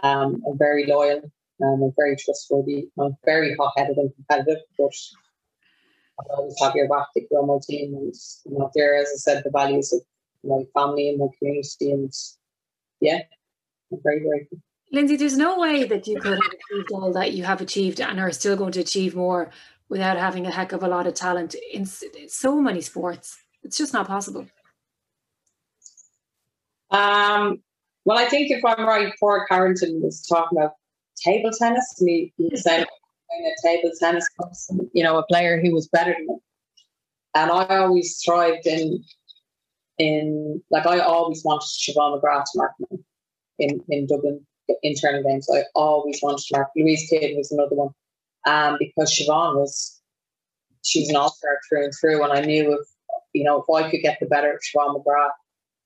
Um, 0.04 0.44
I'm 0.46 0.58
very 0.58 0.86
loyal. 0.86 1.22
Um, 1.64 1.82
I'm 1.82 1.94
very 1.98 2.16
trustworthy. 2.16 2.90
I'm 3.00 3.18
very 3.26 3.56
hot-headed 3.56 3.98
and 3.98 4.14
competitive, 4.14 4.62
but 4.78 4.94
I 6.20 6.24
always 6.36 6.56
have 6.62 6.76
your 6.76 6.88
back 6.88 7.08
to 7.16 7.22
grow 7.32 7.46
my 7.46 7.58
team. 7.68 7.96
And 7.96 8.14
you 8.46 8.60
know, 8.60 8.70
there, 8.76 8.96
as 8.96 9.08
I 9.08 9.18
said, 9.18 9.44
the 9.44 9.50
values 9.50 9.92
of 9.94 10.02
my 10.44 10.64
family 10.80 11.10
and 11.10 11.18
my 11.18 11.28
community, 11.40 11.92
and 11.92 12.14
yeah, 13.00 13.22
I'm 13.92 14.00
very 14.04 14.20
grateful. 14.20 14.60
Lindsay, 14.91 15.17
there's 15.17 15.38
no 15.38 15.60
way 15.60 15.84
that 15.84 16.08
you 16.08 16.19
could 16.19 16.34
have 16.34 16.54
achieved 16.71 16.91
all 16.93 17.12
that 17.13 17.34
you 17.34 17.43
have 17.43 17.62
achieved 17.62 18.00
and 18.00 18.19
are 18.19 18.32
still 18.32 18.56
going 18.56 18.71
to 18.73 18.80
achieve 18.80 19.15
more 19.15 19.52
without 19.89 20.17
having 20.17 20.45
a 20.45 20.52
heck 20.52 20.71
of 20.71 20.84
a 20.84 20.88
lot 20.88 21.08
of 21.08 21.13
talent 21.13 21.56
in 21.71 21.86
so 21.86 22.62
many 22.62 22.82
sports. 22.82 23.38
It's 23.63 23.78
just 23.78 23.93
not 23.93 24.08
possible. 24.08 24.47
Um, 26.89 27.62
well, 28.06 28.17
I 28.17 28.26
think 28.26 28.50
if 28.50 28.63
I'm 28.63 28.88
right, 28.88 29.13
Paul 29.19 29.45
Carrington 29.50 30.02
was 30.02 30.26
talking 30.26 30.58
about 30.58 30.73
table 31.17 31.52
tennis. 31.58 32.02
Me, 32.02 32.34
he 32.38 32.47
was 32.50 32.63
saying 32.63 32.86
a 32.86 33.67
table 33.67 33.91
tennis, 34.00 34.26
you 34.93 35.04
know, 35.04 35.17
a 35.17 35.26
player 35.26 35.60
who 35.62 35.73
was 35.73 35.89
better 35.89 36.13
than 36.13 36.30
him. 36.30 36.39
And 37.36 37.52
I 37.52 37.78
always 37.78 38.21
thrived 38.23 38.65
in, 38.65 39.04
in 39.97 40.63
like 40.71 40.86
I 40.86 41.00
always 41.00 41.43
wanted 41.43 41.65
Siobhan 41.65 42.21
McGrath 42.21 42.45
to 42.54 42.58
mark 42.58 42.71
me 42.80 43.00
in 43.60 43.82
in 43.89 44.08
Dublin 44.08 44.47
internal 44.84 45.24
games. 45.24 45.48
I 45.54 45.64
always 45.76 46.20
wanted 46.22 46.40
to 46.40 46.58
mark. 46.58 46.70
Louise 46.76 47.08
Kidd 47.10 47.36
was 47.36 47.52
another 47.52 47.76
one. 47.76 47.90
Um, 48.46 48.78
because 48.80 49.14
Siobhan 49.14 49.56
was, 49.56 50.00
she 50.84 51.02
was 51.02 51.10
an 51.10 51.16
all 51.16 51.32
star 51.32 51.60
through 51.68 51.86
and 51.86 51.94
through. 52.00 52.24
And 52.24 52.34
I 52.34 52.42
knew 52.42 52.74
if, 52.74 52.88
you 53.34 53.44
know, 53.44 53.62
if 53.62 53.70
I 53.74 53.90
could 53.90 54.02
get 54.02 54.20
the 54.20 54.26
better 54.26 54.52
of 54.52 54.60
Siobhan 54.60 55.04
McGrath, 55.04 55.32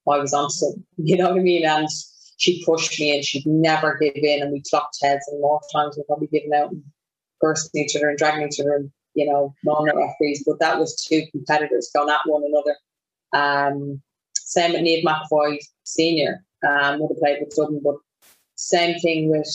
I 0.09 0.17
was 0.17 0.33
on 0.33 0.49
to, 0.49 0.73
you 0.97 1.17
know 1.17 1.29
what 1.29 1.39
I 1.39 1.43
mean? 1.43 1.65
And 1.65 1.87
she 2.37 2.63
pushed 2.65 2.99
me 2.99 3.15
and 3.15 3.23
she'd 3.23 3.45
never 3.45 3.97
give 3.99 4.13
in. 4.15 4.41
And 4.41 4.51
we 4.51 4.63
clocked 4.69 4.97
heads 5.01 5.27
and 5.27 5.41
more 5.41 5.61
times 5.73 5.97
we 5.97 6.03
probably 6.03 6.27
given 6.27 6.53
out 6.53 6.71
and 6.71 6.83
bursting 7.39 7.83
each 7.83 7.95
other 7.95 8.09
and 8.09 8.17
dragging 8.17 8.47
each 8.47 8.59
other 8.59 8.75
and, 8.75 8.91
you 9.15 9.25
know, 9.25 9.53
non 9.63 9.85
referees. 9.85 10.43
But 10.45 10.59
that 10.59 10.79
was 10.79 10.95
two 10.95 11.23
competitors 11.31 11.89
going 11.95 12.09
at 12.09 12.19
one 12.25 12.43
another. 12.45 12.75
Um, 13.33 14.01
same 14.33 14.73
with 14.73 14.81
Niamh 14.81 15.03
McEvoy 15.03 15.57
Senior. 15.83 16.43
Um, 16.67 16.99
would 16.99 17.09
have 17.09 17.17
played 17.17 17.39
with 17.39 17.55
Dublin, 17.55 17.81
but 17.83 17.95
same 18.61 18.99
thing 18.99 19.29
with 19.29 19.47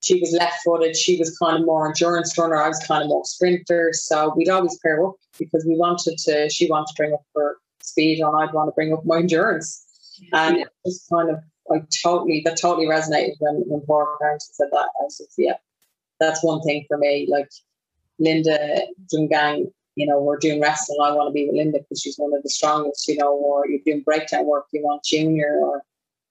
she 0.00 0.20
was 0.20 0.32
left 0.32 0.62
footed. 0.64 0.96
She 0.96 1.18
was 1.18 1.36
kind 1.38 1.58
of 1.58 1.66
more 1.66 1.88
endurance 1.88 2.36
runner. 2.38 2.56
I 2.56 2.68
was 2.68 2.78
kind 2.86 3.02
of 3.02 3.08
more 3.08 3.24
sprinter. 3.24 3.90
So 3.92 4.32
we'd 4.36 4.48
always 4.48 4.78
pair 4.78 5.04
up 5.04 5.16
because 5.38 5.64
we 5.66 5.76
wanted 5.76 6.18
to, 6.18 6.48
she 6.50 6.70
wanted 6.70 6.86
to 6.88 6.94
bring 6.96 7.12
up 7.12 7.22
her 7.34 7.56
speed 7.82 8.20
and 8.20 8.28
I'd 8.36 8.54
want 8.54 8.68
to 8.68 8.72
bring 8.72 8.92
up 8.92 9.04
my 9.04 9.18
endurance. 9.18 9.84
And 10.32 10.58
it 10.58 10.68
was 10.84 11.04
kind 11.12 11.30
of, 11.30 11.38
I 11.70 11.82
totally, 12.02 12.42
that 12.44 12.60
totally 12.60 12.86
resonated 12.86 13.34
when, 13.40 13.64
when 13.66 13.80
Paul 13.82 14.16
Carrington 14.20 14.48
said 14.52 14.68
that. 14.70 14.88
I 15.00 15.08
said, 15.08 15.26
yeah, 15.36 15.56
that's 16.20 16.44
one 16.44 16.62
thing 16.62 16.84
for 16.86 16.96
me. 16.96 17.26
Like 17.28 17.50
Linda 18.20 18.82
Djougang, 19.12 19.72
you 19.96 20.06
know, 20.06 20.20
we're 20.20 20.38
doing 20.38 20.60
wrestling. 20.60 20.98
I 21.02 21.12
want 21.12 21.28
to 21.28 21.32
be 21.32 21.46
with 21.46 21.56
Linda 21.56 21.80
because 21.80 22.00
she's 22.00 22.16
one 22.16 22.32
of 22.34 22.42
the 22.44 22.50
strongest, 22.50 23.08
you 23.08 23.16
know, 23.16 23.32
or 23.32 23.68
you're 23.68 23.80
doing 23.84 24.02
breakdown 24.02 24.46
work, 24.46 24.66
you 24.72 24.80
want 24.82 25.02
Junior, 25.02 25.58
or, 25.60 25.82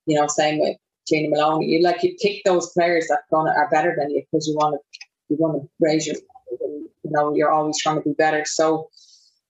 you 0.05 0.15
know, 0.17 0.27
same 0.27 0.59
with 0.59 0.77
Gina 1.07 1.29
Maloney. 1.29 1.67
You 1.67 1.83
like 1.83 2.03
you 2.03 2.15
pick 2.21 2.43
those 2.43 2.71
players 2.71 3.07
that 3.07 3.21
gonna 3.31 3.51
are 3.51 3.69
better 3.69 3.95
than 3.97 4.11
you 4.11 4.23
because 4.31 4.47
you 4.47 4.55
want 4.55 4.75
to 4.75 4.99
you 5.29 5.37
want 5.39 5.61
to 5.61 5.69
raise 5.79 6.07
your 6.07 6.15
you 6.61 6.89
know 7.05 7.33
you're 7.33 7.51
always 7.51 7.79
trying 7.81 7.97
to 7.97 8.01
be 8.01 8.13
better. 8.13 8.43
So 8.45 8.89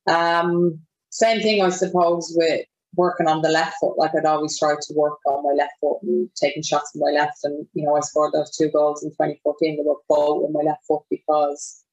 um, 0.08 0.80
same 1.10 1.42
thing 1.42 1.64
I 1.64 1.70
suppose 1.70 2.34
with 2.36 2.66
working 2.96 3.28
on 3.28 3.42
the 3.42 3.50
left 3.50 3.76
foot. 3.80 3.98
Like 3.98 4.12
I'd 4.16 4.26
always 4.26 4.58
try 4.58 4.74
to 4.74 4.94
work 4.96 5.20
on 5.26 5.44
my 5.44 5.54
left 5.54 5.74
foot 5.82 6.02
and 6.04 6.30
taking 6.36 6.64
shots 6.64 6.92
with 6.94 7.04
my 7.06 7.20
left. 7.20 7.40
And 7.44 7.66
you 7.74 7.86
know 7.86 7.96
I 7.96 8.02
scored 8.02 8.34
those 8.34 8.56
two 8.56 8.70
goals 8.70 9.04
in 9.04 9.12
2014. 9.12 9.78
They 9.78 9.84
were 9.84 9.96
both 10.08 10.44
with 10.44 10.52
my 10.52 10.62
left 10.62 10.86
foot 10.88 11.04
because 11.10 11.84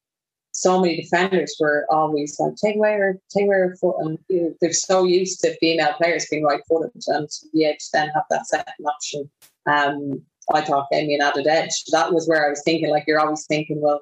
so 0.57 0.79
many 0.79 1.01
defenders 1.01 1.55
were 1.59 1.85
always 1.89 2.39
like, 2.39 2.55
take 2.55 2.77
away 2.77 2.93
her, 2.93 3.19
take 3.29 3.45
away 3.45 3.57
her 3.57 3.75
foot. 3.75 3.97
And 3.99 4.17
you 4.29 4.41
know, 4.41 4.55
they're 4.61 4.71
so 4.71 5.03
used 5.03 5.41
to 5.41 5.55
female 5.57 5.93
players 5.97 6.27
being 6.31 6.45
right 6.45 6.61
footed 6.69 6.91
and 6.93 7.03
able 7.13 7.27
to 7.27 7.85
then 7.91 8.09
have 8.09 8.23
that 8.29 8.47
second 8.47 8.85
option 8.85 9.29
um, 9.65 10.21
I 10.53 10.61
thought 10.61 10.87
gave 10.91 11.07
me 11.07 11.15
an 11.15 11.21
added 11.21 11.47
edge. 11.47 11.83
That 11.91 12.13
was 12.13 12.27
where 12.27 12.45
I 12.45 12.49
was 12.49 12.61
thinking, 12.63 12.89
like 12.89 13.05
you're 13.07 13.19
always 13.19 13.45
thinking, 13.47 13.81
well, 13.81 14.01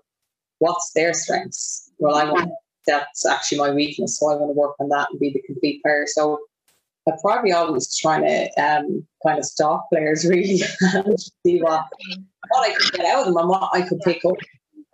what's 0.60 0.92
their 0.94 1.14
strengths? 1.14 1.92
Well, 1.98 2.16
I 2.16 2.26
want 2.30 2.52
that's 2.86 3.26
actually 3.26 3.60
my 3.60 3.72
weakness, 3.72 4.20
so 4.20 4.30
I 4.30 4.36
want 4.36 4.50
to 4.50 4.60
work 4.60 4.76
on 4.80 4.90
that 4.90 5.08
and 5.10 5.20
be 5.20 5.32
the 5.32 5.42
complete 5.44 5.82
player. 5.82 6.06
So 6.06 6.40
I 7.08 7.14
probably 7.22 7.54
always 7.54 7.96
trying 7.96 8.24
to 8.24 8.62
um, 8.62 9.08
kind 9.26 9.40
of 9.40 9.46
stalk 9.46 9.88
players 9.90 10.26
really 10.30 10.62
and 10.82 11.20
see 11.46 11.62
what 11.62 11.86
what 12.50 12.70
I 12.70 12.74
could 12.76 12.92
get 12.92 13.06
out 13.06 13.20
of 13.20 13.26
them 13.28 13.38
and 13.38 13.50
what 13.50 13.70
I 13.74 13.82
could 13.82 14.00
pick 14.02 14.24
up. 14.26 14.36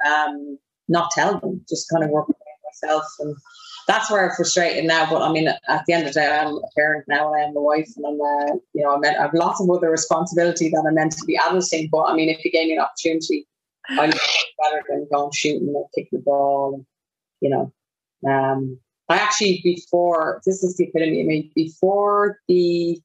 Um, 0.07 0.59
not 0.89 1.11
tell 1.11 1.39
them, 1.39 1.61
just 1.69 1.89
kind 1.89 2.03
of 2.03 2.09
work 2.09 2.27
myself 2.65 3.05
and 3.19 3.35
that's 3.89 4.11
where 4.11 4.29
I'm 4.29 4.35
frustrated 4.35 4.85
now. 4.85 5.09
But 5.09 5.23
I 5.23 5.31
mean, 5.31 5.47
at 5.47 5.83
the 5.87 5.93
end 5.93 6.05
of 6.05 6.13
the 6.13 6.19
day, 6.19 6.27
I'm 6.27 6.53
a 6.53 6.61
parent 6.75 7.05
now, 7.07 7.33
and 7.33 7.43
I'm 7.43 7.57
a 7.57 7.61
wife, 7.61 7.89
and 7.97 8.05
I'm, 8.05 8.21
uh, 8.21 8.55
you 8.73 8.83
know, 8.83 8.93
I'm, 8.93 9.03
I 9.03 9.23
have 9.23 9.33
lots 9.33 9.59
of 9.59 9.67
other 9.67 9.89
responsibility 9.89 10.69
that 10.69 10.85
I'm 10.87 10.93
meant 10.93 11.13
to 11.13 11.25
be 11.25 11.39
adulting. 11.43 11.89
But 11.89 12.03
I 12.03 12.13
mean, 12.13 12.29
if 12.29 12.45
you 12.45 12.51
gave 12.51 12.67
me 12.67 12.73
an 12.73 12.81
opportunity, 12.81 13.47
I'm 13.89 14.11
better 14.11 14.83
than 14.87 15.07
going 15.11 15.31
shooting 15.31 15.73
or 15.75 15.89
kicking 15.95 16.19
the 16.19 16.23
ball. 16.23 16.75
And, 16.75 16.85
you 17.41 17.49
know, 17.49 17.73
um, 18.31 18.79
I 19.09 19.17
actually 19.17 19.61
before 19.63 20.39
this 20.45 20.63
is 20.63 20.77
the 20.77 20.83
epitome. 20.83 21.21
I 21.21 21.23
mean, 21.23 21.51
before 21.55 22.37
the 22.47 23.01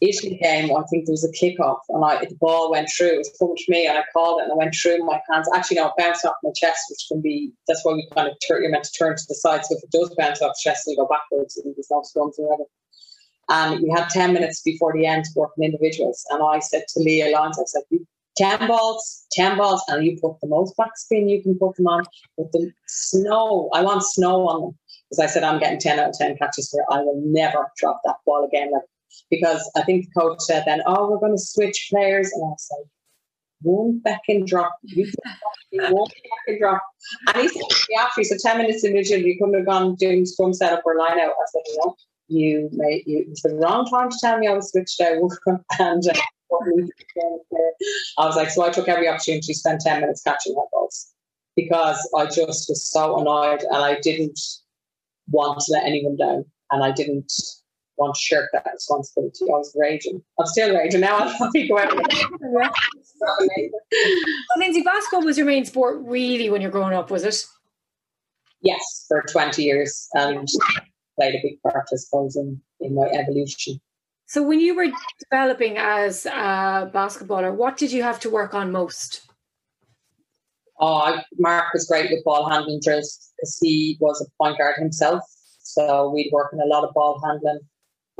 Italy 0.00 0.38
game, 0.40 0.70
I 0.76 0.82
think 0.90 1.06
there 1.06 1.12
was 1.12 1.24
a 1.24 1.32
kickoff 1.32 1.80
and 1.88 2.04
I, 2.04 2.24
the 2.24 2.36
ball 2.40 2.70
went 2.70 2.88
through. 2.96 3.14
It 3.14 3.26
was 3.40 3.64
to 3.64 3.72
me 3.72 3.86
and 3.86 3.98
I 3.98 4.04
called 4.12 4.40
it 4.40 4.44
and 4.44 4.52
I 4.52 4.54
went 4.54 4.74
through 4.74 4.98
my 5.04 5.20
hands. 5.30 5.48
Actually, 5.54 5.78
no, 5.78 5.86
it 5.88 5.92
bounced 5.98 6.24
off 6.24 6.34
my 6.44 6.50
chest, 6.54 6.84
which 6.88 7.06
can 7.08 7.20
be, 7.20 7.52
that's 7.66 7.84
why 7.84 7.94
we 7.94 8.08
kind 8.14 8.28
of 8.28 8.36
turn, 8.46 8.62
you're 8.62 8.70
meant 8.70 8.84
to 8.84 8.92
turn 8.92 9.16
to 9.16 9.24
the 9.28 9.34
side. 9.34 9.64
So 9.64 9.76
if 9.76 9.82
it 9.82 9.90
does 9.90 10.14
bounce 10.16 10.40
off 10.40 10.56
chest, 10.62 10.84
you 10.86 10.96
go 10.96 11.08
backwards 11.08 11.56
and 11.56 11.74
there's 11.74 11.88
no 11.90 12.02
scrums 12.02 12.38
or 12.38 12.48
whatever. 12.48 12.68
And 13.48 13.82
we 13.82 13.90
had 13.90 14.08
10 14.08 14.34
minutes 14.34 14.62
before 14.62 14.92
the 14.92 15.06
end 15.06 15.24
to 15.24 15.30
work 15.34 15.50
on 15.58 15.64
individuals. 15.64 16.24
And 16.30 16.42
I 16.42 16.60
said 16.60 16.84
to 16.94 17.00
Leah 17.00 17.30
Lyons, 17.30 17.58
I 17.58 17.64
said, 17.66 17.82
10 18.36 18.68
balls, 18.68 19.26
10 19.32 19.56
balls, 19.56 19.82
and 19.88 20.04
you 20.04 20.16
put 20.20 20.40
the 20.40 20.46
most 20.46 20.76
backspin 20.76 21.28
you 21.28 21.42
can 21.42 21.58
put 21.58 21.74
them 21.74 21.88
on. 21.88 22.04
With 22.36 22.52
the 22.52 22.70
snow, 22.86 23.68
I 23.74 23.82
want 23.82 24.04
snow 24.04 24.46
on 24.48 24.60
them. 24.60 24.78
Because 25.10 25.24
I 25.24 25.26
said, 25.26 25.42
I'm 25.42 25.58
getting 25.58 25.80
10 25.80 25.98
out 25.98 26.10
of 26.10 26.18
10 26.18 26.36
catches 26.36 26.70
here. 26.70 26.84
I 26.90 27.00
will 27.00 27.20
never 27.24 27.66
drop 27.78 28.00
that 28.04 28.16
ball 28.26 28.46
again. 28.46 28.70
Like 28.70 28.82
because 29.30 29.70
I 29.76 29.82
think 29.82 30.06
the 30.06 30.20
coach 30.20 30.40
said 30.40 30.64
then, 30.66 30.82
oh, 30.86 31.10
we're 31.10 31.18
going 31.18 31.36
to 31.36 31.42
switch 31.42 31.88
players. 31.90 32.30
And 32.32 32.42
I 32.42 32.48
was 32.48 32.68
like, 32.70 32.88
one 33.62 34.00
second 34.06 34.46
drop. 34.46 34.72
one 34.94 35.12
drop. 35.74 36.08
And 36.46 36.58
drop. 36.58 36.82
And 37.34 37.42
he 37.42 37.48
said, 37.48 37.98
after, 37.98 38.20
he 38.20 38.24
said, 38.24 38.38
10 38.40 38.58
minutes 38.58 38.84
individual, 38.84 39.20
you 39.20 39.38
couldn't 39.38 39.54
have 39.54 39.66
gone 39.66 39.94
doing 39.96 40.24
scrum 40.26 40.52
setup 40.52 40.82
or 40.84 40.96
line 40.96 41.18
out. 41.18 41.30
I 41.30 41.46
said, 41.52 41.62
no, 41.78 41.96
you 42.28 42.68
made, 42.72 43.04
you, 43.06 43.26
it's 43.28 43.42
the 43.42 43.54
wrong 43.54 43.86
time 43.86 44.10
to 44.10 44.16
tell 44.20 44.38
me 44.38 44.46
I 44.46 44.54
was 44.54 44.70
switched 44.70 45.00
out. 45.00 45.16
and 45.78 46.02
uh, 46.08 46.20
I 48.18 48.26
was 48.26 48.36
like, 48.36 48.50
so 48.50 48.64
I 48.64 48.70
took 48.70 48.88
every 48.88 49.08
opportunity 49.08 49.46
to 49.46 49.54
spend 49.54 49.80
10 49.80 50.00
minutes 50.00 50.22
catching 50.22 50.54
that 50.54 50.68
balls 50.72 51.12
because 51.56 52.08
I 52.16 52.26
just 52.26 52.68
was 52.68 52.88
so 52.88 53.18
annoyed 53.18 53.62
and 53.62 53.82
I 53.82 53.98
didn't 54.00 54.38
want 55.30 55.58
to 55.60 55.72
let 55.72 55.84
anyone 55.84 56.16
down. 56.16 56.44
And 56.70 56.84
I 56.84 56.92
didn't 56.92 57.32
want 57.98 58.14
to 58.14 58.20
shirk 58.20 58.50
that 58.52 58.66
responsibility. 58.72 59.44
I 59.44 59.56
was 59.56 59.74
raging. 59.76 60.22
I'm 60.38 60.46
still 60.46 60.74
raging 60.74 61.00
now. 61.00 61.18
I'll 61.18 61.50
think 61.50 61.70
about 61.70 61.92
it. 61.92 63.72
Lindsay, 64.56 64.82
basketball 64.82 65.24
was 65.24 65.36
your 65.36 65.46
main 65.46 65.64
sport 65.64 65.98
really 66.02 66.50
when 66.50 66.60
you're 66.60 66.70
growing 66.70 66.94
up, 66.94 67.10
was 67.10 67.24
it? 67.24 67.44
Yes, 68.60 69.04
for 69.08 69.24
20 69.30 69.62
years 69.62 70.08
and 70.14 70.48
played 71.16 71.34
a 71.34 71.40
big 71.42 71.60
part, 71.62 71.88
I 71.92 71.96
suppose, 71.96 72.36
in, 72.36 72.60
in 72.80 72.94
my 72.94 73.06
evolution. 73.06 73.80
So 74.26 74.42
when 74.42 74.60
you 74.60 74.74
were 74.74 74.88
developing 75.30 75.78
as 75.78 76.26
a 76.26 76.90
basketballer, 76.94 77.54
what 77.54 77.76
did 77.76 77.92
you 77.92 78.02
have 78.02 78.20
to 78.20 78.30
work 78.30 78.54
on 78.54 78.70
most? 78.70 79.22
Oh, 80.80 81.18
Mark 81.38 81.72
was 81.72 81.86
great 81.86 82.10
with 82.10 82.22
ball 82.24 82.48
handling 82.48 82.80
drills 82.82 83.32
because 83.36 83.58
he 83.60 83.96
was 84.00 84.20
a 84.20 84.42
point 84.42 84.58
guard 84.58 84.76
himself. 84.76 85.22
So 85.60 86.10
we'd 86.10 86.30
work 86.32 86.52
on 86.52 86.60
a 86.60 86.66
lot 86.66 86.84
of 86.84 86.94
ball 86.94 87.20
handling, 87.24 87.60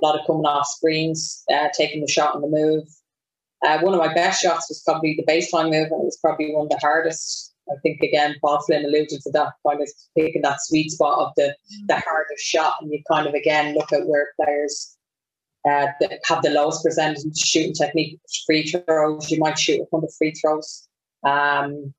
a 0.00 0.04
lot 0.04 0.18
of 0.18 0.26
coming 0.26 0.46
off 0.46 0.66
screens, 0.66 1.44
uh, 1.52 1.68
taking 1.76 2.00
the 2.00 2.10
shot 2.10 2.34
on 2.34 2.42
the 2.42 2.48
move. 2.48 2.84
Uh, 3.66 3.80
one 3.80 3.92
of 3.92 3.98
my 3.98 4.12
best 4.14 4.42
shots 4.42 4.68
was 4.68 4.82
probably 4.84 5.14
the 5.16 5.32
baseline 5.32 5.70
move, 5.70 5.90
and 5.90 6.02
it 6.02 6.04
was 6.04 6.18
probably 6.22 6.54
one 6.54 6.66
of 6.66 6.70
the 6.70 6.78
hardest. 6.78 7.54
I 7.70 7.74
think 7.82 8.00
again, 8.00 8.36
Paul 8.40 8.62
Flynn 8.62 8.84
alluded 8.84 9.20
to 9.20 9.30
that 9.32 9.52
of 9.64 9.88
picking 10.16 10.42
that 10.42 10.62
sweet 10.62 10.90
spot 10.90 11.18
of 11.18 11.32
the 11.36 11.54
the 11.86 11.96
hardest 11.96 12.44
shot, 12.44 12.76
and 12.80 12.90
you 12.90 13.02
kind 13.10 13.26
of 13.26 13.34
again 13.34 13.74
look 13.74 13.92
at 13.92 14.06
where 14.06 14.28
players 14.40 14.96
uh, 15.68 15.88
that 16.00 16.20
have 16.24 16.42
the 16.42 16.50
lowest 16.50 16.84
percentage 16.84 17.36
shooting 17.36 17.74
technique, 17.74 18.20
free 18.46 18.62
throws. 18.62 19.30
You 19.30 19.38
might 19.38 19.58
shoot 19.58 19.80
a 19.80 19.86
hundred 19.92 20.10
free 20.16 20.32
throws. 20.32 20.88
Um, 21.24 21.92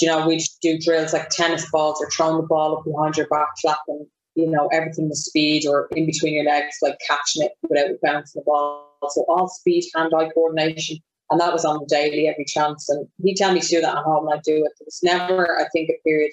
you 0.00 0.08
know, 0.08 0.26
we 0.26 0.44
do 0.60 0.78
drills 0.78 1.12
like 1.12 1.28
tennis 1.30 1.70
balls 1.70 1.98
or 2.00 2.10
throwing 2.10 2.38
the 2.38 2.46
ball 2.46 2.76
up 2.76 2.84
behind 2.84 3.16
your 3.16 3.28
back, 3.28 3.48
flapping, 3.60 4.06
you 4.34 4.50
know, 4.50 4.68
everything 4.72 5.08
with 5.08 5.18
speed 5.18 5.66
or 5.66 5.88
in 5.94 6.06
between 6.06 6.34
your 6.34 6.44
legs, 6.44 6.76
like 6.82 6.98
catching 7.06 7.42
it 7.42 7.52
without 7.68 7.90
bouncing 8.02 8.40
the 8.40 8.44
ball. 8.44 8.88
So 9.10 9.24
all 9.28 9.48
speed, 9.48 9.84
hand-eye 9.94 10.30
coordination. 10.34 10.98
And 11.30 11.40
that 11.40 11.52
was 11.52 11.64
on 11.64 11.80
the 11.80 11.86
daily, 11.86 12.28
every 12.28 12.44
chance. 12.44 12.88
And 12.88 13.06
he'd 13.22 13.36
tell 13.36 13.52
me 13.52 13.60
to 13.60 13.66
do 13.66 13.80
that 13.80 13.96
at 13.96 14.04
home 14.04 14.26
and 14.26 14.34
I'd 14.34 14.42
do 14.42 14.56
it. 14.56 14.72
There 14.78 14.86
was 14.86 15.00
never, 15.02 15.58
I 15.58 15.68
think, 15.70 15.90
a 15.90 16.00
period 16.06 16.32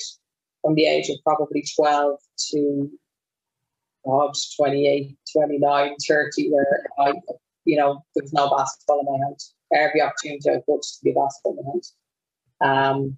from 0.62 0.76
the 0.76 0.86
age 0.86 1.10
of 1.10 1.18
probably 1.24 1.64
12 1.76 2.20
to 2.52 2.92
God, 4.06 4.34
28, 4.58 5.18
29, 5.34 5.96
30, 6.08 6.50
where 6.52 6.86
I, 7.00 7.14
you 7.66 7.78
know, 7.78 8.04
there 8.16 8.24
was 8.24 8.34
no 8.34 8.50
basketball 8.50 9.00
in 9.00 9.06
my 9.06 9.26
hand. 9.26 9.40
Every 9.74 10.02
opportunity 10.02 10.50
I 10.50 10.56
got 10.68 10.82
to 10.82 11.00
be 11.04 11.12
basketball 11.12 11.58
in 11.58 11.66
my 11.66 11.72
hand. 11.72 11.84
Um, 12.62 13.18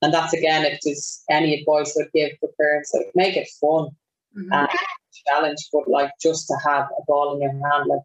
and 0.00 0.12
that's 0.12 0.32
again, 0.32 0.64
if 0.64 0.80
there's 0.84 1.22
any 1.30 1.60
advice 1.60 1.96
I'd 1.96 2.10
give 2.12 2.32
for 2.40 2.50
parents, 2.58 2.92
like 2.92 3.12
make 3.14 3.36
it 3.36 3.48
fun 3.60 3.90
mm-hmm. 4.36 4.52
and 4.52 4.68
challenge, 5.26 5.68
but 5.72 5.88
like 5.88 6.10
just 6.20 6.46
to 6.48 6.56
have 6.66 6.86
a 6.98 7.02
ball 7.06 7.34
in 7.34 7.42
your 7.42 7.50
hand, 7.50 7.86
like 7.86 8.00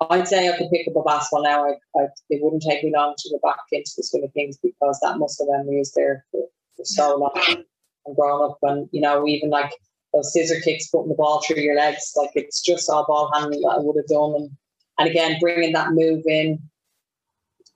I'd 0.00 0.28
say 0.28 0.48
I 0.48 0.56
could 0.56 0.70
pick 0.70 0.86
up 0.86 0.96
a 0.96 1.02
basketball 1.02 1.42
now. 1.42 1.64
I, 1.64 1.72
I, 1.96 2.06
it 2.30 2.40
wouldn't 2.42 2.62
take 2.62 2.84
me 2.84 2.92
long 2.94 3.14
to 3.18 3.30
go 3.30 3.40
back 3.42 3.58
into 3.72 3.90
the 3.96 4.02
swing 4.04 4.24
of 4.24 4.32
things 4.32 4.56
because 4.62 4.98
that 5.02 5.18
muscle 5.18 5.50
memory 5.50 5.80
is 5.80 5.92
there 5.92 6.24
for, 6.30 6.42
for 6.76 6.84
so 6.84 7.16
long 7.16 7.64
and 8.06 8.16
growing 8.16 8.50
up. 8.50 8.58
And, 8.62 8.88
you 8.92 9.00
know, 9.00 9.26
even 9.26 9.50
like 9.50 9.72
those 10.12 10.32
scissor 10.32 10.60
kicks, 10.60 10.88
putting 10.88 11.08
the 11.08 11.16
ball 11.16 11.42
through 11.42 11.62
your 11.62 11.74
legs, 11.74 12.12
like 12.16 12.30
it's 12.34 12.62
just 12.62 12.88
all 12.88 13.06
ball 13.06 13.30
handling 13.34 13.62
that 13.62 13.68
I 13.68 13.78
would 13.78 13.96
have 13.96 14.06
done. 14.06 14.34
And, 14.36 14.50
and 14.98 15.08
again, 15.08 15.38
bringing 15.40 15.72
that 15.72 15.92
move 15.92 16.22
in, 16.26 16.60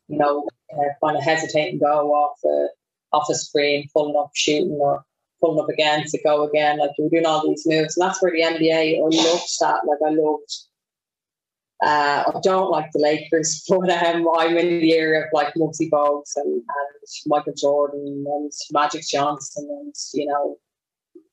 you 0.07 0.19
know, 0.19 0.49
uh, 0.73 1.05
kind 1.05 1.17
of 1.17 1.25
hesitate 1.25 1.71
and 1.71 1.81
go 1.81 2.13
off 2.13 2.39
a, 2.45 2.69
off 3.13 3.29
a 3.31 3.35
screen, 3.35 3.89
pulling 3.93 4.17
up, 4.17 4.31
shooting, 4.35 4.79
or 4.81 5.05
pulling 5.43 5.63
up 5.63 5.69
again 5.69 6.05
to 6.07 6.23
go 6.23 6.45
again. 6.49 6.79
Like 6.79 6.91
you 6.99 7.05
were 7.05 7.11
doing 7.11 7.27
all 7.27 7.47
these 7.47 7.67
moves. 7.67 7.97
And 7.97 8.07
that's 8.07 8.23
where 8.23 8.33
the 8.33 8.43
NBA, 8.43 8.99
I 8.99 9.01
loved 9.01 9.57
that. 9.61 9.81
Like 9.87 9.99
I 10.07 10.11
loved 10.11 10.53
uh, 11.83 12.23
I 12.29 12.41
don't 12.43 12.71
like 12.71 12.91
the 12.93 13.01
Lakers, 13.01 13.65
but 13.69 13.91
um, 13.91 14.29
I'm 14.37 14.57
in 14.57 14.81
the 14.81 14.95
area 14.95 15.25
of 15.25 15.27
like 15.33 15.53
Muggsy 15.55 15.91
Bogues 15.91 16.33
and, 16.37 16.55
and 16.55 16.65
Michael 17.27 17.55
Jordan 17.55 18.25
and 18.27 18.53
Magic 18.71 19.03
Johnson 19.07 19.67
and, 19.69 19.95
you 20.15 20.27
know, 20.27 20.57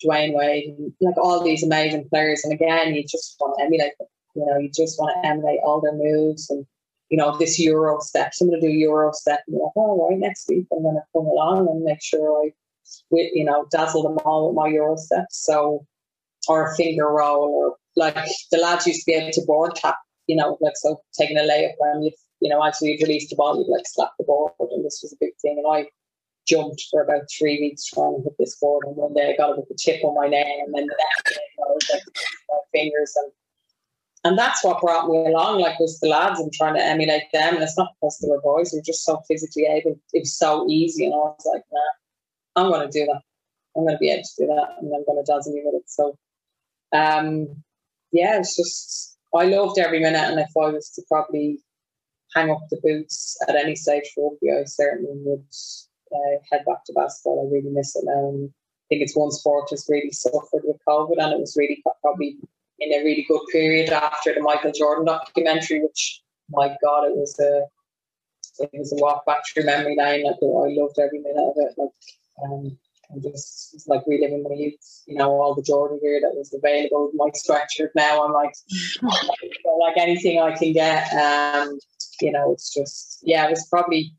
Dwyane 0.03 0.34
Wade, 0.34 0.76
and, 0.78 0.93
like 1.01 1.18
all 1.18 1.43
these 1.43 1.64
amazing 1.64 2.07
players. 2.10 2.43
And 2.43 2.53
again, 2.53 2.95
you 2.95 3.03
just 3.03 3.36
want 3.39 3.57
to 3.57 3.66
emulate 3.66 3.93
them. 3.99 4.07
You 4.36 4.45
know, 4.45 4.57
you 4.57 4.70
just 4.70 4.99
want 4.99 5.16
to 5.16 5.28
emulate 5.28 5.60
all 5.64 5.82
their 5.82 5.93
moves 5.93 6.49
and, 6.49 6.66
you 7.10 7.18
know, 7.18 7.38
this 7.38 7.60
Euro 7.60 7.99
step. 7.99 8.34
So 8.34 8.45
I'm 8.45 8.51
going 8.51 8.62
to 8.62 8.68
do 8.68 8.74
Euro 8.74 9.12
step. 9.12 9.41
And 9.47 9.55
you're 9.55 9.66
like, 9.66 9.74
oh, 9.76 10.07
right, 10.10 10.18
next 10.18 10.47
week 10.47 10.66
I'm 10.72 10.84
going 10.84 10.95
to 10.95 11.03
come 11.14 11.26
along 11.26 11.68
and 11.68 11.84
make 11.84 12.01
sure 12.01 12.45
I, 12.45 12.51
with, 13.10 13.30
you 13.34 13.44
know, 13.44 13.66
dazzle 13.72 14.04
them 14.04 14.18
all 14.26 14.48
with 14.48 14.56
my 14.56 14.68
Euro 14.68 14.98
steps. 14.98 15.44
So, 15.46 15.86
or 16.48 16.72
a 16.72 16.76
finger 16.76 17.08
roll 17.08 17.50
or 17.50 17.76
like 17.96 18.16
the 18.52 18.58
lads 18.58 18.88
used 18.88 19.02
to 19.02 19.12
be 19.12 19.18
able 19.18 19.32
to 19.32 19.42
board 19.46 19.76
tap 19.76 19.98
you 20.30 20.36
know, 20.36 20.58
like 20.62 20.78
so 20.78 21.02
taking 21.18 21.38
a 21.38 21.42
layup 21.42 21.74
and 21.82 22.06
you 22.06 22.12
you 22.42 22.50
know, 22.50 22.64
as 22.64 22.78
you'd 22.82 23.02
release 23.02 23.30
the 23.30 23.36
ball, 23.36 23.58
you'd 23.58 23.68
like 23.68 23.84
slap 23.86 24.12
the 24.18 24.24
board, 24.24 24.54
and 24.60 24.86
this 24.86 25.02
was 25.04 25.12
a 25.12 25.18
big 25.20 25.34
thing. 25.42 25.62
And 25.62 25.68
I 25.76 25.90
jumped 26.48 26.86
for 26.90 27.02
about 27.02 27.24
three 27.38 27.60
weeks 27.60 27.86
trying 27.86 28.16
to 28.16 28.24
hit 28.24 28.34
this 28.40 28.56
board, 28.62 28.86
and 28.88 28.96
one 28.96 29.14
day 29.14 29.34
I 29.34 29.36
got 29.36 29.52
it 29.52 29.58
with 29.58 29.68
the 29.68 29.76
tip 29.76 30.04
on 30.06 30.16
my 30.16 30.28
nail, 30.28 30.64
and 30.66 30.74
then 30.74 30.86
the 30.86 30.96
next 30.98 31.36
day 31.36 31.42
I 31.60 31.72
was 31.72 31.90
like 31.92 32.04
my 32.50 32.58
fingers, 32.72 33.14
and 33.18 33.32
and 34.24 34.38
that's 34.38 34.64
what 34.64 34.82
brought 34.82 35.10
me 35.10 35.26
along. 35.26 35.60
Like 35.60 35.80
was 35.80 36.00
the 36.00 36.10
lads 36.10 36.40
and 36.40 36.54
trying 36.54 36.76
to 36.76 36.84
emulate 36.84 37.24
them, 37.34 37.56
and 37.56 37.64
it's 37.64 37.78
not 37.78 37.90
because 38.00 38.20
they 38.20 38.30
were 38.30 38.42
boys; 38.42 38.72
they're 38.72 38.82
just 38.86 39.04
so 39.04 39.22
physically 39.28 39.66
able. 39.66 40.00
It 40.14 40.20
was 40.20 40.38
so 40.38 40.66
easy, 40.70 41.06
and 41.06 41.14
I 41.14 41.18
was 41.18 41.46
like, 41.46 41.64
nah, 41.74 41.80
I'm 42.60 42.72
to 42.72 42.99
do 42.99 43.05
that. 43.05 43.22
I'm 43.76 43.86
going 43.86 43.95
to 43.95 43.99
be 43.99 44.10
able 44.10 44.24
to 44.24 44.43
do 44.43 44.47
that, 44.47 44.76
and 44.80 44.93
I'm 44.93 45.05
going 45.05 45.24
to 45.24 45.32
dazzle 45.32 45.53
you 45.53 45.64
with 45.66 45.82
it. 45.82 45.89
So, 45.89 46.18
um, 46.93 47.47
yeah, 48.12 48.39
it's 48.39 48.55
just 48.55 49.18
I 49.36 49.45
loved 49.45 49.80
every 49.80 49.99
minute, 49.99 50.30
and 50.30 50.39
if 50.39 50.49
I 50.57 50.70
was 50.70 50.89
to 50.91 51.03
probably 51.07 51.60
hang 52.36 52.49
up 52.51 52.62
the 52.70 52.80
boots 52.84 53.38
at 53.47 53.55
any 53.55 53.76
stage 53.76 54.12
for 54.14 54.32
rugby, 54.32 54.51
I 54.51 54.64
certainly 54.66 55.12
would 55.24 55.45
uh, 56.12 56.39
head 56.51 56.66
back 56.66 56.84
to 56.86 56.93
basketball. 56.93 57.47
I 57.47 57.53
really 57.53 57.70
miss 57.72 57.95
it 57.95 58.03
now. 58.05 58.30
And 58.30 58.49
I 58.49 58.86
think 58.89 59.01
it's 59.01 59.16
one 59.16 59.32
sport 59.32 59.68
that's 59.70 59.89
really 59.89 60.12
suffered 60.12 60.64
with 60.64 60.78
COVID, 60.88 61.18
and 61.20 61.34
it 61.34 61.39
was 61.39 61.55
really 61.57 61.82
probably 62.01 62.38
in 62.80 62.93
a 62.93 63.03
really 63.03 63.26
good 63.28 63.41
period 63.51 63.89
after 63.89 64.34
the 64.34 64.41
Michael 64.41 64.72
Jordan 64.72 65.05
documentary, 65.05 65.82
which 65.82 66.22
my 66.49 66.76
God, 66.84 67.05
it 67.05 67.16
was 67.16 67.38
a 67.39 67.64
it 68.62 68.70
was 68.74 68.91
a 68.91 69.01
walk 69.01 69.26
back 69.26 69.39
through 69.47 69.66
memory 69.66 69.95
lane. 69.97 70.26
Like 70.26 70.36
I 70.41 70.74
loved 70.74 70.99
every 70.99 71.20
minute 71.20 71.38
of 71.38 71.53
it. 71.57 71.74
Like 71.78 71.89
um, 72.44 72.78
and 73.10 73.24
just 73.24 73.88
like 73.88 74.02
reliving 74.08 74.44
my 74.44 74.56
youth, 74.56 75.04
you 75.08 75.16
know, 75.16 75.32
all 75.32 75.56
the 75.56 75.64
Jordan 75.64 76.00
gear 76.02 76.20
that 76.22 76.36
was 76.36 76.54
available, 76.54 77.12
my 77.16 77.30
sweatshirt 77.30 77.90
now. 77.96 78.24
I'm 78.24 78.34
like, 78.34 78.54
like 79.02 79.98
anything 79.98 80.40
I 80.40 80.56
can 80.56 80.74
get. 80.74 81.12
Um, 81.14 81.80
you 82.22 82.32
know, 82.32 82.52
it's 82.54 82.74
just, 82.74 83.20
yeah, 83.24 83.48
it 83.48 83.52
was 83.52 83.68
probably, 83.68 84.14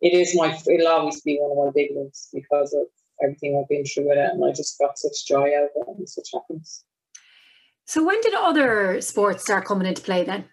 it 0.00 0.14
is 0.14 0.34
my, 0.36 0.58
it'll 0.66 0.88
always 0.88 1.20
be 1.20 1.38
one 1.40 1.50
of 1.50 1.64
my 1.66 1.72
big 1.74 1.90
ones 1.94 2.28
because 2.32 2.72
of 2.72 2.86
everything 3.22 3.58
I've 3.58 3.68
been 3.68 3.84
through 3.84 4.08
with 4.08 4.18
it. 4.18 4.30
And 4.32 4.44
I 4.44 4.52
just 4.52 4.78
got 4.78 4.98
such 4.98 5.26
joy 5.26 5.48
out 5.56 5.64
of 5.64 5.70
it 5.76 5.98
and 5.98 6.08
such 6.08 6.28
happiness. 6.32 6.84
So 7.84 8.02
when 8.04 8.20
did 8.22 8.34
other 8.34 9.00
sports 9.00 9.42
start 9.42 9.66
coming 9.66 9.86
into 9.86 10.02
play 10.02 10.24
then? 10.24 10.46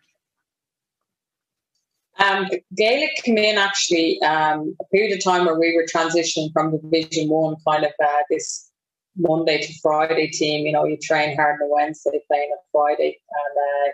Um, 2.19 2.49
Gaelic 2.75 3.11
came 3.23 3.37
in 3.37 3.57
actually 3.57 4.21
um, 4.21 4.75
a 4.81 4.85
period 4.85 5.17
of 5.17 5.23
time 5.23 5.45
where 5.45 5.57
we 5.57 5.75
were 5.75 5.85
transitioning 5.85 6.51
from 6.51 6.77
Division 6.77 7.29
One, 7.29 7.55
kind 7.65 7.85
of 7.85 7.91
uh, 8.03 8.21
this 8.29 8.69
Monday 9.15 9.61
to 9.61 9.73
Friday 9.81 10.27
team. 10.27 10.65
You 10.65 10.73
know, 10.73 10.83
you 10.85 10.97
train 10.97 11.35
hard 11.37 11.61
on 11.61 11.67
a 11.67 11.73
Wednesday, 11.73 12.19
playing 12.27 12.51
on 12.51 12.57
Friday, 12.73 13.17
and 13.29 13.57
uh, 13.57 13.91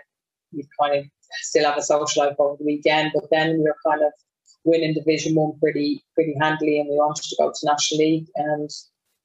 you 0.50 0.64
kind 0.80 0.98
of 0.98 1.04
still 1.42 1.64
have 1.64 1.78
a 1.78 1.82
social 1.82 2.24
life 2.24 2.34
over 2.40 2.56
the 2.58 2.64
weekend. 2.64 3.12
But 3.14 3.30
then 3.30 3.58
we 3.58 3.62
were 3.62 3.76
kind 3.86 4.02
of 4.02 4.12
winning 4.64 4.94
Division 4.94 5.36
One 5.36 5.56
pretty 5.60 6.04
pretty 6.14 6.34
handily, 6.40 6.80
and 6.80 6.88
we 6.88 6.96
wanted 6.96 7.22
to 7.24 7.36
go 7.38 7.52
to 7.52 7.66
National 7.66 8.00
League. 8.00 8.26
And 8.34 8.68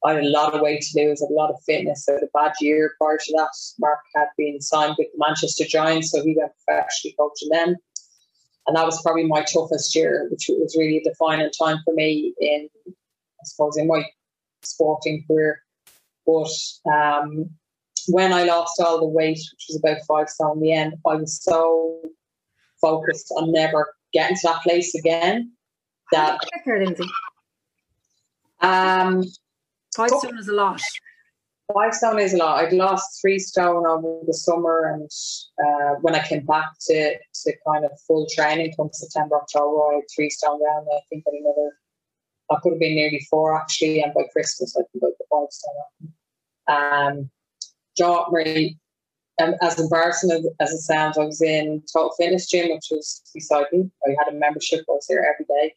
I 0.05 0.13
had 0.13 0.23
a 0.23 0.29
lot 0.29 0.53
of 0.53 0.61
weight 0.61 0.81
to 0.81 1.03
lose, 1.03 1.21
a 1.21 1.33
lot 1.33 1.49
of 1.49 1.59
fitness. 1.65 2.05
So 2.05 2.17
a 2.17 2.27
bad 2.35 2.53
year 2.61 2.93
prior 2.99 3.17
to 3.17 3.33
that. 3.37 3.49
Mark 3.79 3.99
had 4.15 4.27
been 4.37 4.61
signed 4.61 4.95
with 4.99 5.07
the 5.11 5.17
Manchester 5.17 5.65
Giants, 5.65 6.11
so 6.11 6.23
he 6.23 6.35
went 6.37 6.51
professionally 6.67 7.15
coaching 7.17 7.49
them 7.49 7.77
and 8.67 8.75
that 8.75 8.85
was 8.85 9.01
probably 9.01 9.25
my 9.25 9.43
toughest 9.43 9.95
year, 9.95 10.27
which 10.29 10.45
was 10.49 10.75
really 10.77 10.97
a 10.97 11.03
defining 11.03 11.49
time 11.51 11.79
for 11.83 11.93
me 11.93 12.33
in, 12.39 12.69
I 12.87 13.43
suppose, 13.43 13.77
in 13.77 13.87
my 13.87 14.05
sporting 14.61 15.23
career. 15.27 15.61
But 16.25 16.51
um, 16.91 17.49
when 18.07 18.33
I 18.33 18.43
lost 18.43 18.79
all 18.79 18.99
the 18.99 19.07
weight, 19.07 19.39
which 19.39 19.65
was 19.69 19.81
about 19.83 20.05
five 20.07 20.29
stone 20.29 20.57
in 20.57 20.63
the 20.63 20.73
end, 20.73 20.93
I 21.07 21.15
was 21.15 21.41
so 21.41 22.01
focused 22.79 23.31
on 23.35 23.51
never 23.51 23.93
getting 24.13 24.37
to 24.37 24.47
that 24.47 24.61
place 24.61 24.93
again. 24.95 25.51
That 26.11 26.39
um, 28.59 29.23
five 29.95 30.09
stone 30.09 30.37
is 30.37 30.49
a 30.49 30.53
lot 30.53 30.81
five 31.73 31.93
stone 31.93 32.19
is 32.19 32.33
a 32.33 32.37
lot. 32.37 32.63
I'd 32.63 32.73
lost 32.73 33.21
three 33.21 33.39
stone 33.39 33.85
over 33.85 34.19
the 34.25 34.33
summer, 34.33 34.93
and 34.93 35.09
uh, 35.65 35.95
when 36.01 36.15
I 36.15 36.25
came 36.25 36.45
back 36.45 36.71
to, 36.87 37.15
to 37.43 37.53
kind 37.67 37.85
of 37.85 37.91
full 38.07 38.27
training 38.33 38.73
come 38.75 38.89
September, 38.91 39.37
October, 39.37 39.91
I 39.91 39.95
had 39.95 40.03
three 40.13 40.29
stone 40.29 40.59
down. 40.59 40.85
I 40.93 40.99
think 41.09 41.23
I 41.27 41.31
another, 41.39 41.77
I 42.49 42.55
could 42.61 42.73
have 42.73 42.79
been 42.79 42.95
nearly 42.95 43.25
four 43.29 43.59
actually, 43.59 44.01
and 44.01 44.13
by 44.13 44.23
Christmas 44.31 44.75
I 44.75 44.83
think 44.91 45.03
about 45.03 45.17
the 45.17 45.25
five 45.29 45.51
stone. 45.51 47.19
Um, 47.19 47.29
John 47.97 48.31
Marie, 48.31 48.77
um, 49.41 49.55
as 49.61 49.79
embarrassing 49.79 50.31
as, 50.59 50.73
it 50.73 50.79
sounds, 50.79 51.17
I 51.17 51.25
was 51.25 51.41
in 51.41 51.83
Total 51.91 52.13
Fitness 52.17 52.49
Gym, 52.49 52.69
which 52.69 52.87
was 52.91 53.21
beside 53.33 53.65
me. 53.71 53.89
I 54.05 54.15
had 54.19 54.33
a 54.33 54.37
membership. 54.37 54.85
I 54.87 54.93
was 54.93 55.05
there 55.09 55.25
every 55.33 55.45
day 55.45 55.75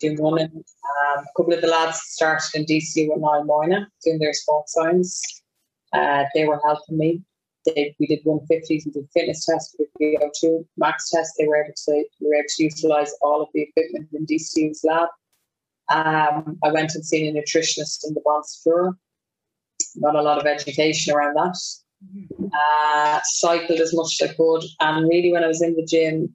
doing 0.00 0.22
running. 0.22 0.50
Um, 0.52 1.24
a 1.24 1.26
couple 1.36 1.54
of 1.54 1.60
the 1.60 1.68
lads 1.68 2.00
started 2.00 2.48
in 2.54 2.64
DC 2.64 3.08
with 3.08 3.20
Niall 3.20 3.44
Moyna 3.44 3.86
doing 4.04 4.18
their 4.18 4.32
sports 4.32 4.74
science. 4.74 5.42
Uh, 5.92 6.24
they 6.34 6.44
were 6.44 6.60
helping 6.64 6.98
me. 6.98 7.22
They, 7.66 7.94
we 7.98 8.06
did 8.06 8.24
150s, 8.24 8.86
we 8.86 8.92
did 8.92 9.08
fitness 9.12 9.46
tests, 9.46 9.74
we 9.78 9.86
did 9.98 10.20
VO2 10.20 10.66
max 10.76 11.10
tests. 11.10 11.34
They 11.38 11.46
were 11.46 11.62
able 11.62 11.74
to 11.74 12.04
we 12.20 12.28
were 12.28 12.34
able 12.34 12.46
to 12.48 12.64
utilize 12.64 13.12
all 13.22 13.42
of 13.42 13.48
the 13.54 13.62
equipment 13.62 14.08
in 14.12 14.26
DCU's 14.26 14.84
lab. 14.84 15.08
Um, 15.92 16.58
I 16.62 16.72
went 16.72 16.94
and 16.94 17.04
seen 17.04 17.36
a 17.36 17.40
nutritionist 17.40 18.06
in 18.06 18.14
the 18.14 18.22
Bon 18.24 18.42
Secours. 18.44 18.94
Got 20.02 20.16
a 20.16 20.22
lot 20.22 20.38
of 20.38 20.46
education 20.46 21.14
around 21.14 21.34
that. 21.34 21.56
Uh, 22.52 23.20
cycled 23.24 23.80
as 23.80 23.94
much 23.94 24.20
as 24.20 24.30
I 24.30 24.34
could, 24.34 24.62
and 24.80 25.08
really, 25.08 25.32
when 25.32 25.44
I 25.44 25.46
was 25.46 25.62
in 25.62 25.74
the 25.74 25.86
gym, 25.86 26.34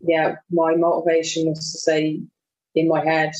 yeah, 0.00 0.36
my 0.50 0.74
motivation 0.76 1.48
was 1.48 1.58
to 1.58 1.78
say 1.78 2.20
in 2.74 2.88
my 2.88 3.02
head, 3.02 3.32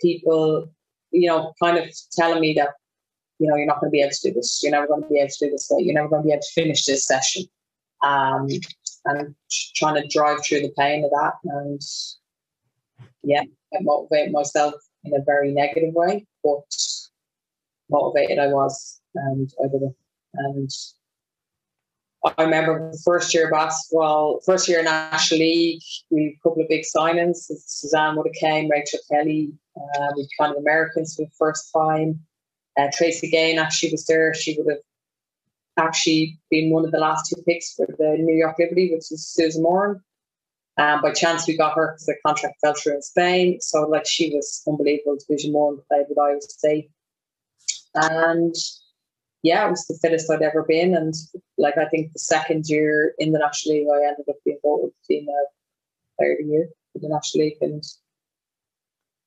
people, 0.00 0.70
you 1.10 1.28
know, 1.28 1.52
kind 1.62 1.78
of 1.78 1.90
telling 2.12 2.40
me 2.40 2.54
that, 2.54 2.70
you 3.38 3.48
know, 3.48 3.56
you're 3.56 3.66
not 3.66 3.80
going 3.80 3.90
to 3.90 3.92
be 3.92 4.00
able 4.00 4.10
to 4.10 4.28
do 4.28 4.34
this. 4.34 4.60
You're 4.62 4.72
never 4.72 4.86
going 4.86 5.02
to 5.02 5.08
be 5.08 5.18
able 5.18 5.28
to 5.28 5.46
do 5.46 5.50
this. 5.52 5.70
You're 5.78 5.94
never 5.94 6.08
going 6.08 6.22
to 6.22 6.26
be 6.26 6.32
able 6.32 6.42
to 6.42 6.60
finish 6.60 6.84
this 6.84 7.06
session. 7.06 7.44
Um, 8.02 8.48
and 9.04 9.34
trying 9.74 10.00
to 10.00 10.08
drive 10.08 10.44
through 10.44 10.60
the 10.60 10.72
pain 10.78 11.04
of 11.04 11.10
that. 11.10 11.34
And 11.44 11.80
yeah, 13.22 13.42
I 13.74 13.78
motivate 13.80 14.30
myself 14.30 14.74
in 15.04 15.14
a 15.14 15.24
very 15.24 15.52
negative 15.52 15.94
way, 15.94 16.26
but 16.42 16.64
motivated 17.90 18.38
I 18.38 18.48
was 18.48 19.00
and 19.14 19.48
did 19.48 19.82
it. 19.82 19.94
And 20.34 20.70
I 22.24 22.42
remember 22.42 22.90
the 22.90 22.98
first 23.04 23.32
year 23.32 23.50
basketball, 23.50 24.40
first 24.44 24.68
year 24.68 24.82
National 24.82 25.40
League, 25.40 25.82
we 26.10 26.36
a 26.38 26.48
couple 26.48 26.62
of 26.62 26.68
big 26.68 26.84
signings. 26.84 27.36
Suzanne 27.66 28.16
would 28.16 28.26
have 28.26 28.34
came, 28.34 28.68
Rachel 28.70 28.98
Kelly, 29.10 29.52
uh, 29.76 30.08
we 30.16 30.28
kind 30.38 30.52
of 30.52 30.58
Americans 30.58 31.16
for 31.16 31.22
the 31.22 31.30
first 31.38 31.72
time. 31.72 32.20
Uh, 32.78 32.88
Tracy 32.92 33.28
Gain 33.28 33.58
actually 33.58 33.90
was 33.90 34.06
there. 34.06 34.32
She 34.34 34.56
would 34.56 34.72
have 34.72 34.82
actually 35.78 36.38
been 36.50 36.70
one 36.70 36.84
of 36.84 36.92
the 36.92 36.98
last 36.98 37.28
two 37.28 37.42
picks 37.42 37.74
for 37.74 37.86
the 37.86 38.16
New 38.18 38.34
York 38.34 38.56
Liberty, 38.58 38.92
which 38.92 39.10
is 39.10 39.26
Susan 39.26 39.62
Moran. 39.62 40.00
Um, 40.76 41.02
by 41.02 41.12
chance, 41.12 41.46
we 41.48 41.56
got 41.56 41.74
her 41.74 41.92
because 41.92 42.06
the 42.06 42.14
contract 42.24 42.56
fell 42.60 42.74
through 42.74 42.94
in 42.94 43.02
Spain. 43.02 43.60
So, 43.60 43.82
like, 43.82 44.06
she 44.06 44.32
was 44.32 44.62
unbelievable. 44.66 45.16
Division 45.18 45.52
One 45.52 45.78
played 45.88 46.06
with 46.08 46.18
Iowa 46.18 46.40
State, 46.40 46.90
and 47.94 48.54
yeah, 49.42 49.66
it 49.66 49.70
was 49.70 49.86
the 49.86 49.98
fittest 50.00 50.30
I'd 50.30 50.42
ever 50.42 50.62
been. 50.62 50.94
And 50.94 51.14
like, 51.56 51.78
I 51.78 51.86
think 51.86 52.12
the 52.12 52.20
second 52.20 52.66
year 52.68 53.14
in 53.18 53.32
the 53.32 53.40
National 53.40 53.74
League, 53.74 53.88
I 53.92 54.06
ended 54.06 54.26
up 54.28 54.36
being 54.44 54.58
voted 54.62 54.92
female 55.06 55.46
player 56.16 56.32
of 56.32 56.38
the 56.38 56.44
year 56.44 56.68
for 56.92 57.00
the 57.00 57.08
National 57.08 57.44
League, 57.44 57.58
and 57.60 57.82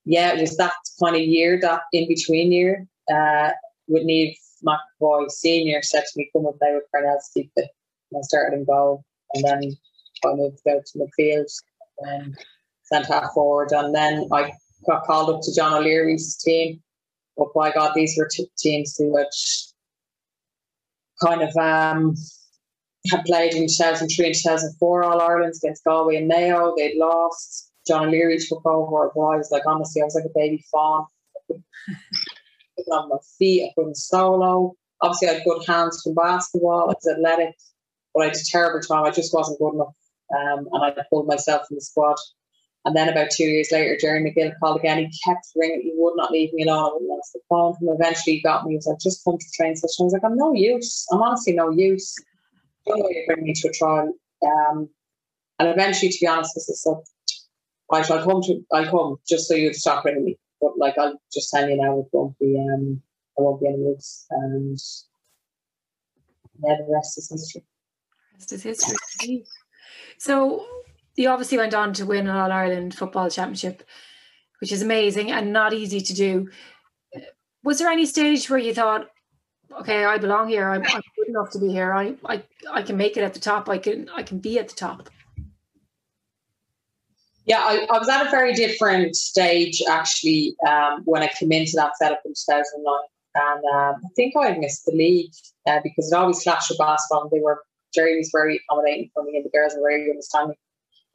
yeah, 0.06 0.34
it 0.34 0.40
was 0.40 0.56
that 0.56 0.74
kind 1.04 1.18
of 1.18 1.22
year, 1.22 1.60
that 1.62 1.82
in 1.92 2.08
between 2.08 2.52
year, 2.54 2.88
uh, 3.12 3.52
with 3.88 4.04
Niamh 4.04 4.36
McEvoy 4.66 5.30
Senior 5.30 5.82
to 5.82 6.04
me, 6.16 6.30
"Come 6.34 6.46
and 6.46 6.58
play 6.58 6.74
with 6.74 6.84
Parnell 6.92 7.20
Steve." 7.22 7.50
And 7.56 7.68
I 8.16 8.22
started 8.22 8.58
in 8.58 8.66
goal, 8.66 9.04
and 9.34 9.44
then 9.44 9.78
I 10.26 10.34
moved 10.34 10.60
out 10.70 10.86
to 10.86 11.00
midfield 11.00 11.52
and 12.00 12.38
centre 12.84 13.14
half 13.14 13.34
forward, 13.34 13.72
and 13.72 13.94
then 13.94 14.28
I 14.32 14.52
got 14.88 15.04
called 15.04 15.30
up 15.30 15.42
to 15.44 15.54
John 15.54 15.74
O'Leary's 15.74 16.38
team. 16.38 16.82
But 17.38 17.54
by 17.54 17.72
God, 17.72 17.94
these 17.96 18.16
were 18.18 18.30
two 18.34 18.46
teams 18.58 18.96
who 18.98 19.18
had 19.18 19.28
kind 21.24 21.42
of 21.42 21.56
um, 21.58 22.16
had 23.10 23.24
played 23.26 23.54
in 23.54 23.68
2003 23.68 24.26
and 24.26 24.36
2004 24.36 25.04
All 25.04 25.22
Ireland 25.22 25.54
against 25.62 25.84
Galway 25.84 26.18
and 26.18 26.28
Mayo. 26.28 26.74
They'd 26.78 26.98
lost. 26.98 27.72
John 27.88 28.08
O'Leary 28.08 28.38
took 28.38 28.66
over. 28.66 29.10
I 29.10 29.38
was 29.38 29.50
like, 29.52 29.64
honestly, 29.66 30.02
I 30.02 30.06
was 30.06 30.16
like 30.16 30.26
a 30.26 30.40
baby 30.40 30.64
fawn. 30.72 31.06
On 32.92 33.10
my 33.10 33.18
feet, 33.38 33.66
I 33.66 33.72
couldn't 33.76 33.98
solo. 33.98 34.76
Obviously, 35.02 35.30
I 35.30 35.34
had 35.34 35.44
good 35.44 35.64
hands 35.66 36.02
from 36.02 36.14
basketball. 36.14 36.82
I 36.82 36.86
was 36.86 37.08
athletic, 37.08 37.56
but 38.14 38.22
I 38.22 38.26
had 38.28 38.36
a 38.36 38.40
terrible 38.46 38.82
time. 38.82 39.06
I 39.06 39.12
just 39.12 39.34
wasn't 39.34 39.60
good 39.60 39.74
enough 39.74 39.96
um, 40.38 40.68
and 40.72 40.84
I 40.84 40.94
pulled 41.10 41.28
myself 41.28 41.68
from 41.68 41.76
the 41.76 41.82
squad. 41.82 42.18
And 42.84 42.96
then 42.96 43.10
about 43.10 43.30
two 43.30 43.44
years 43.44 43.70
later, 43.72 43.96
Gerry 44.00 44.24
McGill 44.24 44.54
called 44.60 44.80
again. 44.80 44.98
He 44.98 45.12
kept 45.24 45.46
ringing. 45.56 45.82
He 45.82 45.94
would 45.96 46.16
not 46.16 46.32
leave 46.32 46.52
me 46.54 46.64
alone. 46.64 46.94
Wouldn't 46.94 47.12
answer 47.12 47.38
the 47.38 47.42
phone. 47.48 47.76
And 47.80 47.90
eventually 47.94 48.38
he 48.38 48.42
got 48.42 48.66
me. 48.66 48.72
He 48.72 48.78
was 48.78 48.88
like, 48.88 49.00
just 49.00 49.24
come 49.24 49.38
to 49.38 49.46
train 49.54 49.76
session. 49.76 50.02
I 50.02 50.06
was 50.06 50.14
like, 50.14 50.24
I'm 50.24 50.36
no 50.36 50.54
use. 50.54 51.06
I'm 51.12 51.22
honestly 51.22 51.54
no 51.54 51.70
use. 51.70 52.16
Don't 52.88 53.00
know 53.00 53.10
you're 53.12 53.26
bringing 53.28 53.46
me 53.46 53.54
to 53.54 53.68
a 53.68 53.72
trial. 53.72 54.14
Um, 54.44 54.90
and 55.60 55.70
eventually, 55.70 56.10
to 56.10 56.18
be 56.20 56.28
honest, 56.28 56.58
I 56.58 56.62
said, 56.62 56.96
I 57.92 58.02
shall 58.02 58.24
come 58.24 58.42
to, 58.44 58.66
I'll 58.74 58.90
come 58.90 59.18
just 59.30 59.48
so 59.48 59.54
you'd 59.54 59.76
stop 59.76 60.04
ringing 60.04 60.26
me. 60.26 60.40
But 60.62 60.78
like, 60.78 60.98
I'll 60.98 61.20
just 61.34 61.50
tell 61.52 61.68
you 61.68 61.76
now, 61.78 62.00
it 62.00 62.06
won't 62.12 62.38
be, 62.40 62.58
um, 62.58 63.02
there 63.36 63.44
won't 63.44 63.60
be 63.60 63.68
any 63.68 63.78
use. 63.78 64.26
And 64.30 64.78
yeah, 66.64 66.78
the 66.78 66.94
rest 66.94 67.18
is 67.18 67.30
history. 67.30 67.64
Rest 68.34 68.54
is 68.54 68.64
history. 68.64 69.44
So 70.18 70.66
you 71.16 71.30
obviously 71.30 71.58
went 71.58 71.74
on 71.74 71.94
to 71.94 72.06
win 72.06 72.28
an 72.28 72.36
All 72.36 72.52
Ireland 72.52 72.96
football 72.96 73.30
championship, 73.30 73.84
which 74.60 74.72
is 74.72 74.82
amazing 74.82 75.32
and 75.32 75.52
not 75.52 75.74
easy 75.74 76.00
to 76.00 76.14
do. 76.14 76.50
Was 77.64 77.80
there 77.80 77.90
any 77.90 78.06
stage 78.06 78.50
where 78.50 78.60
you 78.60 78.74
thought, 78.74 79.10
okay, 79.80 80.06
I 80.06 80.18
belong 80.18 80.50
here. 80.50 80.70
I'm, 80.70 80.84
I'm 80.84 81.02
good 81.18 81.30
enough 81.30 81.52
to 81.52 81.60
be 81.60 81.70
here. 81.70 81.94
I, 81.94 82.16
I 82.26 82.44
I 82.72 82.82
can 82.82 82.98
make 82.98 83.18
it 83.18 83.24
at 83.24 83.34
the 83.34 83.40
top. 83.40 83.70
I 83.70 83.78
can 83.78 84.10
I 84.16 84.24
can 84.24 84.40
be 84.40 84.60
at 84.60 84.70
the 84.70 84.76
top. 84.76 85.10
Yeah, 87.46 87.60
I, 87.60 87.88
I 87.90 87.98
was 87.98 88.08
at 88.08 88.28
a 88.28 88.30
very 88.30 88.54
different 88.54 89.16
stage 89.16 89.82
actually 89.90 90.56
um, 90.68 91.02
when 91.06 91.24
I 91.24 91.28
came 91.28 91.52
into 91.52 91.74
that 91.76 91.98
setup 91.98 92.22
in 92.26 92.32
2009. 92.32 92.94
And 93.34 93.64
um, 93.74 94.02
I 94.04 94.10
think 94.16 94.34
I 94.38 94.52
missed 94.58 94.86
the 94.86 94.92
league 94.92 95.32
uh, 95.68 95.80
because 95.84 96.12
it 96.12 96.16
always 96.16 96.44
clashed 96.44 96.70
with 96.70 96.78
basketball. 96.78 97.30
They 97.30 97.40
were 97.40 97.64
Gerry 97.94 98.18
was 98.18 98.30
very 98.32 98.58
accommodating 98.58 99.10
for 99.14 99.24
me, 99.24 99.36
and 99.36 99.46
the 99.46 99.50
girls 99.50 99.74
were 99.76 99.90
very 99.90 100.10
understanding. 100.10 100.58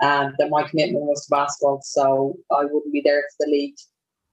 And 0.01 0.35
that 0.39 0.51
my 0.51 0.63
commitment 0.65 1.07
was 1.07 1.25
to 1.25 1.31
basketball, 1.31 1.81
so 1.83 2.37
I 2.51 2.65
wouldn't 2.65 2.93
be 2.93 3.01
there 3.03 3.23
for 3.37 3.47
the 3.47 3.51
league. 3.51 3.77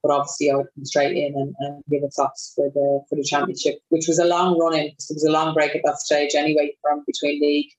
But 0.02 0.12
obviously, 0.12 0.52
I 0.52 0.56
would 0.56 0.68
come 0.76 0.84
straight 0.84 1.16
in 1.16 1.34
and, 1.36 1.56
and 1.60 1.84
give 1.90 2.04
it 2.04 2.14
socks 2.14 2.52
for 2.54 2.70
the 2.70 3.02
for 3.10 3.16
the 3.16 3.24
championship, 3.24 3.80
which 3.90 4.08
was 4.08 4.20
a 4.20 4.26
long 4.26 4.60
run 4.60 4.74
in 4.74 4.88
it 4.88 4.96
was 5.10 5.24
a 5.24 5.32
long 5.32 5.54
break 5.54 5.74
at 5.76 5.82
that 5.86 6.00
stage 6.00 6.36
anyway 6.36 6.76
from 6.82 7.04
between 7.08 7.42
league. 7.42 7.72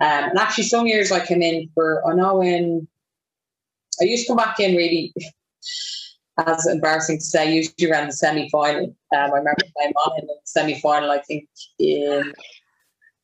Um, 0.00 0.30
and 0.30 0.38
actually, 0.38 0.64
some 0.64 0.86
years 0.86 1.10
I 1.10 1.24
came 1.24 1.40
in 1.40 1.70
for 1.74 2.06
I 2.06 2.14
know 2.14 2.42
in 2.42 2.86
I 4.00 4.04
used 4.04 4.26
to 4.26 4.28
come 4.28 4.36
back 4.36 4.60
in 4.60 4.76
really 4.76 5.12
as 6.46 6.66
embarrassing 6.66 7.18
to 7.18 7.24
say, 7.24 7.54
usually 7.54 7.90
around 7.90 8.08
the 8.08 8.12
semi 8.12 8.48
final. 8.50 8.86
Um, 8.86 8.94
I 9.12 9.26
remember 9.26 9.62
playing 9.76 9.92
on 9.94 10.20
in 10.20 10.26
the 10.26 10.34
semi 10.44 10.80
final, 10.80 11.10
I 11.10 11.20
think 11.20 11.48
in 11.78 12.32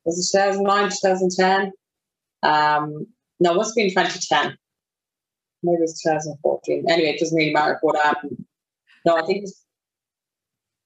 was 0.05 0.33
it 0.33 0.39
2009, 0.39 0.91
2010? 0.91 1.73
Um, 2.43 3.07
no, 3.39 3.53
it 3.53 3.57
must 3.57 3.71
have 3.71 3.77
been 3.77 3.91
2010. 3.91 4.57
Maybe 5.63 5.77
it 5.77 5.81
was 5.81 6.01
2014. 6.03 6.85
Anyway, 6.89 7.11
it 7.11 7.21
doesn't 7.21 7.37
really 7.37 7.53
matter 7.53 7.79
what 7.83 8.03
happened. 8.03 8.45
No, 9.05 9.17
I 9.17 9.27
think 9.27 9.47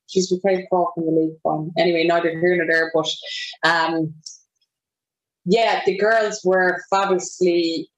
she's 0.07 0.33
played 0.41 0.67
Cork 0.69 0.95
in 0.97 1.07
the 1.07 1.13
league 1.13 1.39
one. 1.43 1.71
Anyway, 1.79 2.05
neither 2.05 2.31
here 2.31 2.57
nor 2.57 2.67
there, 2.67 2.91
but 2.93 3.09
um, 3.69 4.15
yeah, 5.45 5.83
the 5.85 5.97
girls 5.97 6.41
were 6.45 6.83
fabulously 6.91 7.91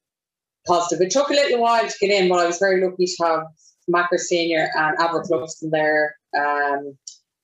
positive. 0.66 1.06
It 1.06 1.10
took 1.10 1.30
a 1.30 1.34
little 1.34 1.60
while 1.60 1.86
to 1.86 1.94
get 2.00 2.10
in, 2.10 2.28
but 2.28 2.40
I 2.40 2.46
was 2.46 2.58
very 2.58 2.84
lucky 2.84 3.06
to 3.06 3.24
have 3.24 3.40
Macker 3.88 4.18
Senior 4.18 4.68
and 4.74 4.96
Avril 4.98 5.22
Cluxton 5.22 5.70
there. 5.70 6.16
Um, 6.36 6.96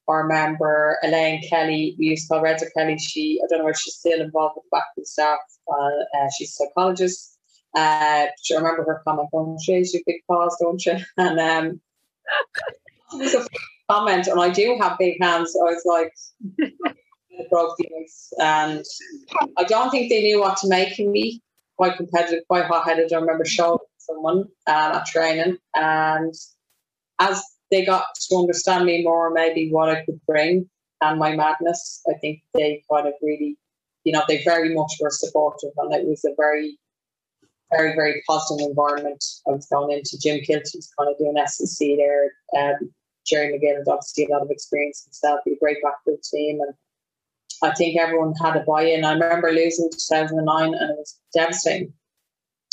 I 0.09 0.15
remember 0.15 0.99
Elaine 1.03 1.43
Kelly, 1.49 1.95
we 1.99 2.07
used 2.07 2.29
to 2.29 2.35
call 2.35 2.43
Redzer 2.43 2.69
Kelly. 2.77 2.99
She, 2.99 3.41
I 3.43 3.47
don't 3.49 3.65
know 3.65 3.71
if 3.71 3.79
she's 3.79 3.95
still 3.95 4.21
involved 4.21 4.57
with 4.57 4.65
the 4.65 4.77
back 4.77 4.85
staff. 5.05 5.39
Uh, 5.69 6.19
uh, 6.19 6.29
she's 6.37 6.51
a 6.51 6.65
psychologist. 6.65 7.39
Uh, 7.75 8.27
I 8.27 8.55
remember 8.55 8.85
her 8.85 9.01
comment, 9.07 9.29
"Oh, 9.33 9.57
she's 9.63 9.95
you 9.95 10.03
big 10.07 10.21
paws, 10.29 10.57
don't 10.61 10.85
you?" 10.85 10.99
And 11.17 11.41
um, 11.41 11.81
was 13.15 13.35
a 13.35 13.47
comment, 13.91 14.27
and 14.27 14.41
I 14.41 14.51
do 14.51 14.77
have 14.81 14.99
big 14.99 15.17
hands. 15.23 15.57
I 15.57 15.65
was 15.65 15.83
like, 15.87 16.13
broke 17.51 17.77
the 17.79 17.89
ice, 18.03 18.33
and 18.39 18.85
I 19.57 19.65
don't 19.65 19.91
think 19.91 20.11
they 20.11 20.23
knew 20.23 20.41
what 20.41 20.59
to 20.59 20.69
make 20.69 20.99
of 20.99 21.07
me. 21.07 21.41
Quite 21.77 21.97
competitive, 21.97 22.45
quite 22.49 22.67
hot-headed. 22.67 23.13
I 23.13 23.17
remember 23.17 23.45
showing 23.45 23.79
someone 23.99 24.39
um, 24.39 24.47
at 24.67 25.07
training, 25.07 25.59
and 25.75 26.35
as 27.19 27.43
they 27.71 27.85
got 27.85 28.05
to 28.29 28.37
understand 28.37 28.85
me 28.85 29.03
more, 29.03 29.31
maybe 29.31 29.71
what 29.71 29.89
I 29.89 30.05
could 30.05 30.21
bring 30.27 30.69
and 31.01 31.19
my 31.19 31.35
madness. 31.35 32.03
I 32.09 32.15
think 32.19 32.43
they 32.55 32.83
kind 32.91 33.07
of 33.09 33.15
really, 33.23 33.57
you 34.05 34.13
know, 34.13 34.23
they 34.29 34.43
very 34.45 34.75
much 34.75 34.93
were 35.01 35.11
supportive, 35.11 35.71
and 35.77 35.95
it 35.95 36.07
was 36.07 36.25
a 36.25 36.35
very, 36.37 36.79
very, 37.71 37.95
very 37.95 38.23
positive 38.29 38.67
environment. 38.69 39.25
I 39.47 39.53
was 39.53 39.67
going 39.67 39.97
into 39.97 40.19
Jim 40.19 40.41
Kilty's 40.41 40.91
kind 40.99 41.11
of 41.11 41.19
doing 41.19 41.37
S&C 41.39 41.97
there. 41.97 42.33
Um, 42.57 42.93
Gerry 43.27 43.53
McGill 43.53 43.81
obviously 43.87 44.27
a 44.27 44.31
lot 44.31 44.43
of 44.43 44.51
experience 44.51 45.05
himself. 45.05 45.41
He 45.45 45.53
a 45.53 45.59
great 45.59 45.79
backfield 45.83 46.23
team, 46.23 46.61
and 46.61 46.75
I 47.63 47.73
think 47.75 47.99
everyone 47.99 48.35
had 48.43 48.57
a 48.57 48.61
buy-in. 48.61 49.05
I 49.05 49.13
remember 49.13 49.53
losing 49.53 49.91
2009, 49.91 50.75
and 50.75 50.75
it 50.75 50.97
was 50.97 51.19
devastating. 51.35 51.93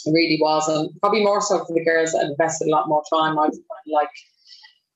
It 0.06 0.12
really 0.12 0.40
was, 0.42 0.68
and 0.68 0.90
probably 1.02 1.24
more 1.24 1.42
so 1.42 1.64
for 1.66 1.74
the 1.74 1.84
girls 1.84 2.14
that 2.14 2.26
invested 2.26 2.68
a 2.68 2.72
lot 2.72 2.88
more 2.88 3.04
time. 3.12 3.38
I 3.38 3.48
was 3.48 3.58
kind 3.58 3.86
of 3.86 3.92
like 3.92 4.10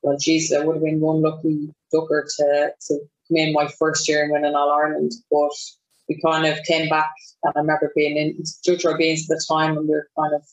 well, 0.03 0.17
geez, 0.19 0.53
I 0.53 0.63
would 0.63 0.75
have 0.75 0.83
been 0.83 0.99
one 0.99 1.21
lucky 1.21 1.73
ducker 1.91 2.27
to, 2.37 2.71
to 2.87 2.99
come 3.27 3.37
in 3.37 3.53
my 3.53 3.69
first 3.79 4.07
year 4.07 4.23
and 4.23 4.31
win 4.31 4.45
an 4.45 4.53
All 4.53 4.71
Ireland. 4.71 5.13
But 5.31 5.51
we 6.09 6.21
kind 6.21 6.45
of 6.45 6.63
came 6.65 6.89
back, 6.89 7.11
and 7.43 7.53
I 7.55 7.59
remember 7.59 7.91
being 7.95 8.17
in 8.17 8.37
Judge 8.65 8.85
Beans 8.97 9.29
at 9.29 9.37
the 9.37 9.43
time, 9.49 9.77
and 9.77 9.87
we 9.87 9.93
were 9.93 10.09
kind 10.19 10.33
of, 10.35 10.43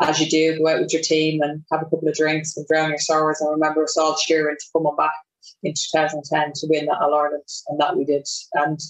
as 0.00 0.20
you 0.20 0.26
do, 0.26 0.58
go 0.58 0.68
out 0.68 0.80
with 0.80 0.92
your 0.92 1.02
team 1.02 1.42
and 1.42 1.64
have 1.72 1.82
a 1.82 1.84
couple 1.84 2.08
of 2.08 2.14
drinks 2.14 2.56
and 2.56 2.66
drown 2.68 2.90
your 2.90 2.98
sorrows. 2.98 3.42
I 3.42 3.50
remember 3.50 3.82
us 3.82 3.96
all 3.96 4.16
cheering 4.16 4.56
to 4.56 4.66
come 4.72 4.86
on 4.86 4.96
back 4.96 5.12
in 5.62 5.72
2010 5.72 6.52
to 6.54 6.66
win 6.68 6.86
that 6.86 7.00
All 7.00 7.14
Ireland, 7.14 7.44
and 7.68 7.80
that 7.80 7.96
we 7.96 8.04
did. 8.04 8.26
And 8.54 8.80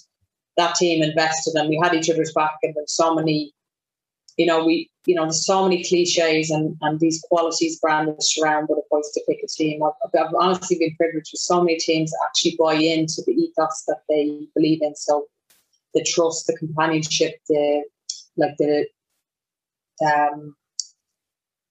that 0.56 0.74
team 0.76 1.02
invested, 1.02 1.54
and 1.54 1.68
we 1.68 1.80
had 1.82 1.94
each 1.94 2.10
other's 2.10 2.32
back, 2.32 2.56
and 2.62 2.74
there's 2.74 2.94
so 2.94 3.14
many 3.14 3.52
you 4.36 4.44
know, 4.44 4.64
we, 4.64 4.90
you 5.06 5.14
know, 5.14 5.22
there's 5.22 5.46
so 5.46 5.62
many 5.62 5.82
cliches 5.82 6.50
and, 6.50 6.76
and 6.82 7.00
these 7.00 7.24
qualities 7.28 7.80
branded 7.80 8.20
around 8.42 8.66
what 8.66 8.78
it 8.78 8.84
was 8.90 9.10
to 9.12 9.22
pick 9.26 9.42
a 9.42 9.46
team. 9.46 9.80
I've, 9.82 10.20
I've 10.20 10.34
honestly 10.38 10.78
been 10.78 10.94
privileged 10.96 11.30
with 11.32 11.40
so 11.40 11.62
many 11.62 11.78
teams 11.78 12.10
that 12.10 12.20
actually 12.26 12.56
buy 12.58 12.74
into 12.74 13.22
the 13.26 13.32
ethos 13.32 13.84
that 13.86 14.00
they 14.08 14.46
believe 14.54 14.82
in. 14.82 14.94
So 14.94 15.26
the 15.94 16.04
trust, 16.04 16.46
the 16.46 16.56
companionship, 16.56 17.36
the 17.48 17.84
like 18.36 18.56
the 18.58 18.86
um, 20.04 20.54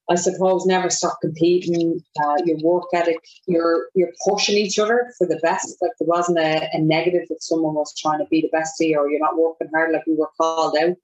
I 0.10 0.16
suppose 0.16 0.66
never 0.66 0.90
stop 0.90 1.18
competing. 1.22 2.00
Uh, 2.24 2.36
your 2.46 2.58
work 2.64 2.86
ethic, 2.94 3.18
you're 3.48 3.88
you're 3.96 4.14
pushing 4.28 4.56
each 4.56 4.78
other 4.78 5.12
for 5.18 5.26
the 5.26 5.40
best. 5.42 5.78
Like 5.82 5.92
there 6.00 6.08
wasn't 6.08 6.40
a, 6.40 6.70
a 6.74 6.80
negative 6.80 7.24
if 7.30 7.42
someone 7.42 7.74
was 7.74 7.94
trying 7.98 8.20
to 8.20 8.26
be 8.30 8.42
the 8.42 8.50
best 8.50 8.74
here 8.78 9.00
or 9.00 9.10
you're 9.10 9.20
not 9.20 9.38
working 9.38 9.70
hard. 9.74 9.94
Like 9.94 10.06
we 10.06 10.16
were 10.16 10.30
called 10.40 10.78
out, 10.78 10.96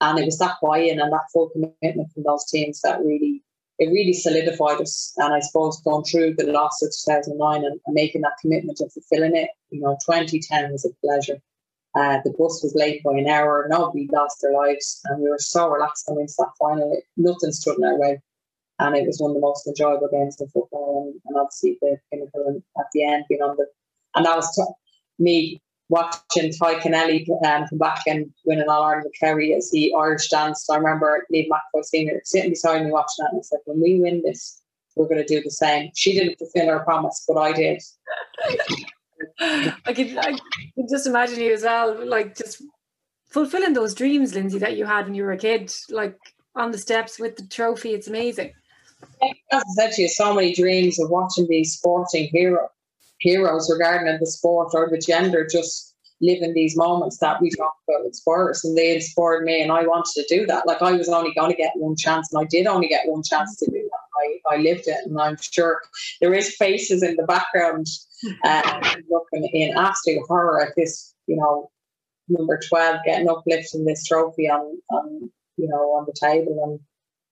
and 0.00 0.18
it 0.18 0.24
was 0.24 0.38
that 0.38 0.56
buy-in 0.60 1.00
and 1.00 1.12
that 1.12 1.30
full 1.32 1.50
commitment 1.50 2.10
from 2.12 2.24
those 2.24 2.44
teams 2.50 2.80
that 2.80 3.00
really 3.00 3.42
it 3.78 3.86
really 3.86 4.12
solidified 4.12 4.80
us. 4.80 5.12
And 5.16 5.32
I 5.32 5.40
suppose 5.40 5.80
going 5.82 6.04
through 6.04 6.34
the 6.34 6.52
loss 6.52 6.82
of 6.82 6.90
2009 6.90 7.64
and, 7.64 7.80
and 7.86 7.94
making 7.94 8.20
that 8.22 8.36
commitment 8.40 8.78
and 8.80 8.92
fulfilling 8.92 9.34
it, 9.34 9.48
you 9.70 9.80
know, 9.80 9.96
2010 10.06 10.72
was 10.72 10.84
a 10.84 10.90
pleasure. 11.06 11.40
Uh, 11.94 12.18
the 12.24 12.30
bus 12.38 12.62
was 12.62 12.74
late 12.76 13.02
by 13.02 13.12
an 13.12 13.26
hour. 13.26 13.66
Nobody 13.68 14.08
lost 14.12 14.38
their 14.42 14.52
lives, 14.52 15.00
and 15.06 15.22
we 15.22 15.28
were 15.28 15.38
so 15.38 15.68
relaxed 15.68 16.06
going 16.06 16.20
into 16.20 16.34
that 16.38 16.52
final. 16.58 17.00
Nothing 17.16 17.52
stood 17.52 17.78
in 17.78 17.84
our 17.84 17.98
way, 17.98 18.20
and 18.80 18.96
it 18.96 19.06
was 19.06 19.18
one 19.20 19.30
of 19.30 19.34
the 19.34 19.40
most 19.40 19.66
enjoyable 19.66 20.08
games 20.10 20.40
in 20.40 20.48
football. 20.48 21.04
And, 21.06 21.20
and 21.26 21.36
obviously 21.36 21.78
the 21.80 21.98
pinnacle 22.10 22.62
at 22.78 22.86
the 22.92 23.04
end 23.04 23.24
being 23.28 23.42
on 23.42 23.56
the, 23.56 23.66
and 24.14 24.26
that 24.26 24.36
was 24.36 24.54
t- 24.54 25.22
me 25.22 25.62
watching 25.90 26.50
Tadhg 26.50 26.80
Kennelly 26.80 27.26
um, 27.44 27.66
come 27.68 27.78
back 27.78 28.02
and 28.06 28.32
win 28.44 28.60
an 28.60 28.68
All 28.68 28.82
Ireland 28.82 29.04
with 29.04 29.12
Kerry 29.18 29.52
as 29.54 29.70
the 29.70 29.92
Irish 29.94 30.28
danced. 30.28 30.70
I 30.70 30.76
remember 30.76 31.26
Niamh 31.32 31.48
McEvoy 31.48 31.84
Senior 31.84 32.20
sitting 32.24 32.50
beside 32.50 32.84
me 32.84 32.90
watching 32.90 33.24
that, 33.24 33.32
and 33.32 33.40
I 33.40 33.42
said, 33.42 33.58
"When 33.66 33.80
we 33.82 34.00
win 34.00 34.22
this, 34.24 34.62
we're 34.96 35.08
going 35.08 35.24
to 35.24 35.24
do 35.24 35.42
the 35.42 35.50
same." 35.50 35.90
She 35.94 36.12
didn't 36.12 36.38
fulfil 36.38 36.68
her 36.68 36.80
promise, 36.80 37.24
but 37.26 37.38
I 37.38 37.52
did. 37.52 37.82
I 39.40 39.92
can 39.92 40.18
I 40.18 40.38
can 40.74 40.88
just 40.88 41.06
imagine 41.06 41.40
you 41.40 41.52
as 41.52 41.64
well, 41.64 42.06
like 42.06 42.36
just 42.36 42.62
fulfilling 43.30 43.74
those 43.74 43.94
dreams, 43.94 44.34
Lindsay, 44.34 44.58
that 44.58 44.76
you 44.76 44.86
had 44.86 45.06
when 45.06 45.14
you 45.14 45.24
were 45.24 45.32
a 45.32 45.38
kid, 45.38 45.72
like 45.90 46.16
on 46.54 46.70
the 46.70 46.78
steps 46.78 47.18
with 47.18 47.36
the 47.36 47.46
trophy. 47.46 47.90
It's 47.94 48.08
amazing. 48.08 48.52
As 49.22 49.34
I 49.52 49.62
said 49.76 49.92
to 49.92 50.02
you, 50.02 50.08
so 50.08 50.34
many 50.34 50.54
dreams 50.54 50.98
of 50.98 51.10
watching 51.10 51.46
these 51.48 51.74
sporting 51.74 52.28
hero 52.32 52.68
heroes 53.20 53.70
regarding 53.70 54.18
the 54.18 54.26
sport 54.26 54.70
or 54.72 54.88
the 54.90 54.98
gender 54.98 55.46
just 55.46 55.94
living 56.22 56.52
these 56.52 56.76
moments 56.76 57.18
that 57.18 57.40
we 57.40 57.50
talk 57.50 57.74
about 57.88 58.04
with 58.04 58.14
sports 58.14 58.64
and 58.64 58.76
they 58.76 58.94
inspired 58.94 59.44
me 59.44 59.62
and 59.62 59.72
I 59.72 59.86
wanted 59.86 60.12
to 60.14 60.26
do 60.28 60.46
that. 60.46 60.66
Like 60.66 60.82
I 60.82 60.92
was 60.92 61.08
only 61.08 61.32
going 61.34 61.50
to 61.50 61.56
get 61.56 61.72
one 61.76 61.96
chance 61.96 62.32
and 62.32 62.42
I 62.42 62.46
did 62.50 62.66
only 62.66 62.88
get 62.88 63.08
one 63.08 63.22
chance 63.22 63.56
to 63.56 63.66
do 63.66 63.72
that. 63.90 64.52
I, 64.52 64.56
I 64.56 64.58
lived 64.58 64.86
it 64.86 64.98
and 65.06 65.18
I'm 65.18 65.36
sure 65.40 65.80
there 66.20 66.34
is 66.34 66.56
faces 66.56 67.02
in 67.02 67.16
the 67.16 67.22
background 67.22 67.86
uh, 68.44 68.80
looking 69.08 69.48
in 69.54 69.76
absolute 69.76 70.22
horror 70.26 70.60
at 70.60 70.74
this, 70.76 71.14
you 71.26 71.36
know, 71.36 71.70
number 72.28 72.60
12 72.68 73.00
getting 73.04 73.28
uplifting 73.28 73.84
this 73.84 74.04
trophy 74.04 74.48
on, 74.48 74.78
on, 74.90 75.30
you 75.56 75.68
know, 75.68 75.94
on 75.96 76.04
the 76.06 76.12
table. 76.12 76.62
And 76.64 76.80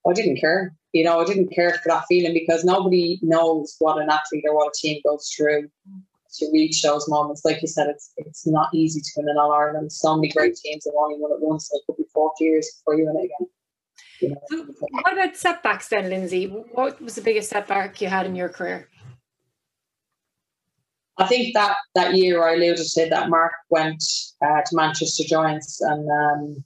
I 0.07 0.12
didn't 0.12 0.36
care. 0.40 0.74
You 0.92 1.05
know, 1.05 1.20
I 1.20 1.24
didn't 1.24 1.55
care 1.55 1.74
for 1.82 1.88
that 1.88 2.05
feeling 2.09 2.32
because 2.32 2.64
nobody 2.64 3.18
knows 3.22 3.76
what 3.78 4.01
an 4.01 4.11
athlete 4.11 4.44
or 4.49 4.55
what 4.55 4.68
a 4.68 4.72
team 4.74 5.01
goes 5.05 5.30
through 5.36 5.68
to 6.34 6.51
reach 6.53 6.82
those 6.82 7.09
moments. 7.09 7.44
Like 7.44 7.61
you 7.62 7.68
said, 7.68 7.88
it's 7.88 8.12
it's 8.16 8.46
not 8.46 8.68
easy 8.72 9.01
to 9.01 9.11
win 9.16 9.28
in 9.28 9.38
All 9.38 9.53
Ireland. 9.53 9.92
So 9.92 10.16
many 10.16 10.28
great 10.28 10.57
teams 10.57 10.84
have 10.84 10.94
only 10.99 11.16
won 11.18 11.32
it 11.32 11.40
once. 11.40 11.68
So 11.68 11.78
it 11.78 11.82
could 11.86 11.96
be 11.96 12.09
40 12.12 12.44
years 12.44 12.70
before 12.78 12.99
you 12.99 13.07
win 13.07 13.16
it 13.16 13.26
again. 13.26 13.49
You 14.20 14.28
know? 14.30 14.40
so 14.49 14.86
what 14.90 15.12
about 15.12 15.36
setbacks 15.36 15.88
then, 15.88 16.09
Lindsay? 16.09 16.46
What 16.46 17.01
was 17.01 17.14
the 17.14 17.20
biggest 17.20 17.51
setback 17.51 18.01
you 18.01 18.09
had 18.09 18.26
in 18.26 18.34
your 18.34 18.49
career? 18.49 18.88
I 21.18 21.26
think 21.26 21.55
that 21.55 21.76
that 21.94 22.14
year 22.14 22.46
I 22.46 22.55
alluded 22.55 22.86
to 22.86 23.09
that 23.11 23.28
Mark 23.28 23.53
went 23.70 24.03
uh, 24.40 24.62
to 24.64 24.76
Manchester 24.76 25.24
Giants 25.26 25.80
and 25.80 26.09
um, 26.09 26.64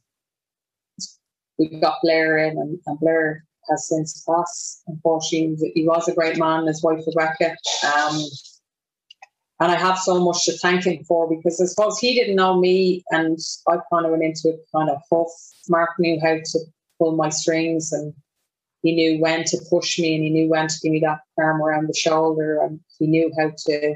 we 1.70 1.80
got 1.80 1.98
Blair 2.02 2.38
in 2.38 2.58
and, 2.58 2.78
and, 2.86 3.00
Blair 3.00 3.44
has 3.70 3.88
since 3.88 4.24
passed. 4.28 4.82
Unfortunately, 4.86 5.72
he 5.74 5.86
was 5.86 6.08
a 6.08 6.14
great 6.14 6.38
man, 6.38 6.66
his 6.66 6.82
wife 6.82 7.02
Rebecca. 7.06 7.56
Um, 7.84 8.22
and 9.60 9.70
I 9.70 9.76
have 9.76 9.98
so 9.98 10.24
much 10.24 10.44
to 10.46 10.52
thank 10.58 10.84
him 10.84 11.04
for 11.04 11.28
because 11.28 11.60
I 11.60 11.66
suppose 11.66 11.98
he 11.98 12.14
didn't 12.14 12.34
know 12.34 12.58
me 12.58 13.04
and 13.10 13.38
I 13.68 13.76
kind 13.92 14.04
of 14.04 14.10
went 14.10 14.24
into 14.24 14.48
it 14.48 14.66
kind 14.74 14.90
of 14.90 15.00
huff. 15.10 15.30
Mark 15.68 15.90
knew 15.98 16.18
how 16.20 16.34
to 16.34 16.58
pull 16.98 17.14
my 17.14 17.28
strings 17.28 17.92
and 17.92 18.12
he 18.82 18.94
knew 18.94 19.20
when 19.20 19.44
to 19.44 19.58
push 19.70 20.00
me 20.00 20.16
and 20.16 20.24
he 20.24 20.30
knew 20.30 20.48
when 20.48 20.66
to 20.66 20.74
give 20.82 20.92
me 20.92 21.00
that 21.00 21.20
arm 21.38 21.62
around 21.62 21.86
the 21.88 21.94
shoulder 21.94 22.60
and 22.60 22.80
he 22.98 23.06
knew 23.06 23.30
how 23.38 23.52
to 23.66 23.94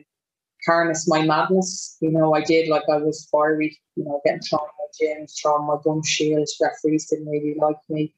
harness 0.64 1.08
my 1.08 1.22
madness. 1.22 1.96
You 2.00 2.12
know, 2.12 2.34
I 2.34 2.42
did 2.42 2.68
like 2.68 2.84
I 2.88 2.98
was 2.98 3.28
fiery, 3.32 3.76
you 3.96 4.04
know, 4.04 4.20
getting 4.24 4.42
thrown 4.42 4.68
gyms, 5.01 5.34
throwing 5.40 5.66
my 5.66 5.76
gum 5.84 6.03
shields. 6.05 6.57
Referees 6.61 7.09
didn't 7.09 7.28
really 7.28 7.55
like 7.59 7.76
me. 7.88 8.12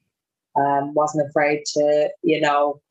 Um, 0.55 0.93
wasn't 0.93 1.27
afraid 1.29 1.63
to, 1.73 2.09
you 2.23 2.41
know, 2.41 2.81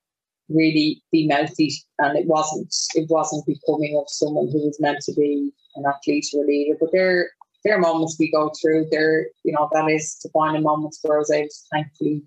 really 0.49 1.03
be 1.13 1.27
mouthy, 1.27 1.73
and 1.99 2.17
it 2.19 2.27
wasn't. 2.27 2.75
It 2.95 3.09
wasn't 3.11 3.47
becoming 3.47 3.97
of 3.97 4.09
someone 4.09 4.49
who 4.49 4.65
was 4.67 4.81
meant 4.81 5.01
to 5.03 5.15
be 5.15 5.53
an 5.77 5.85
athlete 5.87 6.27
or 6.35 6.45
a 6.45 6.47
leader. 6.47 6.77
But 6.81 6.91
there, 6.93 7.31
there 7.65 7.77
are 7.77 7.81
moments 7.81 8.17
we 8.19 8.31
go 8.31 8.53
through. 8.61 8.87
There, 8.91 9.27
you 9.45 9.53
know, 9.53 9.69
that 9.73 9.91
is 9.91 10.15
defining 10.23 10.63
moments 10.63 11.01
where 11.03 11.17
I 11.17 11.21
was 11.21 11.31
able 11.31 11.49
to 11.49 11.55
thankfully 11.73 12.23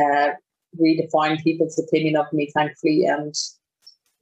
uh, 0.00 0.30
redefine 0.80 1.42
people's 1.42 1.78
opinion 1.78 2.16
of 2.16 2.32
me, 2.32 2.50
thankfully, 2.54 3.04
and 3.04 3.34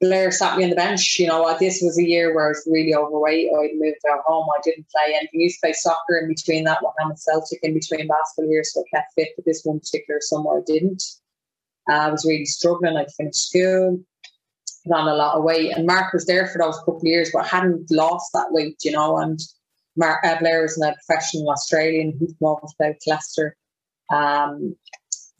Blair 0.00 0.30
sat 0.30 0.58
me 0.58 0.64
on 0.64 0.70
the 0.70 0.76
bench. 0.76 1.18
You 1.18 1.28
know, 1.28 1.56
this 1.58 1.80
was 1.82 1.98
a 1.98 2.06
year 2.06 2.34
where 2.34 2.46
I 2.46 2.48
was 2.48 2.68
really 2.70 2.94
overweight. 2.94 3.48
I 3.48 3.70
moved 3.74 3.98
out 4.10 4.20
home. 4.26 4.46
I 4.56 4.60
didn't 4.62 4.86
play 4.90 5.14
anything. 5.14 5.40
I 5.40 5.44
used 5.44 5.60
to 5.60 5.66
play 5.66 5.72
soccer 5.72 6.18
in 6.20 6.28
between 6.28 6.64
that, 6.64 6.80
Mohammed 6.82 7.18
Celtic 7.18 7.60
in 7.62 7.74
between 7.74 8.08
basketball 8.08 8.50
years, 8.50 8.72
so 8.72 8.82
I 8.82 8.96
kept 8.96 9.14
fit. 9.14 9.30
But 9.36 9.44
this 9.44 9.62
one 9.64 9.80
particular 9.80 10.20
summer, 10.20 10.58
I 10.58 10.62
didn't. 10.66 11.02
Uh, 11.88 11.94
I 11.94 12.10
was 12.10 12.24
really 12.24 12.44
struggling. 12.44 12.96
I 12.96 13.06
finished 13.16 13.48
school, 13.48 14.00
put 14.86 14.94
on 14.94 15.08
a 15.08 15.14
lot 15.14 15.36
of 15.36 15.44
weight, 15.44 15.72
and 15.76 15.86
Mark 15.86 16.12
was 16.12 16.26
there 16.26 16.46
for 16.48 16.58
those 16.58 16.78
couple 16.78 16.96
of 16.96 17.02
years, 17.04 17.30
but 17.32 17.44
I 17.44 17.48
hadn't 17.48 17.90
lost 17.90 18.32
that 18.34 18.48
weight, 18.50 18.78
you 18.82 18.92
know. 18.92 19.18
And 19.18 19.38
Mark 19.96 20.24
uh, 20.24 20.38
Blair 20.38 20.62
was 20.62 20.80
a 20.80 20.94
professional 21.06 21.50
Australian. 21.50 22.16
He'd 22.18 22.34
come 22.38 22.48
over 22.48 22.66
to 22.80 22.94
Killester. 23.06 23.52
Um, 24.12 24.76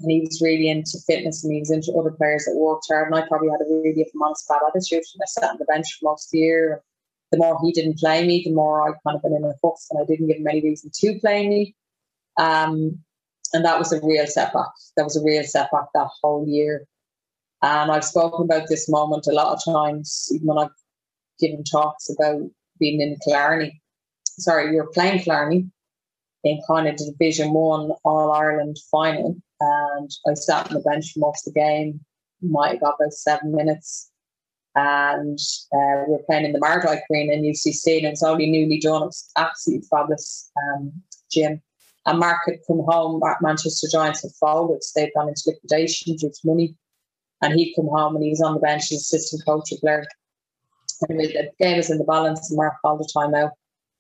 and 0.01 0.11
he 0.11 0.21
was 0.21 0.41
really 0.43 0.69
into 0.69 0.99
fitness 1.07 1.45
and 1.45 1.53
he 1.53 1.61
was 1.61 1.71
into 1.71 1.93
other 1.93 2.11
players 2.11 2.45
that 2.45 2.57
worked 2.57 2.87
hard. 2.89 3.07
And 3.07 3.15
I 3.15 3.27
probably 3.27 3.49
had 3.49 3.61
a 3.61 3.65
really, 3.71 4.01
if 4.01 4.09
I'm 4.15 4.33
bad 4.49 4.61
attitude. 4.69 5.05
I 5.23 5.27
sat 5.27 5.51
on 5.51 5.59
the 5.59 5.65
bench 5.67 5.87
for 5.99 6.11
most 6.11 6.29
of 6.29 6.33
the 6.33 6.39
year. 6.39 6.83
The 7.31 7.39
more 7.39 7.59
he 7.63 7.73
didn't 7.73 7.99
play 7.99 8.27
me, 8.27 8.43
the 8.45 8.53
more 8.53 8.83
I 8.83 8.93
kind 9.05 9.17
of 9.17 9.23
been 9.23 9.35
in 9.35 9.45
a 9.45 9.55
fuss 9.63 9.89
and 9.91 10.01
I 10.01 10.07
didn't 10.07 10.29
give 10.29 10.37
him 10.37 10.47
any 10.49 10.63
reason 10.63 10.91
to 10.93 11.19
play 11.21 11.49
me. 11.49 11.75
Um, 12.39 12.99
and 13.53 13.65
that 13.65 13.79
was 13.79 13.93
a 13.93 14.01
real 14.05 14.27
setback. 14.27 14.71
That 14.97 15.05
was 15.05 15.17
a 15.17 15.25
real 15.25 15.45
setback 15.45 15.87
that 15.95 16.09
whole 16.23 16.47
year. 16.47 16.87
And 17.63 17.91
I've 17.91 18.05
spoken 18.05 18.45
about 18.45 18.69
this 18.69 18.89
moment 18.89 19.27
a 19.27 19.33
lot 19.33 19.55
of 19.55 19.65
times, 19.65 20.29
even 20.33 20.49
when 20.49 20.59
I've 20.59 20.75
given 21.41 21.65
talks 21.65 22.11
about 22.11 22.43
being 22.79 23.01
in 23.01 23.17
Killarney. 23.25 23.81
Sorry, 24.25 24.71
we 24.71 24.77
were 24.77 24.91
playing 24.93 25.21
Killarney 25.21 25.67
in 26.43 26.61
kind 26.69 26.89
of 26.89 26.97
Division 26.97 27.53
One 27.53 27.93
All 28.05 28.33
Ireland 28.33 28.77
final 28.91 29.37
and 29.61 30.11
I 30.27 30.35
sat 30.35 30.69
on 30.69 30.75
the 30.75 30.81
bench 30.81 31.13
for 31.13 31.21
most 31.21 31.47
of 31.47 31.55
the 31.55 31.61
game. 31.61 32.01
Might 32.43 32.73
have 32.73 32.81
got 32.81 32.97
about 33.01 33.13
seven 33.13 33.55
minutes, 33.55 34.11
and 34.75 35.39
uh, 35.73 36.05
we 36.07 36.13
were 36.13 36.23
playing 36.27 36.45
in 36.45 36.53
the 36.53 36.61
Mardyke 36.61 37.03
Green 37.09 37.33
in 37.33 37.43
UCC, 37.43 37.99
and 37.99 38.07
it 38.07 38.11
was 38.11 38.23
only 38.23 38.51
newly 38.51 38.79
done. 38.79 39.03
It 39.03 39.07
was 39.07 39.31
absolutely 39.37 39.87
fabulous 39.89 40.51
um, 40.63 40.93
gym. 41.31 41.63
And 42.07 42.19
Mark 42.19 42.41
had 42.47 42.59
come 42.67 42.83
home. 42.87 43.23
Manchester 43.41 43.87
Giants 43.91 44.23
had 44.23 44.33
folded; 44.33 44.83
they'd 44.95 45.13
gone 45.17 45.29
into 45.29 45.43
liquidation 45.47 46.17
due 46.17 46.29
to 46.29 46.41
money, 46.45 46.77
and 47.41 47.55
he'd 47.55 47.75
come 47.75 47.89
home 47.89 48.17
and 48.17 48.25
he 48.25 48.31
was 48.31 48.43
on 48.43 48.55
the 48.55 48.61
bench 48.61 48.93
as 48.93 49.01
assistant 49.01 49.45
coach 49.47 49.73
of 49.73 49.81
Blair. 49.81 50.07
Anyway, 51.09 51.33
the 51.33 51.65
game 51.65 51.77
was 51.77 51.91
in 51.91 51.99
the 51.99 52.05
balance, 52.05 52.51
and 52.51 52.57
Mark 52.57 52.75
called 52.83 53.01
the 53.01 53.11
timeout. 53.17 53.51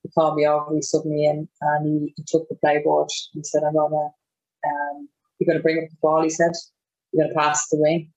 He 0.02 0.10
called 0.10 0.36
me 0.36 0.46
over, 0.46 0.74
he 0.74 0.80
subbed 0.80 1.06
me 1.06 1.26
in, 1.26 1.48
and 1.62 1.86
he, 1.86 2.14
he 2.16 2.22
took 2.26 2.46
the 2.48 2.56
playboard 2.56 3.08
He 3.32 3.42
said, 3.42 3.62
"I'm 3.64 3.74
gonna." 3.74 4.10
Um, 4.66 5.08
you're 5.38 5.46
going 5.46 5.58
to 5.58 5.62
bring 5.62 5.78
up 5.78 5.90
the 5.90 5.96
ball, 6.00 6.22
he 6.22 6.30
said. 6.30 6.52
You're 7.12 7.24
going 7.24 7.34
to 7.34 7.40
pass 7.40 7.68
the 7.68 7.76
wing. 7.78 8.10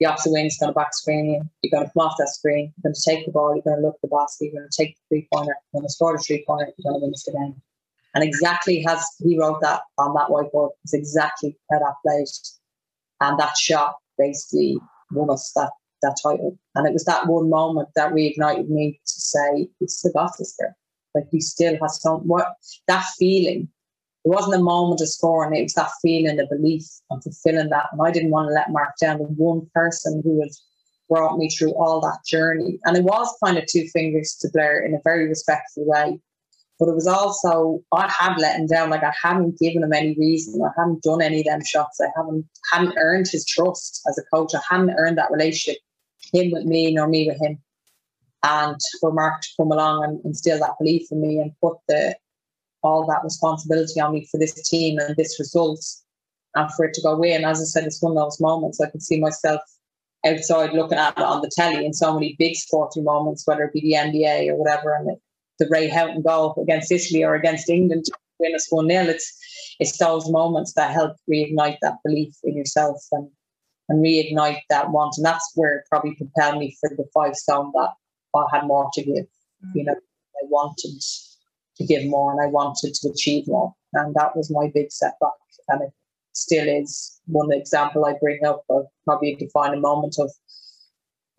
The 0.00 0.06
opposite 0.06 0.32
wing 0.32 0.46
is 0.46 0.56
going 0.58 0.70
to 0.72 0.74
back 0.74 0.94
screen 0.94 1.26
you. 1.26 1.42
You're 1.62 1.76
going 1.76 1.86
to 1.86 1.92
come 1.92 2.06
off 2.06 2.16
that 2.18 2.28
screen. 2.28 2.72
You're 2.76 2.90
going 2.90 2.94
to 2.94 3.10
take 3.10 3.26
the 3.26 3.32
ball. 3.32 3.54
You're 3.54 3.62
going 3.62 3.82
to 3.82 3.86
look 3.86 3.96
at 3.96 4.02
the 4.02 4.08
basket. 4.08 4.46
You're 4.46 4.60
going 4.60 4.68
to 4.70 4.82
take 4.82 4.96
the 4.96 5.02
three 5.08 5.28
pointer. 5.32 5.56
You're 5.72 5.80
going 5.80 5.88
to 5.88 5.92
score 5.92 6.16
the 6.16 6.22
three 6.22 6.44
pointer. 6.46 6.72
You're 6.76 6.92
going 6.92 7.00
to 7.00 7.06
win 7.06 7.12
the 7.12 7.32
game. 7.32 7.62
And 8.14 8.24
exactly 8.24 8.86
as 8.88 9.04
he 9.18 9.38
wrote 9.38 9.60
that 9.60 9.82
on 9.98 10.14
that 10.14 10.28
whiteboard, 10.28 10.70
it's 10.84 10.94
exactly 10.94 11.58
how 11.70 11.78
that 11.80 11.94
played. 12.04 12.26
And 13.20 13.38
that 13.38 13.56
shot 13.56 13.96
basically 14.16 14.78
won 15.12 15.30
us 15.30 15.52
that, 15.56 15.70
that 16.02 16.16
title. 16.22 16.56
And 16.74 16.86
it 16.86 16.92
was 16.92 17.04
that 17.04 17.26
one 17.26 17.50
moment 17.50 17.88
that 17.96 18.12
reignited 18.12 18.68
me 18.68 19.00
to 19.04 19.20
say, 19.20 19.68
it's 19.80 20.02
the 20.02 20.10
got 20.12 20.40
us 20.40 20.54
there. 20.58 20.76
Like 21.14 21.24
he 21.30 21.40
still 21.40 21.76
has 21.82 22.00
some 22.00 22.20
what 22.20 22.54
that 22.86 23.04
feeling 23.18 23.68
it 24.28 24.34
wasn't 24.34 24.60
a 24.60 24.62
moment 24.62 25.00
of 25.00 25.08
scoring, 25.08 25.58
it 25.58 25.62
was 25.62 25.72
that 25.74 25.90
feeling, 26.02 26.36
the 26.36 26.46
belief 26.46 26.84
and 27.08 27.22
fulfilling 27.22 27.70
that. 27.70 27.86
And 27.92 28.00
I 28.02 28.10
didn't 28.10 28.30
want 28.30 28.48
to 28.48 28.52
let 28.52 28.70
Mark 28.70 28.90
down, 29.00 29.18
the 29.18 29.24
one 29.24 29.66
person 29.74 30.20
who 30.22 30.42
had 30.42 30.50
brought 31.08 31.38
me 31.38 31.48
through 31.48 31.72
all 31.72 31.98
that 32.02 32.18
journey. 32.26 32.78
And 32.84 32.94
it 32.94 33.04
was 33.04 33.34
kind 33.42 33.56
of 33.56 33.64
two 33.64 33.86
fingers 33.88 34.36
to 34.42 34.50
Blair 34.52 34.84
in 34.84 34.92
a 34.92 35.00
very 35.02 35.26
respectful 35.26 35.86
way. 35.86 36.20
But 36.78 36.90
it 36.90 36.94
was 36.94 37.06
also 37.06 37.80
I 37.90 38.12
had 38.16 38.36
let 38.36 38.60
him 38.60 38.66
down. 38.66 38.90
Like 38.90 39.02
I 39.02 39.14
hadn't 39.18 39.58
given 39.58 39.82
him 39.82 39.94
any 39.94 40.14
reason. 40.18 40.60
I 40.62 40.78
hadn't 40.78 41.02
done 41.02 41.22
any 41.22 41.40
of 41.40 41.46
them 41.46 41.64
shots. 41.64 41.98
I 41.98 42.08
haven't 42.14 42.46
hadn't 42.70 42.98
earned 42.98 43.28
his 43.28 43.46
trust 43.46 44.02
as 44.06 44.18
a 44.18 44.36
coach. 44.36 44.54
I 44.54 44.60
hadn't 44.68 44.94
earned 44.98 45.16
that 45.16 45.32
relationship, 45.32 45.80
him 46.34 46.52
with 46.52 46.66
me 46.66 46.92
nor 46.92 47.08
me 47.08 47.26
with 47.26 47.40
him. 47.40 47.58
And 48.42 48.78
for 49.00 49.10
Mark 49.10 49.40
to 49.40 49.48
come 49.56 49.72
along 49.72 50.04
and 50.04 50.24
instill 50.26 50.58
that 50.58 50.76
belief 50.78 51.10
in 51.10 51.22
me 51.22 51.38
and 51.38 51.50
put 51.62 51.78
the 51.88 52.14
all 52.82 53.06
that 53.06 53.24
responsibility 53.24 54.00
on 54.00 54.12
me 54.12 54.26
for 54.30 54.38
this 54.38 54.68
team 54.68 54.98
and 54.98 55.16
this 55.16 55.38
result 55.38 55.84
and 56.54 56.70
for 56.74 56.86
it 56.86 56.94
to 56.94 57.02
go 57.02 57.12
away. 57.12 57.32
And 57.32 57.44
As 57.44 57.60
I 57.60 57.64
said, 57.64 57.84
it's 57.84 58.02
one 58.02 58.12
of 58.12 58.18
those 58.18 58.40
moments 58.40 58.80
I 58.80 58.90
could 58.90 59.02
see 59.02 59.20
myself 59.20 59.60
outside 60.26 60.72
looking 60.72 60.98
at 60.98 61.16
it 61.16 61.24
on 61.24 61.42
the 61.42 61.50
telly 61.54 61.84
in 61.84 61.92
so 61.92 62.12
many 62.14 62.36
big 62.38 62.56
sporting 62.56 63.04
moments, 63.04 63.46
whether 63.46 63.64
it 63.64 63.72
be 63.72 63.80
the 63.80 63.92
NBA 63.92 64.48
or 64.48 64.56
whatever, 64.56 64.94
and 64.94 65.08
the, 65.58 65.68
Ray 65.70 65.88
Houghton 65.88 66.22
goal 66.22 66.54
against 66.62 66.92
Italy 66.92 67.24
or 67.24 67.34
against 67.34 67.68
England 67.68 68.04
to 68.04 68.12
win 68.38 68.54
us 68.54 68.68
1 68.70 68.88
0. 68.88 69.04
It's, 69.06 69.76
it's 69.80 69.98
those 69.98 70.30
moments 70.30 70.74
that 70.74 70.92
help 70.92 71.16
reignite 71.30 71.78
that 71.82 71.96
belief 72.04 72.34
in 72.44 72.56
yourself 72.56 72.96
and, 73.10 73.28
and 73.88 74.04
reignite 74.04 74.60
that 74.70 74.90
want. 74.90 75.14
And 75.16 75.26
that's 75.26 75.50
where 75.56 75.78
it 75.78 75.84
probably 75.90 76.14
propelled 76.14 76.58
me 76.58 76.76
for 76.80 76.90
the 76.90 77.04
five 77.12 77.34
stone 77.34 77.72
that 77.74 77.90
I 78.36 78.44
had 78.52 78.66
more 78.66 78.88
to 78.92 79.02
give. 79.02 79.26
You 79.74 79.84
know, 79.84 79.94
I 79.94 80.46
wanted 80.48 81.02
to 81.78 81.86
give 81.86 82.04
more 82.06 82.32
and 82.32 82.40
I 82.40 82.46
wanted 82.46 82.94
to 82.94 83.08
achieve 83.08 83.46
more. 83.46 83.74
And 83.94 84.14
that 84.14 84.36
was 84.36 84.50
my 84.50 84.70
big 84.74 84.92
setback. 84.92 85.30
And 85.68 85.82
it 85.82 85.92
still 86.32 86.68
is 86.68 87.20
one 87.26 87.52
example 87.52 88.04
I 88.04 88.14
bring 88.20 88.44
up 88.44 88.64
of 88.68 88.86
probably 89.04 89.32
a 89.32 89.36
defining 89.36 89.80
moment 89.80 90.16
of 90.18 90.30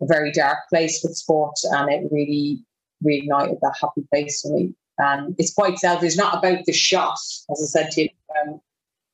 a 0.00 0.06
very 0.06 0.32
dark 0.32 0.58
place 0.68 1.00
with 1.02 1.16
sport. 1.16 1.56
And 1.64 1.92
it 1.92 2.10
really 2.10 2.64
reignited 3.04 3.60
that 3.60 3.76
happy 3.80 4.06
place 4.12 4.40
for 4.40 4.56
me. 4.56 4.74
And 4.98 5.34
it's 5.38 5.54
quite 5.54 5.78
selfish. 5.78 6.08
It's 6.08 6.16
not 6.16 6.38
about 6.38 6.64
the 6.66 6.72
shot, 6.72 7.18
as 7.50 7.62
I 7.62 7.80
said 7.80 7.90
to 7.92 8.02
you, 8.02 8.08
um, 8.42 8.60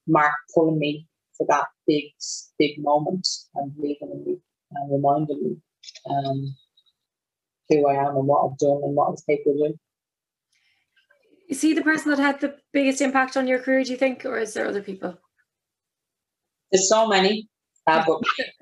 Mark 0.09 0.33
pulling 0.55 0.79
me 0.79 1.07
for 1.37 1.47
that 1.49 1.67
big, 1.87 2.05
big 2.59 2.83
moment 2.83 3.27
and 3.55 3.73
leaving 3.79 4.25
me 4.25 4.39
and 4.73 4.93
reminding 4.93 5.43
me 5.43 5.57
um, 6.11 6.57
who 7.69 7.87
I 7.89 7.95
am 7.95 8.17
and 8.17 8.27
what 8.27 8.45
I've 8.45 8.59
done 8.59 8.81
and 8.83 8.97
what 8.97 9.09
I 9.09 9.11
was 9.11 9.25
capable 9.29 9.53
of 9.53 9.59
doing. 9.59 9.79
Is 11.49 11.63
he 11.63 11.75
the 11.75 11.83
person 11.83 12.11
that 12.11 12.19
had 12.19 12.41
the 12.41 12.57
biggest 12.73 13.01
impact 13.01 13.37
on 13.37 13.47
your 13.47 13.61
career, 13.61 13.85
do 13.85 13.93
you 13.93 13.97
think, 13.97 14.25
or 14.25 14.39
is 14.39 14.55
there 14.55 14.67
other 14.67 14.83
people? 14.83 15.17
There's 16.73 16.89
so 16.89 17.07
many, 17.07 17.49
uh, 17.87 18.05
but 18.07 18.21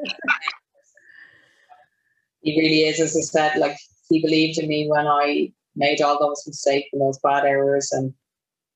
he 2.43 2.61
really 2.61 2.82
is, 2.82 3.01
as 3.01 3.16
I 3.16 3.20
said, 3.20 3.59
like 3.59 3.78
he 4.11 4.20
believed 4.20 4.59
in 4.59 4.68
me 4.68 4.87
when 4.89 5.07
I 5.07 5.53
made 5.74 6.03
all 6.03 6.18
those 6.18 6.45
mistakes 6.47 6.89
and 6.93 7.01
those 7.01 7.18
bad 7.20 7.45
errors 7.45 7.91
and 7.93 8.12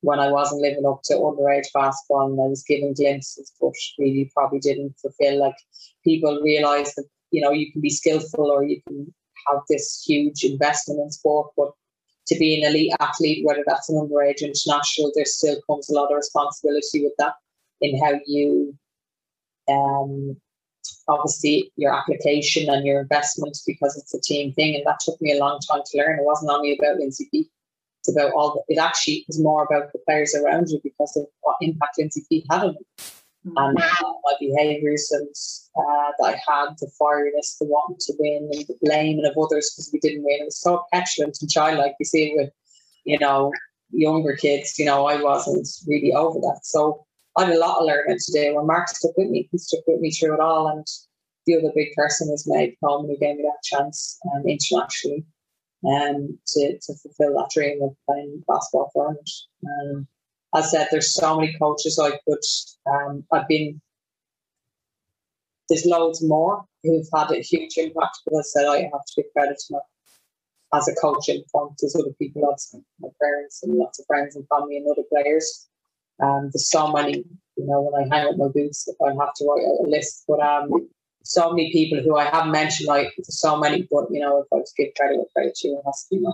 when 0.00 0.20
I 0.20 0.30
wasn't 0.30 0.62
living 0.62 0.86
up 0.86 1.00
to 1.04 1.14
underage 1.14 1.66
basketball 1.74 2.30
and 2.30 2.40
I 2.40 2.46
was 2.46 2.62
given 2.62 2.94
glimpses, 2.94 3.52
but 3.60 3.72
really 3.98 4.30
probably 4.34 4.60
didn't 4.60 4.94
fulfill. 5.00 5.40
Like 5.40 5.56
people 6.04 6.40
realize 6.42 6.94
that, 6.94 7.04
you 7.30 7.40
know, 7.40 7.50
you 7.50 7.70
can 7.72 7.82
be 7.82 7.90
skillful 7.90 8.50
or 8.50 8.64
you 8.64 8.80
can 8.86 9.12
have 9.48 9.60
this 9.68 10.02
huge 10.06 10.44
investment 10.44 11.00
in 11.00 11.10
sport, 11.10 11.50
but 11.56 11.72
to 12.28 12.38
be 12.38 12.60
an 12.60 12.68
elite 12.68 12.92
athlete, 13.00 13.44
whether 13.44 13.64
that's 13.66 13.88
an 13.88 13.96
underage 13.96 14.42
international, 14.42 15.12
there 15.14 15.24
still 15.24 15.60
comes 15.68 15.90
a 15.90 15.94
lot 15.94 16.10
of 16.10 16.16
responsibility 16.16 17.02
with 17.02 17.14
that 17.18 17.34
in 17.80 17.98
how 18.02 18.12
you 18.26 18.76
um, 19.68 20.36
obviously 21.08 21.72
your 21.76 21.94
application 21.94 22.68
and 22.68 22.86
your 22.86 23.00
investment 23.00 23.56
because 23.66 23.96
it's 23.96 24.14
a 24.14 24.20
team 24.20 24.52
thing. 24.52 24.74
And 24.74 24.84
that 24.86 25.00
took 25.00 25.20
me 25.20 25.32
a 25.32 25.40
long 25.40 25.58
time 25.60 25.82
to 25.84 25.98
learn. 25.98 26.18
It 26.18 26.24
wasn't 26.24 26.50
only 26.50 26.78
about 26.78 26.98
Lindsay. 26.98 27.28
It's 27.32 28.14
about 28.14 28.32
all 28.32 28.64
the, 28.68 28.74
it 28.74 28.78
actually 28.78 29.24
is 29.28 29.40
more 29.40 29.64
about 29.64 29.92
the 29.92 29.98
players 30.06 30.34
around 30.34 30.68
you 30.68 30.80
because 30.82 31.16
of 31.16 31.26
what 31.40 31.56
impact 31.60 31.98
Lindsay 31.98 32.24
Peat 32.28 32.44
had 32.50 32.62
on. 32.62 32.76
Mm-hmm. 33.46 33.56
And 33.56 33.74
my 33.78 34.34
behaviours 34.40 35.10
and 35.12 35.28
uh, 35.76 36.10
that 36.18 36.34
I 36.34 36.40
had, 36.46 36.74
the 36.80 36.90
fieriness, 37.00 37.56
the 37.58 37.66
want 37.66 38.00
to 38.00 38.14
win, 38.18 38.50
and 38.52 38.66
the 38.66 38.76
blaming 38.82 39.24
of 39.24 39.36
others 39.38 39.72
because 39.72 39.90
we 39.92 40.00
didn't 40.00 40.24
win. 40.24 40.40
It 40.40 40.46
was 40.46 40.60
so 40.60 40.84
petulant 40.92 41.38
and 41.40 41.50
childlike. 41.50 41.94
You 42.00 42.06
see 42.06 42.34
with, 42.36 42.50
you 43.04 43.18
know, 43.18 43.52
younger 43.90 44.36
kids. 44.36 44.78
You 44.78 44.86
know, 44.86 45.06
I 45.06 45.22
wasn't 45.22 45.68
really 45.86 46.12
over 46.12 46.38
that. 46.40 46.60
So 46.64 47.06
I 47.36 47.44
had 47.44 47.54
a 47.54 47.58
lot 47.58 47.78
of 47.78 47.86
learning 47.86 48.18
to 48.18 48.32
do. 48.32 48.56
When 48.56 48.66
Mark 48.66 48.88
stuck 48.88 49.16
with 49.16 49.28
me, 49.28 49.48
he 49.50 49.58
stuck 49.58 49.86
with 49.86 50.00
me 50.00 50.10
through 50.10 50.34
it 50.34 50.40
all. 50.40 50.66
And 50.68 50.86
the 51.46 51.56
other 51.56 51.72
big 51.74 51.94
person 51.94 52.28
was 52.28 52.46
Meg 52.46 52.76
Coleman, 52.82 53.10
who 53.10 53.18
gave 53.18 53.36
me 53.36 53.44
that 53.44 53.62
chance 53.62 54.18
um, 54.34 54.42
internationally 54.46 55.24
um, 55.86 56.38
to, 56.48 56.78
to 56.78 56.94
fulfill 56.94 57.34
that 57.36 57.50
dream 57.54 57.80
of 57.82 57.96
playing 58.06 58.42
basketball 58.48 58.90
for 58.92 59.08
Ireland. 59.08 59.28
Um, 59.64 60.08
I 60.54 60.62
said, 60.62 60.88
there's 60.90 61.14
so 61.14 61.38
many 61.38 61.56
coaches 61.58 61.98
I 61.98 62.10
could, 62.26 62.38
um, 62.90 63.24
I've 63.32 63.48
been, 63.48 63.80
there's 65.68 65.84
loads 65.84 66.22
more 66.22 66.64
who've 66.82 67.06
had 67.14 67.30
a 67.30 67.40
huge 67.40 67.76
impact, 67.76 68.20
but 68.24 68.38
I 68.38 68.42
said, 68.42 68.66
I 68.66 68.82
have 68.82 69.04
to 69.06 69.12
give 69.16 69.32
credit 69.32 69.58
to 69.66 69.74
my, 69.74 69.80
as 70.78 70.88
a 70.88 70.94
coach 70.94 71.28
in 71.28 71.42
front, 71.50 71.72
there's 71.80 71.96
other 71.96 72.14
people, 72.18 72.42
lots 72.42 72.72
of 72.74 72.80
my 73.00 73.08
parents 73.20 73.62
and 73.62 73.74
lots 73.74 73.98
of 73.98 74.06
friends 74.06 74.36
and 74.36 74.46
family 74.48 74.76
and 74.76 74.86
other 74.90 75.06
players 75.10 75.68
um, 76.20 76.50
there's 76.52 76.70
so 76.70 76.90
many, 76.90 77.24
you 77.56 77.66
know, 77.66 77.80
when 77.80 78.02
I 78.02 78.14
hang 78.14 78.28
up 78.28 78.36
my 78.36 78.48
boots, 78.48 78.88
I 79.02 79.08
have 79.08 79.34
to 79.34 79.44
write 79.44 79.62
a 79.62 79.88
list. 79.88 80.24
But 80.26 80.40
um, 80.40 80.88
so 81.22 81.50
many 81.50 81.72
people 81.72 82.00
who 82.02 82.16
I 82.16 82.24
haven't 82.24 82.52
mentioned, 82.52 82.88
like 82.88 83.14
so 83.22 83.56
many, 83.56 83.86
but 83.90 84.06
you 84.10 84.20
know, 84.20 84.40
if 84.40 84.46
I 84.52 84.56
was 84.56 84.72
to 84.72 84.82
give 84.82 84.94
credit 84.94 85.18
with 85.18 85.32
credit 85.34 85.54
to, 85.56 85.68
it 85.68 85.82
has 85.86 86.06
to 86.10 86.16
be. 86.18 86.26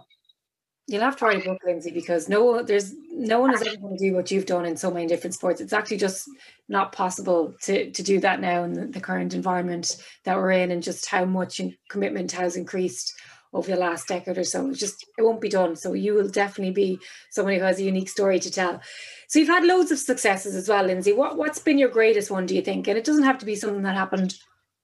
You'll 0.86 1.02
have 1.02 1.16
to 1.16 1.24
write 1.24 1.46
a 1.46 1.48
book, 1.48 1.62
Lindsay, 1.64 1.90
because 1.90 2.28
no, 2.28 2.62
there's 2.62 2.92
no 3.10 3.40
one 3.40 3.54
is 3.54 3.62
ever 3.62 3.76
going 3.76 3.96
to 3.96 4.04
do 4.04 4.14
what 4.14 4.30
you've 4.30 4.44
done 4.44 4.66
in 4.66 4.76
so 4.76 4.90
many 4.90 5.06
different 5.06 5.32
sports. 5.32 5.62
It's 5.62 5.72
actually 5.72 5.96
just 5.96 6.28
not 6.68 6.92
possible 6.92 7.54
to 7.62 7.90
to 7.90 8.02
do 8.02 8.20
that 8.20 8.40
now 8.40 8.64
in 8.64 8.74
the, 8.74 8.86
the 8.86 9.00
current 9.00 9.32
environment 9.32 9.96
that 10.24 10.36
we're 10.36 10.50
in, 10.50 10.70
and 10.70 10.82
just 10.82 11.06
how 11.06 11.24
much 11.24 11.60
commitment 11.88 12.32
has 12.32 12.56
increased 12.56 13.14
over 13.54 13.70
the 13.70 13.78
last 13.78 14.08
decade 14.08 14.36
or 14.36 14.44
so. 14.44 14.68
It's 14.68 14.80
just 14.80 15.06
it 15.16 15.22
won't 15.22 15.40
be 15.40 15.48
done. 15.48 15.74
So 15.74 15.94
you 15.94 16.12
will 16.12 16.28
definitely 16.28 16.74
be 16.74 16.98
someone 17.30 17.54
who 17.54 17.60
has 17.62 17.78
a 17.78 17.84
unique 17.84 18.10
story 18.10 18.38
to 18.40 18.50
tell. 18.50 18.82
So 19.28 19.38
you've 19.38 19.48
had 19.48 19.64
loads 19.64 19.90
of 19.90 19.98
successes 19.98 20.54
as 20.54 20.68
well, 20.68 20.84
Lindsay. 20.84 21.12
What 21.12 21.38
what's 21.38 21.60
been 21.60 21.78
your 21.78 21.88
greatest 21.88 22.30
one, 22.30 22.44
do 22.44 22.54
you 22.54 22.62
think? 22.62 22.88
And 22.88 22.98
it 22.98 23.04
doesn't 23.04 23.24
have 23.24 23.38
to 23.38 23.46
be 23.46 23.54
something 23.54 23.82
that 23.82 23.96
happened 23.96 24.34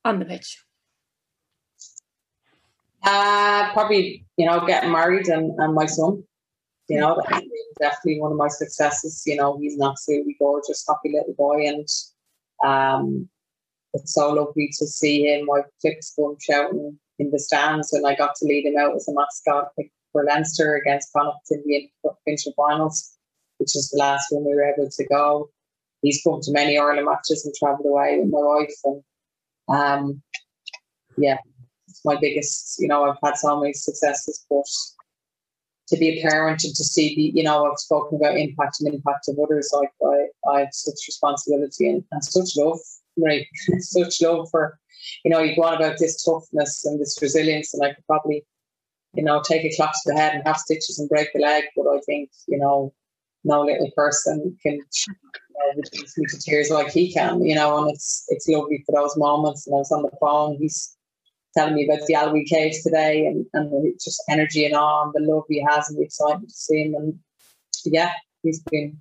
on 0.04 0.18
the 0.18 0.24
pitch. 0.24 0.56
Uh 3.04 3.72
probably, 3.72 4.24
you 4.36 4.46
know, 4.46 4.64
getting 4.66 4.92
married 4.92 5.28
and, 5.28 5.52
and 5.58 5.74
my 5.74 5.86
son. 5.86 6.22
You 6.88 6.98
know, 6.98 7.22
definitely 7.78 8.20
one 8.20 8.32
of 8.32 8.38
my 8.38 8.48
successes. 8.48 9.22
You 9.24 9.36
know, 9.36 9.56
he's 9.58 9.76
an 9.76 9.82
absolutely 9.82 10.36
gorgeous, 10.38 10.84
happy 10.88 11.12
little 11.14 11.34
boy 11.34 11.66
and 11.66 11.86
um 12.64 13.28
it's 13.94 14.14
so 14.14 14.30
lovely 14.30 14.70
to 14.78 14.86
see 14.86 15.26
him. 15.26 15.46
My 15.46 15.62
flips 15.80 16.14
going 16.16 16.36
shouting 16.40 16.98
in 17.18 17.30
the 17.30 17.38
stands 17.38 17.92
and 17.92 18.06
I 18.06 18.14
got 18.14 18.34
to 18.36 18.44
lead 18.46 18.66
him 18.66 18.76
out 18.78 18.94
as 18.94 19.08
a 19.08 19.12
mascot 19.12 19.72
for 20.12 20.24
Leinster 20.24 20.74
against 20.76 21.12
Connacht 21.12 21.50
in 21.50 21.62
the 21.66 21.88
provincial 22.02 22.52
finals, 22.56 23.16
which 23.58 23.76
is 23.76 23.90
the 23.90 23.98
last 23.98 24.26
one 24.30 24.44
we 24.44 24.54
were 24.54 24.64
able 24.64 24.88
to 24.90 25.06
go. 25.06 25.50
He's 26.02 26.22
come 26.22 26.40
to 26.42 26.52
many 26.52 26.78
Ireland 26.78 27.06
matches 27.06 27.44
and 27.44 27.54
travelled 27.54 27.86
away 27.86 28.18
with 28.18 28.30
my 28.30 28.38
wife 28.40 28.74
and 28.84 29.02
um, 29.68 30.22
yeah, 31.16 31.38
my 32.04 32.16
biggest, 32.20 32.76
you 32.78 32.88
know, 32.88 33.04
I've 33.04 33.18
had 33.22 33.36
so 33.36 33.58
many 33.60 33.72
successes, 33.72 34.44
but 34.48 34.66
to 35.88 35.96
be 35.96 36.08
a 36.08 36.22
parent 36.22 36.64
and 36.64 36.74
to 36.74 36.84
see 36.84 37.14
the, 37.14 37.32
you 37.38 37.42
know, 37.42 37.70
I've 37.70 37.78
spoken 37.78 38.16
about 38.16 38.38
impact 38.38 38.80
and 38.80 38.94
impact 38.94 39.28
of 39.28 39.38
others. 39.42 39.70
Like 39.74 39.90
I, 40.04 40.50
I 40.50 40.60
have 40.60 40.72
such 40.72 41.06
responsibility 41.06 41.88
and, 41.88 42.04
and 42.12 42.24
such 42.24 42.56
love, 42.56 42.78
right? 43.18 43.46
such 43.80 44.22
love 44.22 44.48
for 44.50 44.78
you 45.24 45.30
know, 45.30 45.40
you 45.40 45.56
go 45.56 45.62
on 45.62 45.74
about 45.74 45.98
this 45.98 46.22
toughness 46.22 46.84
and 46.84 47.00
this 47.00 47.18
resilience, 47.20 47.74
and 47.74 47.84
I 47.84 47.94
could 47.94 48.06
probably, 48.06 48.44
you 49.14 49.22
know, 49.22 49.42
take 49.42 49.64
a 49.64 49.74
clap 49.74 49.92
to 49.92 50.00
the 50.06 50.14
head 50.14 50.34
and 50.34 50.46
have 50.46 50.58
stitches 50.58 50.98
and 50.98 51.08
break 51.08 51.32
the 51.32 51.40
leg. 51.40 51.64
But 51.76 51.86
I 51.88 52.00
think, 52.06 52.30
you 52.46 52.58
know, 52.58 52.92
no 53.44 53.62
little 53.62 53.90
person 53.96 54.56
can 54.62 54.74
you 54.74 55.14
know, 55.58 55.82
reduce 55.82 56.18
me 56.18 56.26
to 56.26 56.38
tears 56.38 56.70
like 56.70 56.90
he 56.90 57.12
can, 57.12 57.44
you 57.44 57.54
know, 57.54 57.78
and 57.78 57.90
it's 57.90 58.26
it's 58.28 58.48
lovely 58.48 58.82
for 58.86 58.92
those 58.92 59.16
moments. 59.16 59.66
And 59.66 59.74
I 59.74 59.78
was 59.78 59.92
on 59.92 60.02
the 60.02 60.10
phone, 60.20 60.56
he's 60.58 60.96
telling 61.56 61.74
me 61.74 61.88
about 61.88 62.06
the 62.06 62.14
Aillwee 62.14 62.46
Caves 62.46 62.82
today 62.82 63.26
and, 63.26 63.46
and 63.52 63.94
just 64.02 64.22
energy 64.28 64.64
and 64.64 64.74
awe 64.74 65.04
and 65.04 65.12
the 65.14 65.32
love 65.32 65.44
he 65.48 65.64
has 65.68 65.88
and 65.88 65.98
the 65.98 66.04
excitement 66.04 66.48
to 66.48 66.54
see 66.54 66.84
him. 66.84 66.94
And 66.94 67.18
yeah, 67.84 68.12
he's 68.42 68.60
been 68.60 68.98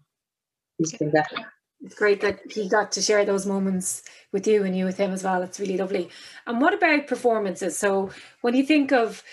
he's 0.77 0.93
been 0.93 1.11
definitely 1.11 1.45
it's 1.81 1.95
great 1.95 2.21
that 2.21 2.39
he 2.51 2.67
got 2.67 2.91
to 2.93 3.01
share 3.01 3.23
those 3.23 3.45
moments 3.45 4.03
with 4.31 4.47
you 4.47 4.63
and 4.63 4.77
you 4.77 4.85
with 4.85 4.97
him 4.97 5.11
as 5.11 5.23
well. 5.23 5.41
It's 5.41 5.59
really 5.59 5.77
lovely. 5.77 6.09
And 6.45 6.59
what 6.59 6.73
about 6.73 7.07
performances? 7.07 7.77
So 7.77 8.09
when 8.41 8.53
you 8.53 8.65
think 8.65 8.91
of 8.91 9.23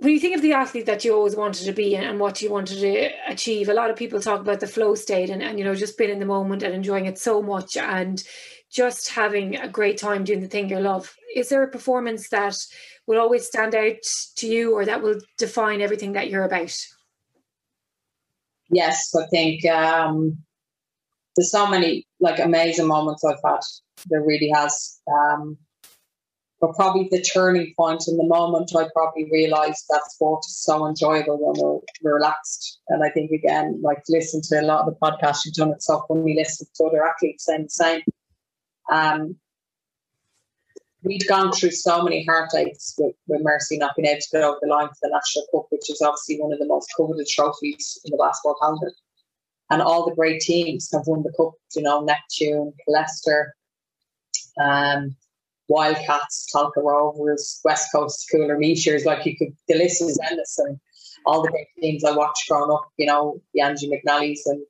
when 0.00 0.14
you 0.14 0.20
think 0.20 0.34
of 0.34 0.40
the 0.40 0.54
athlete 0.54 0.86
that 0.86 1.04
you 1.04 1.14
always 1.14 1.36
wanted 1.36 1.66
to 1.66 1.72
be 1.72 1.94
and 1.94 2.18
what 2.18 2.40
you 2.40 2.50
wanted 2.50 2.80
to 2.80 3.10
achieve, 3.28 3.68
a 3.68 3.74
lot 3.74 3.90
of 3.90 3.96
people 3.96 4.18
talk 4.18 4.40
about 4.40 4.60
the 4.60 4.66
flow 4.66 4.94
state 4.94 5.28
and, 5.28 5.42
and 5.42 5.58
you 5.58 5.64
know 5.64 5.74
just 5.74 5.98
being 5.98 6.10
in 6.10 6.18
the 6.18 6.24
moment 6.24 6.62
and 6.62 6.74
enjoying 6.74 7.04
it 7.04 7.18
so 7.18 7.42
much 7.42 7.76
and 7.76 8.24
just 8.70 9.10
having 9.10 9.56
a 9.56 9.68
great 9.68 9.98
time 9.98 10.24
doing 10.24 10.40
the 10.40 10.48
thing 10.48 10.70
you 10.70 10.80
love. 10.80 11.14
Is 11.36 11.50
there 11.50 11.62
a 11.62 11.70
performance 11.70 12.30
that 12.30 12.56
will 13.06 13.20
always 13.20 13.46
stand 13.46 13.74
out 13.74 14.02
to 14.36 14.46
you 14.46 14.74
or 14.74 14.86
that 14.86 15.02
will 15.02 15.20
define 15.36 15.82
everything 15.82 16.12
that 16.12 16.30
you're 16.30 16.44
about? 16.44 16.74
Yes, 18.70 19.14
I 19.14 19.26
think 19.26 19.66
um, 19.66 20.38
there's 21.36 21.50
so 21.50 21.66
many 21.66 22.06
like 22.20 22.38
amazing 22.38 22.86
moments 22.86 23.22
I've 23.22 23.36
had. 23.44 23.60
There 24.08 24.22
really 24.22 24.50
has. 24.54 24.98
Um, 25.12 25.58
but 26.60 26.74
probably 26.74 27.08
the 27.10 27.22
turning 27.22 27.72
point 27.74 28.04
in 28.06 28.18
the 28.18 28.24
moment 28.24 28.72
I 28.76 28.86
probably 28.94 29.28
realised 29.32 29.84
that 29.88 30.02
sport 30.10 30.44
is 30.46 30.62
so 30.62 30.86
enjoyable 30.86 31.38
when 31.40 31.82
we're, 32.02 32.14
relaxed. 32.14 32.80
And 32.88 33.02
I 33.02 33.10
think 33.10 33.30
again, 33.30 33.80
like 33.82 34.02
listen 34.08 34.42
to 34.44 34.60
a 34.60 34.66
lot 34.66 34.86
of 34.86 34.92
the 34.92 35.00
podcasts 35.00 35.44
you've 35.44 35.54
done, 35.54 35.70
it's 35.70 35.86
so 35.86 36.04
we 36.10 36.34
listen 36.34 36.66
to 36.74 36.84
other 36.84 37.06
athletes 37.06 37.46
saying 37.46 37.64
the 37.64 37.70
same. 37.70 38.02
Um, 38.92 39.36
we'd 41.02 41.26
gone 41.26 41.52
through 41.52 41.70
so 41.70 42.02
many 42.02 42.24
heartaches 42.24 42.94
with, 42.98 43.14
with 43.26 43.40
Mercy 43.42 43.78
not 43.78 43.96
being 43.96 44.08
able 44.08 44.20
to 44.20 44.28
get 44.30 44.42
over 44.42 44.58
the 44.60 44.68
line 44.68 44.88
for 44.88 44.94
the 45.02 45.10
National 45.10 45.46
Cup, 45.52 45.66
which 45.70 45.88
is 45.88 46.02
obviously 46.02 46.38
one 46.38 46.52
of 46.52 46.58
the 46.58 46.66
most 46.66 46.88
coveted 46.94 47.26
trophies 47.26 47.98
in 48.04 48.10
the 48.10 48.18
basketball 48.18 48.56
calendar. 48.60 48.92
And 49.70 49.80
all 49.80 50.04
the 50.04 50.14
great 50.14 50.40
teams 50.40 50.90
have 50.92 51.06
won 51.06 51.22
the 51.22 51.32
cup, 51.36 51.52
you 51.74 51.82
know, 51.82 52.02
Neptune, 52.02 52.72
Killester, 52.86 53.52
um, 54.60 55.16
Wildcats, 55.70 56.48
Tolka 56.52 56.82
Rovers, 56.82 57.60
West 57.64 57.88
Coast 57.94 58.28
Cooler 58.30 58.58
Meteors, 58.58 59.04
like 59.04 59.24
you 59.24 59.36
could, 59.36 59.56
the 59.68 59.76
list 59.76 60.02
is 60.02 60.18
endless. 60.28 60.58
And 60.58 60.78
all 61.24 61.42
the 61.42 61.50
great 61.50 61.68
teams 61.80 62.04
I 62.04 62.10
watched 62.10 62.48
growing 62.48 62.72
up, 62.72 62.88
you 62.96 63.06
know, 63.06 63.40
the 63.54 63.60
Angie 63.60 63.88
McNally's 63.88 64.44
and 64.46 64.60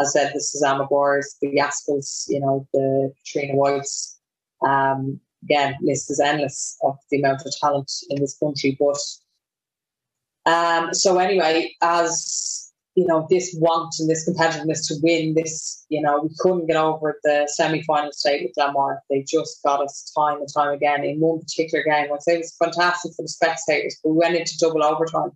as 0.00 0.14
I 0.16 0.20
said, 0.20 0.32
the 0.34 0.40
Suzanne 0.40 0.78
McGuire's, 0.78 1.36
the 1.42 1.48
Yaspers, 1.48 2.24
you 2.28 2.40
know, 2.40 2.66
the 2.72 3.12
Katrina 3.18 3.54
Whites. 3.54 4.18
Um, 4.66 5.20
again, 5.42 5.76
list 5.82 6.10
is 6.10 6.20
endless 6.20 6.76
of 6.82 6.96
the 7.10 7.18
amount 7.18 7.42
of 7.44 7.52
talent 7.60 7.90
in 8.08 8.20
this 8.20 8.38
country. 8.38 8.78
But 8.78 8.98
um, 10.50 10.94
so 10.94 11.18
anyway, 11.18 11.74
as 11.82 12.57
you 12.98 13.06
know, 13.06 13.28
this 13.30 13.54
want 13.60 13.94
and 14.00 14.10
this 14.10 14.28
competitiveness 14.28 14.88
to 14.88 14.96
win 15.04 15.32
this, 15.32 15.86
you 15.88 16.02
know, 16.02 16.18
we 16.20 16.30
couldn't 16.40 16.66
get 16.66 16.74
over 16.74 17.16
the 17.22 17.48
semi-final 17.48 18.10
state 18.10 18.42
with 18.42 18.52
Glanmire. 18.58 18.98
They 19.08 19.22
just 19.22 19.62
got 19.64 19.80
us 19.80 20.12
time 20.18 20.38
and 20.38 20.48
time 20.52 20.74
again 20.74 21.04
in 21.04 21.20
one 21.20 21.38
particular 21.38 21.84
game. 21.84 22.12
I'd 22.12 22.22
say 22.24 22.34
it 22.34 22.38
was 22.38 22.56
fantastic 22.60 23.12
for 23.14 23.22
the 23.22 23.28
spectators, 23.28 24.00
but 24.02 24.10
we 24.10 24.16
went 24.16 24.34
into 24.34 24.58
double 24.58 24.82
overtime 24.82 25.30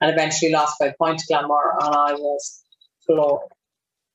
and 0.00 0.12
eventually 0.12 0.52
lost 0.52 0.76
by 0.78 0.86
a 0.86 0.94
point 0.98 1.18
to 1.18 1.34
Glanmire, 1.34 1.74
and 1.80 1.96
I 1.96 2.12
was 2.12 2.62
floored. 3.04 3.50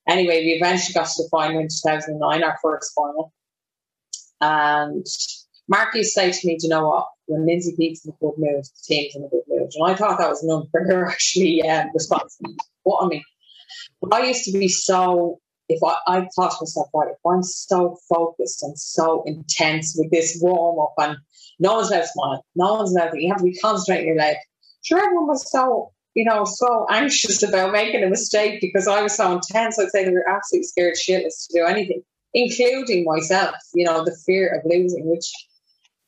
Anyway, 0.08 0.46
we 0.46 0.52
eventually 0.52 0.94
got 0.94 1.08
to 1.08 1.24
the 1.24 1.30
final 1.30 1.60
in 1.60 1.68
2009, 1.68 2.44
our 2.44 2.58
first 2.64 2.94
final. 2.96 3.34
And 4.40 5.06
Mark 5.68 5.94
used 5.96 6.16
to 6.16 6.32
to 6.32 6.48
me, 6.48 6.58
Do 6.58 6.68
you 6.68 6.70
know 6.70 6.88
what? 6.88 7.08
When 7.28 7.46
Lindsay 7.46 7.76
Peat's 7.78 8.06
in 8.06 8.12
a 8.12 8.16
good 8.20 8.38
mood, 8.38 8.64
the 8.64 8.82
team's 8.84 9.16
in 9.16 9.24
a 9.24 9.30
good 9.30 9.44
mood. 9.48 9.72
And 9.74 9.92
I 9.92 9.96
thought 9.96 10.20
that 10.20 10.30
was 10.30 10.44
an 10.44 10.52
unfair, 10.52 11.06
actually, 11.10 11.68
um, 11.68 11.90
responsibility 11.94 12.60
what 12.86 13.04
I 13.04 13.08
mean, 13.08 13.24
But 14.02 14.14
I 14.14 14.28
used 14.28 14.46
to 14.46 14.58
be 14.58 14.70
so, 14.70 15.40
if 15.68 15.84
I, 15.84 15.96
I 16.08 16.28
thought 16.36 16.52
to 16.52 16.58
myself, 16.62 16.88
right, 16.94 17.10
if 17.12 17.18
I'm 17.26 17.44
so 17.44 17.98
focused 18.08 18.64
and 18.64 18.80
so 18.80 19.24
intense 19.26 19.96
with 19.98 20.12
this 20.12 20.38
warm 20.42 20.80
up 20.80 20.94
and 20.98 21.18
no 21.60 21.76
one's 21.76 21.90
allowed 21.90 22.06
smiling, 22.06 22.42
no 22.56 22.76
one's 22.76 22.96
allowed, 22.96 23.16
you 23.16 23.30
have 23.30 23.40
to 23.40 23.44
be 23.44 23.58
concentrating 23.58 24.08
your 24.08 24.18
leg. 24.18 24.38
Sure, 24.84 25.00
everyone 25.00 25.28
was 25.28 25.52
so, 25.52 25.92
you 26.14 26.24
know, 26.24 26.46
so 26.46 26.86
anxious 26.90 27.42
about 27.42 27.74
making 27.74 28.04
a 28.04 28.10
mistake 28.10 28.62
because 28.62 28.88
I 28.88 29.02
was 29.02 29.16
so 29.16 29.34
intense. 29.34 29.80
I'd 29.80 29.90
say 29.90 30.06
they 30.06 30.12
were 30.12 30.30
absolutely 30.30 30.68
scared 30.68 30.94
shitless 30.94 31.48
to 31.48 31.60
do 31.60 31.66
anything, 31.66 32.04
including 32.36 33.04
myself, 33.04 33.56
you 33.74 33.86
know, 33.86 34.06
the 34.06 34.16
fear 34.28 34.54
of 34.56 34.62
losing, 34.66 35.10
which 35.10 35.26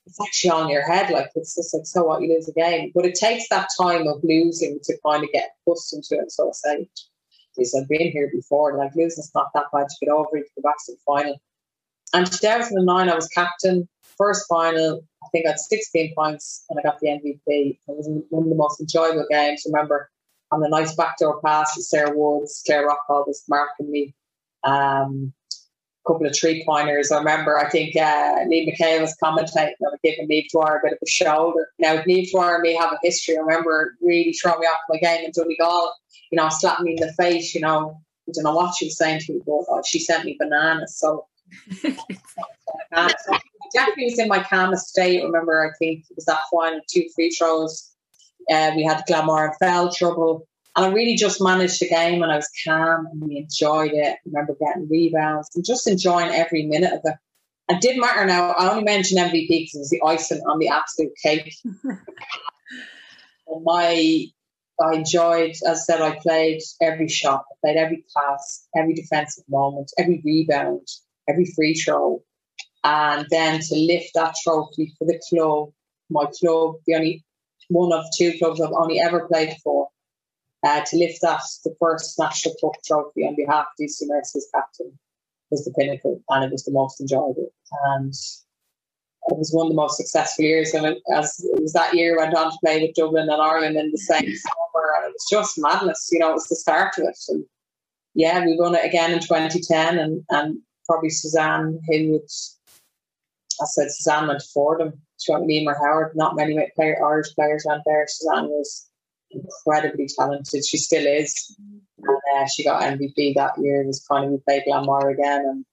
it's 0.07 0.21
actually 0.21 0.51
on 0.51 0.69
your 0.69 0.81
head. 0.81 1.09
Like 1.09 1.29
it's 1.35 1.55
just 1.55 1.73
like, 1.73 1.85
so 1.85 2.03
what, 2.03 2.21
you 2.21 2.29
lose 2.33 2.47
a 2.47 2.53
game. 2.53 2.91
But 2.95 3.05
it 3.05 3.15
takes 3.15 3.49
that 3.49 3.69
time 3.79 4.07
of 4.07 4.23
losing 4.23 4.79
to 4.83 4.97
kind 5.05 5.23
of 5.23 5.31
get 5.31 5.51
accustomed 5.67 6.03
to 6.05 6.15
it. 6.15 6.31
So 6.31 6.49
I 6.49 6.51
say, 6.53 6.89
geez, 7.55 7.75
I've 7.75 7.89
been 7.89 8.11
here 8.11 8.29
before. 8.33 8.77
Like 8.77 8.95
losing's 8.95 9.31
not 9.35 9.51
that 9.53 9.65
bad 9.73 9.87
to 9.89 10.05
get 10.05 10.11
over 10.11 10.37
it 10.37 10.45
to 10.45 10.61
go 10.61 10.69
back 10.69 10.77
to 10.85 10.93
the 10.93 10.97
final. 11.05 11.41
And 12.13 12.25
2009, 12.25 13.09
I 13.09 13.15
was 13.15 13.27
captain. 13.27 13.87
First 14.17 14.45
final, 14.47 15.01
I 15.23 15.27
think 15.31 15.45
I 15.45 15.49
had 15.49 15.59
16 15.59 16.15
points 16.15 16.63
and 16.69 16.79
I 16.79 16.81
got 16.81 16.99
the 16.99 17.09
MVP. 17.09 17.37
It 17.45 17.79
was 17.87 18.07
one 18.29 18.43
of 18.43 18.49
the 18.49 18.55
most 18.55 18.79
enjoyable 18.79 19.25
games. 19.29 19.63
Remember, 19.65 20.09
on 20.51 20.61
the 20.61 20.69
nice 20.69 20.95
backdoor 20.95 21.41
pass 21.41 21.75
with 21.75 21.85
Sarah 21.85 22.13
Woods, 22.15 22.63
Claire 22.65 22.87
Rockall 22.87 23.27
was 23.27 23.43
marking 23.49 23.91
me. 23.91 24.15
Um, 24.63 25.33
couple 26.07 26.25
of 26.25 26.35
three 26.35 26.63
pointers. 26.65 27.11
I 27.11 27.17
remember, 27.17 27.57
I 27.57 27.69
think 27.69 27.95
uh, 27.95 28.39
Niamh 28.45 28.73
McHale 28.73 29.01
was 29.01 29.15
commentating 29.21 29.73
and 29.79 29.99
giving 30.03 30.27
Niamh 30.27 30.47
Dwyer 30.51 30.77
a 30.77 30.81
bit 30.83 30.93
of 30.93 30.99
a 31.03 31.09
shoulder. 31.09 31.69
Now, 31.79 31.97
Niamh 31.97 32.31
Dwyer 32.31 32.59
may 32.59 32.73
have 32.75 32.93
a 32.93 32.99
history. 33.03 33.37
I 33.37 33.41
remember 33.41 33.95
really 34.01 34.33
throwing 34.33 34.61
me 34.61 34.67
off 34.67 34.79
my 34.89 34.97
game 34.97 35.25
in 35.25 35.31
Donegal, 35.31 35.93
you 36.31 36.37
know, 36.37 36.49
slapping 36.49 36.85
me 36.85 36.97
in 36.99 37.07
the 37.07 37.13
face, 37.13 37.53
you 37.53 37.61
know. 37.61 37.99
I 38.27 38.31
don't 38.33 38.43
know 38.43 38.55
what 38.55 38.75
she 38.75 38.85
was 38.85 38.97
saying 38.97 39.21
to 39.21 39.33
me, 39.33 39.41
but 39.45 39.63
uh, 39.71 39.81
she 39.85 39.99
sent 39.99 40.25
me 40.25 40.35
bananas. 40.39 40.97
So, 40.97 41.27
uh, 41.85 43.09
so 43.25 43.37
definitely 43.73 44.05
was 44.05 44.19
in 44.19 44.27
my 44.27 44.43
calmest 44.43 44.87
state. 44.87 45.23
Remember, 45.23 45.65
I 45.65 45.77
think 45.77 46.05
it 46.09 46.15
was 46.15 46.25
that 46.25 46.41
final 46.51 46.81
two 46.89 47.07
free 47.15 47.29
throws. 47.29 47.91
Uh, 48.49 48.71
we 48.75 48.83
had 48.83 49.03
Glanmire 49.09 49.49
and 49.49 49.55
foul 49.59 49.91
trouble. 49.91 50.46
And 50.77 50.85
I 50.85 50.89
really 50.93 51.15
just 51.15 51.41
managed 51.41 51.81
the 51.81 51.89
game 51.89 52.21
and 52.21 52.31
I 52.31 52.35
was 52.35 52.49
calm 52.63 53.07
and 53.11 53.19
we 53.19 53.37
enjoyed 53.37 53.91
it. 53.93 54.13
I 54.13 54.19
remember 54.25 54.55
getting 54.59 54.87
rebounds 54.87 55.49
and 55.55 55.65
just 55.65 55.87
enjoying 55.87 56.29
every 56.29 56.67
minute 56.67 56.93
of 56.93 56.99
it. 57.03 57.15
It 57.69 57.81
didn't 57.81 57.99
matter 57.99 58.25
now. 58.25 58.51
I 58.51 58.69
only 58.69 58.83
mentioned 58.83 59.19
MVP 59.19 59.47
because 59.47 59.73
it 59.73 59.79
was 59.79 59.89
the 59.89 60.01
icing 60.05 60.41
on 60.47 60.59
the 60.59 60.69
absolute 60.69 61.13
cake. 61.21 61.53
my 63.63 64.27
I 64.79 64.93
enjoyed, 64.93 65.51
as 65.51 65.63
I 65.65 65.73
said, 65.73 66.01
I 66.01 66.19
played 66.19 66.61
every 66.81 67.07
shot, 67.07 67.45
I 67.51 67.55
played 67.63 67.77
every 67.77 68.05
pass, 68.15 68.67
every 68.75 68.93
defensive 68.93 69.43
moment, 69.49 69.91
every 69.97 70.21
rebound, 70.23 70.87
every 71.27 71.45
free 71.55 71.73
throw. 71.73 72.21
And 72.83 73.25
then 73.31 73.59
to 73.59 73.75
lift 73.75 74.11
that 74.13 74.35
trophy 74.43 74.93
for 74.97 75.05
the 75.05 75.19
club, 75.29 75.69
my 76.11 76.25
club, 76.39 76.75
the 76.85 76.93
only 76.93 77.25
one 77.69 77.91
of 77.91 78.05
two 78.15 78.37
clubs 78.37 78.61
I've 78.61 78.71
only 78.71 78.99
ever 78.99 79.27
played 79.27 79.55
for, 79.63 79.86
uh, 80.67 80.83
to 80.85 80.97
lift 80.97 81.21
that, 81.21 81.41
the 81.63 81.73
first 81.79 82.19
National 82.19 82.55
Cup 82.59 82.73
trophy 82.85 83.21
on 83.21 83.35
behalf 83.35 83.67
of 83.67 83.83
DC 83.83 84.01
Mercy's 84.03 84.47
captain 84.53 84.91
was 85.49 85.63
the 85.63 85.71
pinnacle 85.71 86.21
and 86.29 86.43
it 86.43 86.51
was 86.51 86.65
the 86.65 86.73
most 86.73 86.99
enjoyable. 86.99 87.49
And 87.85 88.13
it 89.29 89.37
was 89.37 89.51
one 89.53 89.67
of 89.67 89.71
the 89.71 89.75
most 89.75 89.95
successful 89.95 90.43
years. 90.43 90.73
And 90.73 90.85
it, 90.85 91.01
as 91.13 91.39
it 91.39 91.61
was 91.61 91.71
that 91.73 91.93
year, 91.93 92.17
went 92.17 92.35
on 92.35 92.51
to 92.51 92.57
play 92.63 92.81
with 92.81 92.95
Dublin 92.95 93.29
and 93.29 93.41
Ireland 93.41 93.77
in 93.77 93.91
the 93.91 93.97
same 93.97 94.19
summer. 94.19 94.93
And 94.97 95.05
it 95.05 95.13
was 95.13 95.27
just 95.29 95.57
madness. 95.57 96.09
You 96.11 96.19
know, 96.19 96.31
it 96.31 96.33
was 96.33 96.47
the 96.47 96.55
start 96.57 96.97
of 96.97 97.05
it. 97.05 97.17
And 97.29 97.45
yeah, 98.13 98.45
we 98.45 98.57
won 98.59 98.75
it 98.75 98.85
again 98.85 99.13
in 99.13 99.19
2010. 99.19 99.99
And, 99.99 100.23
and 100.29 100.57
probably 100.85 101.09
Suzanne, 101.09 101.79
who 101.87 102.11
would, 102.11 102.29
I 103.61 103.65
said, 103.65 103.91
Suzanne 103.91 104.27
went 104.27 104.41
to 104.41 104.47
Fordham. 104.53 104.93
She 105.17 105.31
went 105.31 105.49
Emer 105.49 105.75
Howard. 105.75 106.11
Not 106.15 106.35
many 106.35 106.57
player, 106.75 106.97
Irish 107.05 107.33
players 107.35 107.63
went 107.65 107.83
there. 107.85 108.05
Suzanne 108.09 108.47
was 108.49 108.87
incredibly 109.31 110.07
talented. 110.17 110.65
She 110.65 110.77
still 110.77 111.05
is. 111.05 111.55
And 111.97 112.17
uh, 112.35 112.47
she 112.47 112.63
got 112.63 112.81
MVP 112.81 113.35
that 113.35 113.53
year. 113.57 113.81
It 113.81 113.87
was 113.87 114.05
kind 114.09 114.25
of 114.25 114.31
we 114.31 114.37
played 114.47 114.63
Glanmire 114.67 115.13
again 115.13 115.41
and 115.45 115.65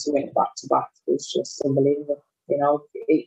to 0.00 0.12
win 0.12 0.24
it 0.24 0.34
back 0.34 0.54
to 0.58 0.66
back 0.68 0.88
was 1.06 1.30
just 1.32 1.62
unbelievable. 1.64 2.22
You 2.48 2.58
know, 2.58 2.82
it, 3.08 3.26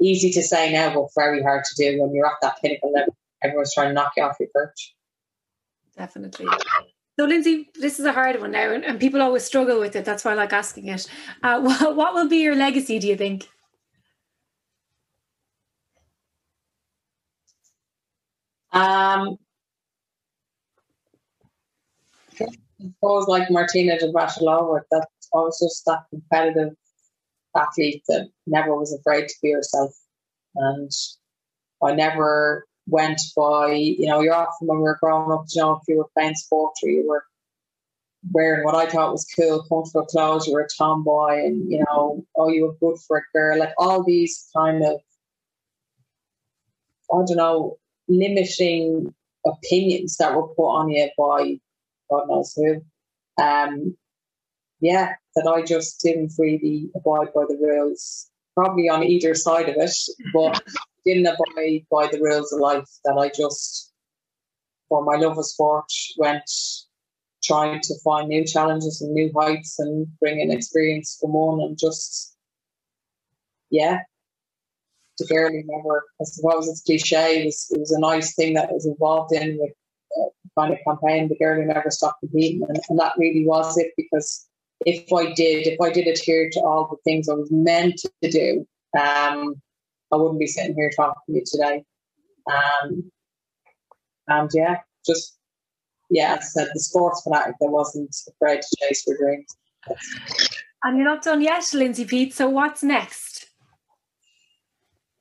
easy 0.00 0.30
to 0.32 0.42
say 0.42 0.72
now, 0.72 0.94
but 0.94 1.08
very 1.16 1.42
hard 1.42 1.64
to 1.64 1.74
do 1.76 2.00
when 2.00 2.14
you're 2.14 2.26
at 2.26 2.34
that 2.42 2.60
pinnacle 2.62 2.92
level. 2.92 3.16
Everyone's 3.42 3.74
trying 3.74 3.88
to 3.88 3.94
knock 3.94 4.12
you 4.16 4.22
off 4.24 4.36
your 4.40 4.48
perch. 4.52 4.94
Definitely. 5.96 6.46
So, 7.18 7.24
Lindsay, 7.24 7.68
this 7.74 7.98
is 7.98 8.06
a 8.06 8.12
hard 8.12 8.40
one 8.40 8.52
now, 8.52 8.72
and, 8.72 8.84
and 8.84 9.00
people 9.00 9.20
always 9.20 9.44
struggle 9.44 9.80
with 9.80 9.96
it. 9.96 10.04
That's 10.04 10.24
why 10.24 10.32
I 10.32 10.34
like 10.34 10.52
asking 10.52 10.88
it. 10.88 11.08
Uh, 11.42 11.60
what, 11.60 11.96
what 11.96 12.14
will 12.14 12.28
be 12.28 12.38
your 12.38 12.54
legacy, 12.54 12.98
do 12.98 13.08
you 13.08 13.16
think? 13.16 13.48
Um, 18.72 19.38
suppose 22.80 23.26
like 23.28 23.50
Martina 23.50 23.96
Navratilova, 23.96 24.80
that 24.90 25.06
I 25.34 25.38
was 25.38 25.58
just 25.58 25.84
that 25.86 26.04
competitive 26.10 26.74
athlete 27.56 28.02
that 28.08 28.28
never 28.46 28.74
was 28.76 28.92
afraid 28.92 29.28
to 29.28 29.34
be 29.42 29.52
herself. 29.52 29.94
And 30.54 30.90
I 31.82 31.94
never 31.94 32.66
went 32.86 33.20
by, 33.36 33.72
you 33.72 34.06
know, 34.06 34.20
you're 34.20 34.34
often 34.34 34.66
when 34.66 34.78
we 34.78 34.84
were 34.84 34.98
growing 35.00 35.30
up, 35.30 35.44
you 35.52 35.62
know, 35.62 35.72
if 35.72 35.82
you 35.88 35.98
were 35.98 36.08
playing 36.14 36.34
sport 36.34 36.74
or 36.82 36.88
you 36.88 37.06
were 37.06 37.24
wearing 38.32 38.64
what 38.64 38.74
I 38.74 38.86
thought 38.86 39.12
was 39.12 39.26
cool, 39.38 39.62
comfortable 39.68 40.06
clothes, 40.06 40.46
you 40.46 40.54
were 40.54 40.62
a 40.62 40.68
tomboy 40.76 41.44
and, 41.44 41.70
you 41.70 41.78
know, 41.78 42.24
oh, 42.36 42.48
you 42.48 42.66
were 42.66 42.74
good 42.80 42.98
for 43.06 43.18
a 43.18 43.22
girl. 43.32 43.58
Like 43.58 43.74
all 43.78 44.02
these 44.04 44.48
kind 44.56 44.82
of, 44.84 45.00
I 47.12 47.24
don't 47.26 47.36
know, 47.36 47.78
limiting 48.08 49.14
opinions 49.46 50.16
that 50.16 50.34
were 50.34 50.48
put 50.48 50.68
on 50.68 50.90
you 50.90 51.08
by 51.16 51.58
God 52.10 52.28
knows 52.28 52.54
who. 52.54 52.82
Um, 53.42 53.96
yeah, 54.80 55.14
that 55.34 55.46
I 55.46 55.62
just 55.62 56.00
didn't 56.00 56.32
really 56.38 56.90
abide 56.94 57.32
by 57.34 57.44
the 57.48 57.58
rules, 57.60 58.28
probably 58.56 58.88
on 58.88 59.02
either 59.02 59.34
side 59.34 59.68
of 59.68 59.76
it, 59.76 59.94
but 60.32 60.62
didn't 61.04 61.26
abide 61.26 61.86
by 61.90 62.08
the 62.08 62.20
rules 62.20 62.52
of 62.52 62.60
life. 62.60 62.88
That 63.04 63.14
I 63.14 63.30
just, 63.34 63.92
for 64.88 65.04
my 65.04 65.16
love 65.16 65.38
of 65.38 65.46
sport, 65.46 65.90
went 66.16 66.48
trying 67.42 67.80
to 67.80 67.94
find 68.04 68.28
new 68.28 68.44
challenges 68.44 69.00
and 69.00 69.12
new 69.12 69.32
heights 69.36 69.78
and 69.78 70.06
bring 70.18 70.40
in 70.40 70.50
experience 70.50 71.16
from 71.20 71.32
one 71.32 71.60
and 71.60 71.78
just, 71.78 72.36
yeah, 73.70 74.00
the 75.18 75.26
girlie 75.26 75.64
never, 75.66 76.04
I 76.20 76.24
suppose 76.24 76.68
it's 76.68 76.82
cliche, 76.82 77.42
it 77.42 77.46
was, 77.46 77.68
it 77.70 77.80
was 77.80 77.92
a 77.92 78.00
nice 78.00 78.34
thing 78.34 78.54
that 78.54 78.68
I 78.70 78.72
was 78.72 78.86
involved 78.86 79.32
in 79.32 79.58
with 79.58 79.72
uh, 80.20 80.60
kind 80.60 80.72
of 80.72 80.78
campaign, 80.86 81.28
the 81.28 81.36
girlie 81.36 81.64
never 81.64 81.90
stopped 81.90 82.20
competing. 82.20 82.62
And, 82.68 82.78
and 82.88 82.98
that 82.98 83.12
really 83.18 83.44
was 83.46 83.76
it 83.76 83.92
because 83.96 84.46
if 84.86 85.12
I 85.12 85.32
did, 85.34 85.66
if 85.66 85.80
I 85.80 85.90
did 85.90 86.06
adhere 86.06 86.50
to 86.52 86.60
all 86.60 86.88
the 86.88 87.10
things 87.10 87.28
I 87.28 87.34
was 87.34 87.50
meant 87.50 88.00
to 88.22 88.30
do, 88.30 88.66
um, 88.98 89.54
I 90.12 90.16
wouldn't 90.16 90.38
be 90.38 90.46
sitting 90.46 90.74
here 90.74 90.90
talking 90.96 91.14
to 91.26 91.32
you 91.32 91.44
today. 91.44 91.84
Um, 92.50 93.10
and 94.28 94.50
yeah, 94.54 94.76
just 95.06 95.38
yeah, 96.10 96.36
I 96.38 96.42
said, 96.42 96.68
the 96.72 96.80
sports 96.80 97.22
fanatic 97.22 97.56
that 97.60 97.70
wasn't 97.70 98.14
afraid 98.28 98.62
to 98.62 98.76
chase 98.80 99.02
for 99.02 99.16
dreams. 99.16 99.46
And 100.82 100.96
you're 100.96 101.06
not 101.06 101.22
done 101.22 101.42
yet, 101.42 101.64
Lindsay 101.74 102.04
Peat. 102.04 102.32
So 102.34 102.48
what's 102.48 102.82
next? 102.82 103.27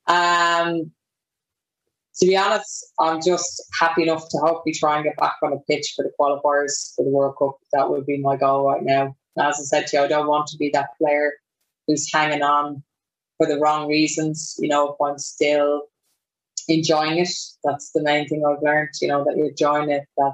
Um, 0.07 0.91
to 2.19 2.25
be 2.25 2.35
honest, 2.35 2.93
I'm 2.99 3.21
just 3.21 3.63
happy 3.79 4.03
enough 4.03 4.27
to 4.29 4.37
hopefully 4.39 4.73
try 4.73 4.95
and 4.95 5.03
get 5.03 5.17
back 5.17 5.35
on 5.43 5.53
a 5.53 5.59
pitch 5.69 5.93
for 5.95 6.03
the 6.03 6.11
qualifiers 6.19 6.95
for 6.95 7.05
the 7.05 7.11
World 7.11 7.35
Cup. 7.37 7.57
That 7.73 7.89
would 7.89 8.05
be 8.05 8.17
my 8.17 8.35
goal 8.35 8.65
right 8.65 8.83
now. 8.83 9.15
As 9.39 9.59
I 9.59 9.63
said 9.63 9.87
to 9.87 9.97
you, 9.97 10.03
I 10.03 10.07
don't 10.07 10.27
want 10.27 10.47
to 10.47 10.57
be 10.57 10.71
that 10.73 10.97
player 10.97 11.33
who's 11.85 12.11
hanging 12.11 12.41
on 12.41 12.83
for 13.37 13.45
the 13.45 13.59
wrong 13.59 13.87
reasons. 13.87 14.55
You 14.57 14.69
know, 14.69 14.89
if 14.89 14.95
I'm 14.99 15.19
still 15.19 15.83
enjoying 16.67 17.19
it, 17.19 17.29
that's 17.63 17.91
the 17.91 18.01
main 18.01 18.27
thing 18.27 18.43
I've 18.43 18.63
learned. 18.63 18.89
You 18.99 19.09
know, 19.09 19.23
that 19.23 19.35
you're 19.37 19.49
enjoying 19.49 19.91
it. 19.91 20.05
That, 20.17 20.33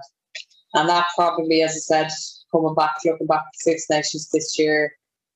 and 0.74 0.88
that 0.88 1.08
probably, 1.16 1.64
as 1.64 1.72
I 1.72 1.80
said, 1.80 2.12
coming 2.52 2.76
back, 2.76 2.92
looking 3.04 3.28
back 3.28 3.44
to 3.52 3.60
Six 3.60 3.88
Nations 3.90 4.30
this 4.32 4.58
year, 4.58 4.94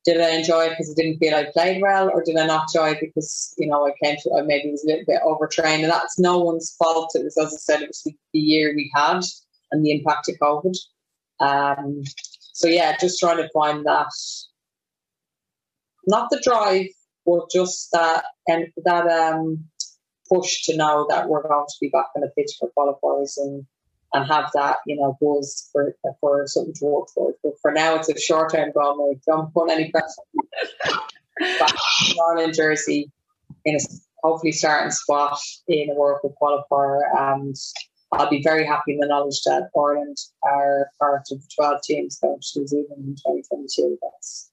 did 0.08 0.22
I 0.22 0.30
enjoy 0.30 0.64
it 0.64 0.70
because 0.70 0.90
I 0.90 1.02
didn't 1.02 1.20
feel 1.20 1.36
I 1.36 1.52
played 1.52 1.82
well, 1.82 2.10
or 2.10 2.24
did 2.24 2.38
I 2.38 2.46
not 2.46 2.68
enjoy 2.74 2.92
it 2.92 3.00
because 3.02 3.54
you 3.58 3.68
know 3.68 3.86
I 3.86 3.92
came 4.02 4.16
to 4.16 4.32
I 4.40 4.42
maybe 4.42 4.72
was 4.72 4.84
a 4.86 4.88
little 4.88 5.04
bit 5.06 5.20
overtrained, 5.24 5.84
and 5.84 5.92
that's 5.92 6.18
no 6.18 6.40
one's 6.40 6.74
fault. 6.80 7.12
It 7.14 7.26
was 7.26 7.38
as 7.38 7.54
I 7.54 7.58
said, 7.58 7.82
it 7.82 7.90
was 7.90 8.02
the 8.04 8.40
year 8.40 8.74
we 8.74 8.90
had 8.96 9.22
and 9.72 9.86
the 9.86 9.92
impact 9.92 10.30
of 10.30 10.36
COVID. 10.42 10.76
Um, 11.42 12.04
so 12.54 12.70
yeah, 12.70 12.96
just 12.98 13.20
trying 13.20 13.38
to 13.38 13.50
find 13.54 13.86
that, 13.86 14.08
not 16.08 16.30
the 16.30 16.40
drive, 16.42 16.88
but 17.26 17.52
just 17.52 17.90
that 17.92 18.24
and 18.48 18.68
that 18.86 19.08
um 19.08 19.66
push 20.30 20.64
to 20.64 20.78
know 20.78 21.06
that 21.10 21.28
we're 21.28 21.48
going 21.48 21.66
to 21.68 21.76
be 21.82 21.90
back 21.90 22.08
on 22.16 22.22
the 22.22 22.32
pitch 22.38 22.54
for 22.60 22.70
qualifiers 22.78 23.34
and 23.38 23.66
and 24.14 24.26
have 24.28 24.50
that, 24.54 24.78
you 24.86 24.96
know, 24.96 25.18
buzz 25.22 25.70
for 25.72 25.96
for 26.20 26.48
something 26.48 26.74
to 26.76 26.86
work 26.86 27.08
for. 27.14 27.34
But 27.44 27.54
for 27.62 27.72
now, 27.72 27.96
it's 27.96 28.10
a 28.10 28.20
short 28.20 28.54
term 28.54 28.72
goal. 28.72 29.10
Like, 29.10 29.22
don't 29.26 29.54
put 29.54 29.72
any 29.72 29.92
pressure. 29.92 31.00
back 31.60 31.76
in 32.40 32.54
Jersey, 32.54 33.12
in 33.66 33.76
a 33.76 33.80
hopefully 34.24 34.52
starting 34.52 34.92
spot 34.92 35.40
in 35.68 35.90
a 35.90 35.96
World 35.96 36.20
Cup 36.22 36.34
qualifier, 36.42 37.02
and 37.18 37.56
I'll 38.12 38.30
be 38.30 38.42
very 38.42 38.66
happy 38.66 38.94
in 38.94 39.00
the 39.00 39.08
knowledge 39.08 39.42
that 39.46 39.70
Ireland 39.78 40.18
are 40.44 40.90
part 41.00 41.28
of 41.32 41.42
the 41.42 41.48
12 41.56 41.82
teams 41.84 42.20
going 42.20 42.40
to 42.42 42.60
New 42.60 42.68
Zealand 42.68 42.92
in 43.00 43.16
2022. 43.16 43.98
That's, 44.02 44.50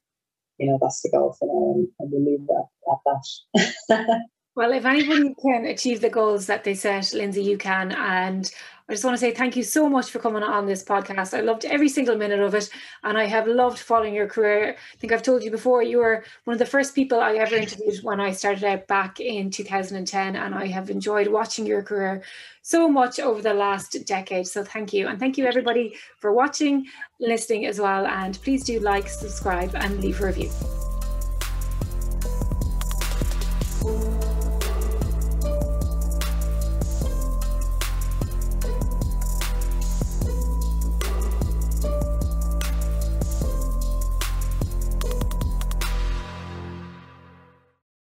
you 0.59 0.67
know, 0.67 0.79
that's 0.81 1.03
the 1.03 1.11
goal 1.11 1.37
for 1.39 1.47
now, 1.47 1.75
and, 1.75 1.89
and 1.99 2.11
we'll 2.13 2.25
leave 2.25 2.47
that 2.47 2.67
at 2.91 3.97
that. 3.97 4.21
well, 4.55 4.73
if 4.73 4.85
anyone 4.85 5.35
can 5.41 5.65
achieve 5.67 6.01
the 6.01 6.11
goals 6.11 6.47
that 6.47 6.65
they 6.65 6.75
set, 6.75 7.13
Lindsay, 7.13 7.43
you 7.43 7.59
can. 7.59 7.93
And 7.93 8.51
I 8.87 8.93
just 8.93 9.03
want 9.05 9.15
to 9.15 9.21
say 9.21 9.33
thank 9.33 9.57
you 9.57 9.63
so 9.63 9.89
much 9.89 10.11
for 10.11 10.19
coming 10.19 10.43
on 10.43 10.67
this 10.67 10.85
podcast. 10.85 11.33
I 11.33 11.41
loved 11.41 11.65
every 11.65 11.89
single 11.89 12.17
minute 12.17 12.41
of 12.41 12.55
it, 12.55 12.69
and 13.03 13.17
I 13.17 13.25
have 13.25 13.47
loved 13.47 13.79
following 13.79 14.13
your 14.13 14.27
career. 14.27 14.77
I 14.77 14.97
think 14.99 15.11
I've 15.11 15.23
told 15.23 15.43
you 15.43 15.51
before, 15.51 15.83
you 15.83 15.99
were 15.99 16.23
one 16.45 16.53
of 16.53 16.59
the 16.59 16.67
first 16.67 16.95
people 16.95 17.19
I 17.19 17.37
ever 17.37 17.55
interviewed 17.55 18.05
when 18.05 18.21
I 18.21 18.33
started 18.33 18.63
out 18.65 18.87
back 18.87 19.21
in 19.21 19.51
2010, 19.51 20.37
and 20.37 20.55
I 20.55 20.67
have 20.67 20.91
enjoyed 20.91 21.29
watching 21.29 21.65
your 21.65 21.83
career 21.83 22.23
so 22.61 22.87
much 22.87 23.19
over 23.19 23.41
the 23.41 23.55
last 23.55 23.97
decade. 24.05 24.47
So 24.47 24.63
thank 24.63 24.93
you. 24.93 25.09
And 25.09 25.19
thank 25.19 25.39
you, 25.39 25.47
everybody, 25.47 25.97
for 26.19 26.35
watching, 26.35 26.87
listening 27.21 27.65
as 27.65 27.81
well. 27.81 28.07
And 28.07 28.39
please 28.43 28.65
do 28.65 28.81
like, 28.81 29.09
subscribe, 29.09 29.75
and 29.75 29.99
leave 30.03 30.21
a 30.21 30.27
review. 30.27 30.51